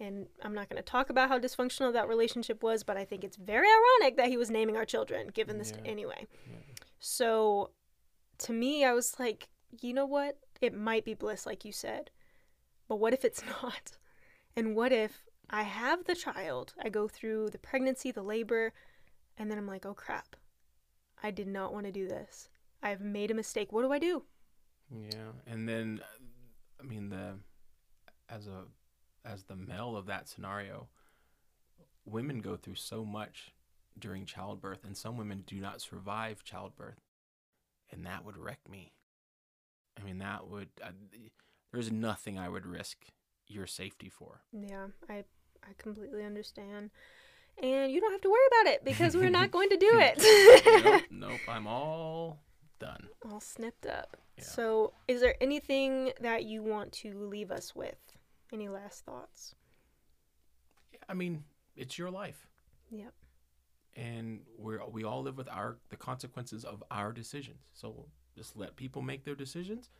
And 0.00 0.26
I'm 0.42 0.54
not 0.54 0.68
going 0.68 0.82
to 0.82 0.90
talk 0.90 1.10
about 1.10 1.28
how 1.28 1.38
dysfunctional 1.38 1.92
that 1.92 2.08
relationship 2.08 2.62
was, 2.62 2.82
but 2.82 2.96
I 2.96 3.04
think 3.04 3.22
it's 3.22 3.36
very 3.36 3.68
ironic 3.68 4.16
that 4.16 4.28
he 4.28 4.36
was 4.36 4.50
naming 4.50 4.76
our 4.76 4.84
children, 4.84 5.28
given 5.28 5.58
this 5.58 5.72
Yeah. 5.76 5.90
anyway. 5.90 6.26
Yeah. 6.50 6.56
So 6.98 7.70
to 8.38 8.52
me, 8.52 8.84
I 8.84 8.92
was 8.92 9.14
like, 9.20 9.48
you 9.80 9.92
know 9.92 10.06
what? 10.06 10.38
It 10.60 10.74
might 10.74 11.04
be 11.04 11.14
bliss, 11.14 11.46
like 11.46 11.64
you 11.64 11.70
said. 11.72 12.10
But 12.88 12.96
what 12.96 13.12
if 13.12 13.24
it's 13.24 13.42
not? 13.62 13.92
And 14.56 14.74
what 14.74 14.90
if 14.90 15.24
I 15.50 15.62
have 15.62 16.04
the 16.04 16.14
child, 16.16 16.74
I 16.82 16.88
go 16.88 17.06
through 17.06 17.50
the 17.50 17.58
pregnancy, 17.58 18.10
the 18.10 18.22
labor, 18.22 18.72
and 19.38 19.50
then 19.50 19.58
I'm 19.58 19.66
like, 19.66 19.86
oh 19.86 19.94
crap, 19.94 20.36
I 21.22 21.30
did 21.30 21.48
not 21.48 21.72
want 21.72 21.86
to 21.86 21.92
do 21.92 22.06
this. 22.08 22.48
I've 22.82 23.00
made 23.00 23.30
a 23.30 23.34
mistake. 23.34 23.72
What 23.72 23.82
do 23.82 23.92
I 23.92 23.98
do? 23.98 24.24
Yeah, 24.90 25.32
and 25.46 25.68
then, 25.68 26.00
uh, 26.02 26.82
I 26.82 26.86
mean 26.86 27.08
the, 27.08 27.34
as 28.28 28.46
a, 28.46 28.64
as 29.24 29.44
the 29.44 29.56
male 29.56 29.96
of 29.96 30.06
that 30.06 30.28
scenario, 30.28 30.88
women 32.04 32.40
go 32.40 32.56
through 32.56 32.74
so 32.74 33.04
much 33.04 33.54
during 33.98 34.26
childbirth, 34.26 34.84
and 34.84 34.96
some 34.96 35.16
women 35.16 35.44
do 35.46 35.56
not 35.60 35.80
survive 35.80 36.44
childbirth, 36.44 37.00
and 37.90 38.04
that 38.04 38.24
would 38.24 38.36
wreck 38.36 38.60
me. 38.68 38.92
I 39.98 40.04
mean, 40.04 40.18
that 40.18 40.48
would. 40.48 40.68
I, 40.84 40.90
there's 41.72 41.90
nothing 41.90 42.38
I 42.38 42.48
would 42.48 42.66
risk 42.66 43.06
your 43.46 43.66
safety 43.66 44.08
for. 44.08 44.42
Yeah, 44.52 44.88
I 45.08 45.24
I 45.62 45.72
completely 45.78 46.24
understand. 46.24 46.90
And 47.62 47.90
you 47.92 48.00
don't 48.00 48.12
have 48.12 48.20
to 48.22 48.28
worry 48.30 48.46
about 48.60 48.72
it 48.74 48.84
because 48.84 49.16
we're 49.16 49.30
not 49.30 49.50
going 49.50 49.68
to 49.70 49.76
do 49.76 49.90
it. 49.94 50.84
nope, 50.84 51.02
nope, 51.10 51.40
I'm 51.48 51.66
all 51.66 52.42
done. 52.78 53.08
all 53.30 53.40
snipped 53.40 53.86
up. 53.86 54.16
Yeah. 54.36 54.44
So, 54.44 54.92
is 55.06 55.20
there 55.20 55.36
anything 55.40 56.12
that 56.20 56.44
you 56.44 56.62
want 56.62 56.92
to 57.02 57.16
leave 57.16 57.50
us 57.52 57.74
with? 57.74 57.96
Any 58.52 58.68
last 58.68 59.04
thoughts? 59.04 59.54
I 61.08 61.14
mean, 61.14 61.44
it's 61.76 61.98
your 61.98 62.10
life. 62.10 62.46
Yep. 62.90 63.12
and 63.96 64.40
we're 64.58 64.84
we 64.86 65.02
all 65.04 65.22
live 65.22 65.36
with 65.36 65.48
our 65.48 65.78
the 65.88 65.96
consequences 65.96 66.64
of 66.64 66.82
our 66.90 67.12
decisions. 67.12 67.58
So 67.72 68.06
just 68.36 68.56
let 68.56 68.76
people 68.76 69.02
make 69.02 69.24
their 69.24 69.34
decisions 69.34 69.90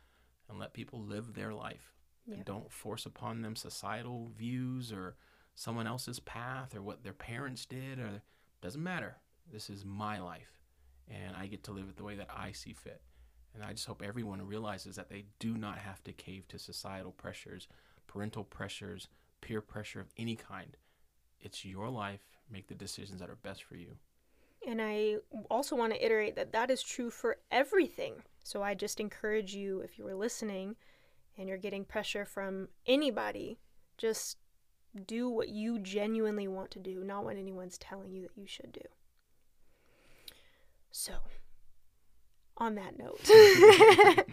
and 0.49 0.59
let 0.59 0.73
people 0.73 0.99
live 1.01 1.33
their 1.33 1.53
life. 1.53 1.93
Yeah. 2.25 2.35
And 2.35 2.45
don't 2.45 2.71
force 2.71 3.05
upon 3.05 3.41
them 3.41 3.55
societal 3.55 4.29
views 4.37 4.91
or 4.91 5.15
someone 5.55 5.87
else's 5.87 6.19
path 6.19 6.75
or 6.75 6.81
what 6.81 7.03
their 7.03 7.13
parents 7.13 7.65
did 7.65 7.99
or 7.99 8.21
doesn't 8.61 8.83
matter. 8.83 9.17
This 9.51 9.69
is 9.69 9.85
my 9.85 10.19
life 10.19 10.55
and 11.07 11.35
I 11.35 11.47
get 11.47 11.63
to 11.65 11.71
live 11.71 11.85
it 11.89 11.97
the 11.97 12.03
way 12.03 12.15
that 12.15 12.29
I 12.35 12.51
see 12.51 12.73
fit. 12.73 13.01
And 13.53 13.63
I 13.63 13.71
just 13.71 13.85
hope 13.85 14.01
everyone 14.03 14.45
realizes 14.45 14.95
that 14.95 15.09
they 15.09 15.25
do 15.39 15.57
not 15.57 15.77
have 15.77 16.03
to 16.03 16.11
cave 16.11 16.47
to 16.49 16.59
societal 16.59 17.11
pressures, 17.11 17.67
parental 18.07 18.43
pressures, 18.43 19.07
peer 19.41 19.61
pressure 19.61 20.01
of 20.01 20.09
any 20.17 20.35
kind. 20.35 20.75
It's 21.39 21.63
your 21.63 21.89
life. 21.89 22.21
Make 22.51 22.67
the 22.67 22.75
decisions 22.75 23.19
that 23.19 23.29
are 23.29 23.37
best 23.37 23.63
for 23.63 23.75
you. 23.75 23.95
And 24.67 24.81
I 24.81 25.17
also 25.49 25.75
want 25.75 25.93
to 25.93 26.05
iterate 26.05 26.35
that 26.35 26.51
that 26.53 26.71
is 26.71 26.81
true 26.81 27.09
for 27.09 27.37
everything. 27.51 28.15
So 28.43 28.61
I 28.61 28.73
just 28.73 28.99
encourage 28.99 29.53
you, 29.53 29.79
if 29.79 29.97
you 29.97 30.03
were 30.03 30.15
listening 30.15 30.75
and 31.37 31.47
you're 31.47 31.57
getting 31.57 31.85
pressure 31.85 32.25
from 32.25 32.69
anybody, 32.85 33.59
just 33.97 34.37
do 34.95 35.29
what 35.29 35.49
you 35.49 35.79
genuinely 35.79 36.47
want 36.47 36.71
to 36.71 36.79
do, 36.79 37.03
not 37.03 37.23
what 37.25 37.35
anyone's 37.37 37.77
telling 37.77 38.11
you 38.11 38.21
that 38.23 38.31
you 38.35 38.47
should 38.47 38.71
do. 38.71 38.81
So, 40.91 41.13
on 42.57 42.75
that 42.75 42.97
note, 42.97 43.19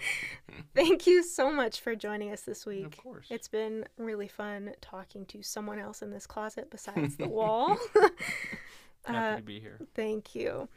thank 0.75 1.07
you 1.07 1.23
so 1.25 1.53
much 1.53 1.81
for 1.81 1.97
joining 1.97 2.31
us 2.33 2.43
this 2.43 2.65
week. 2.65 2.87
Of 2.87 2.97
course. 2.97 3.27
It's 3.31 3.49
been 3.49 3.85
really 3.97 4.29
fun 4.29 4.73
talking 4.81 5.27
to 5.27 5.43
someone 5.43 5.79
else 5.81 6.03
in 6.03 6.11
this 6.11 6.27
closet 6.27 6.71
besides 6.71 7.17
the 7.17 7.29
wall. 7.29 7.77
Happy 9.05 9.19
Uh, 9.19 9.37
to 9.37 9.43
be 9.43 9.59
here. 9.59 9.79
Thank 9.95 10.35
you. 10.37 10.69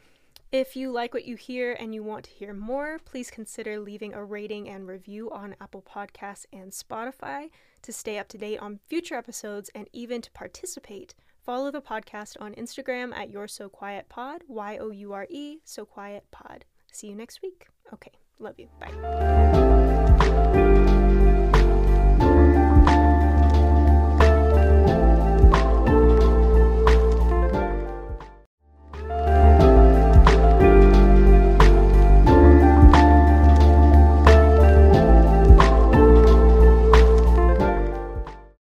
If 0.51 0.75
you 0.75 0.91
like 0.91 1.13
what 1.13 1.25
you 1.25 1.35
hear 1.35 1.73
and 1.73 1.93
you 1.93 2.01
want 2.03 2.25
to 2.25 2.31
hear 2.31 2.53
more, 2.53 2.97
please 3.03 3.29
consider 3.29 3.79
leaving 3.79 4.13
a 4.13 4.23
rating 4.23 4.69
and 4.69 4.87
review 4.87 5.29
on 5.31 5.55
Apple 5.59 5.81
Podcasts 5.83 6.45
and 6.53 6.71
Spotify 6.71 7.49
to 7.85 7.93
stay 7.93 8.19
up 8.19 8.27
to 8.29 8.37
date 8.37 8.59
on 8.59 8.79
future 8.87 9.15
episodes 9.15 9.69
and 9.73 9.87
even 9.93 10.21
to 10.21 10.31
participate. 10.31 11.15
Follow 11.45 11.71
the 11.71 11.81
podcast 11.81 12.35
on 12.39 12.53
Instagram 12.55 13.15
at 13.15 13.29
You're 13.29 13.47
So 13.47 13.69
Quiet 13.69 14.09
Pod, 14.09 14.41
Y 14.47 14.77
O 14.77 14.89
U 14.89 15.13
R 15.13 15.27
E, 15.29 15.59
So 15.63 15.85
Quiet 15.85 16.25
Pod. 16.31 16.65
See 16.91 17.07
you 17.07 17.15
next 17.15 17.41
week. 17.41 17.67
Okay, 17.93 18.13
love 18.39 18.55
you. 18.57 18.67
Bye. 18.79 18.91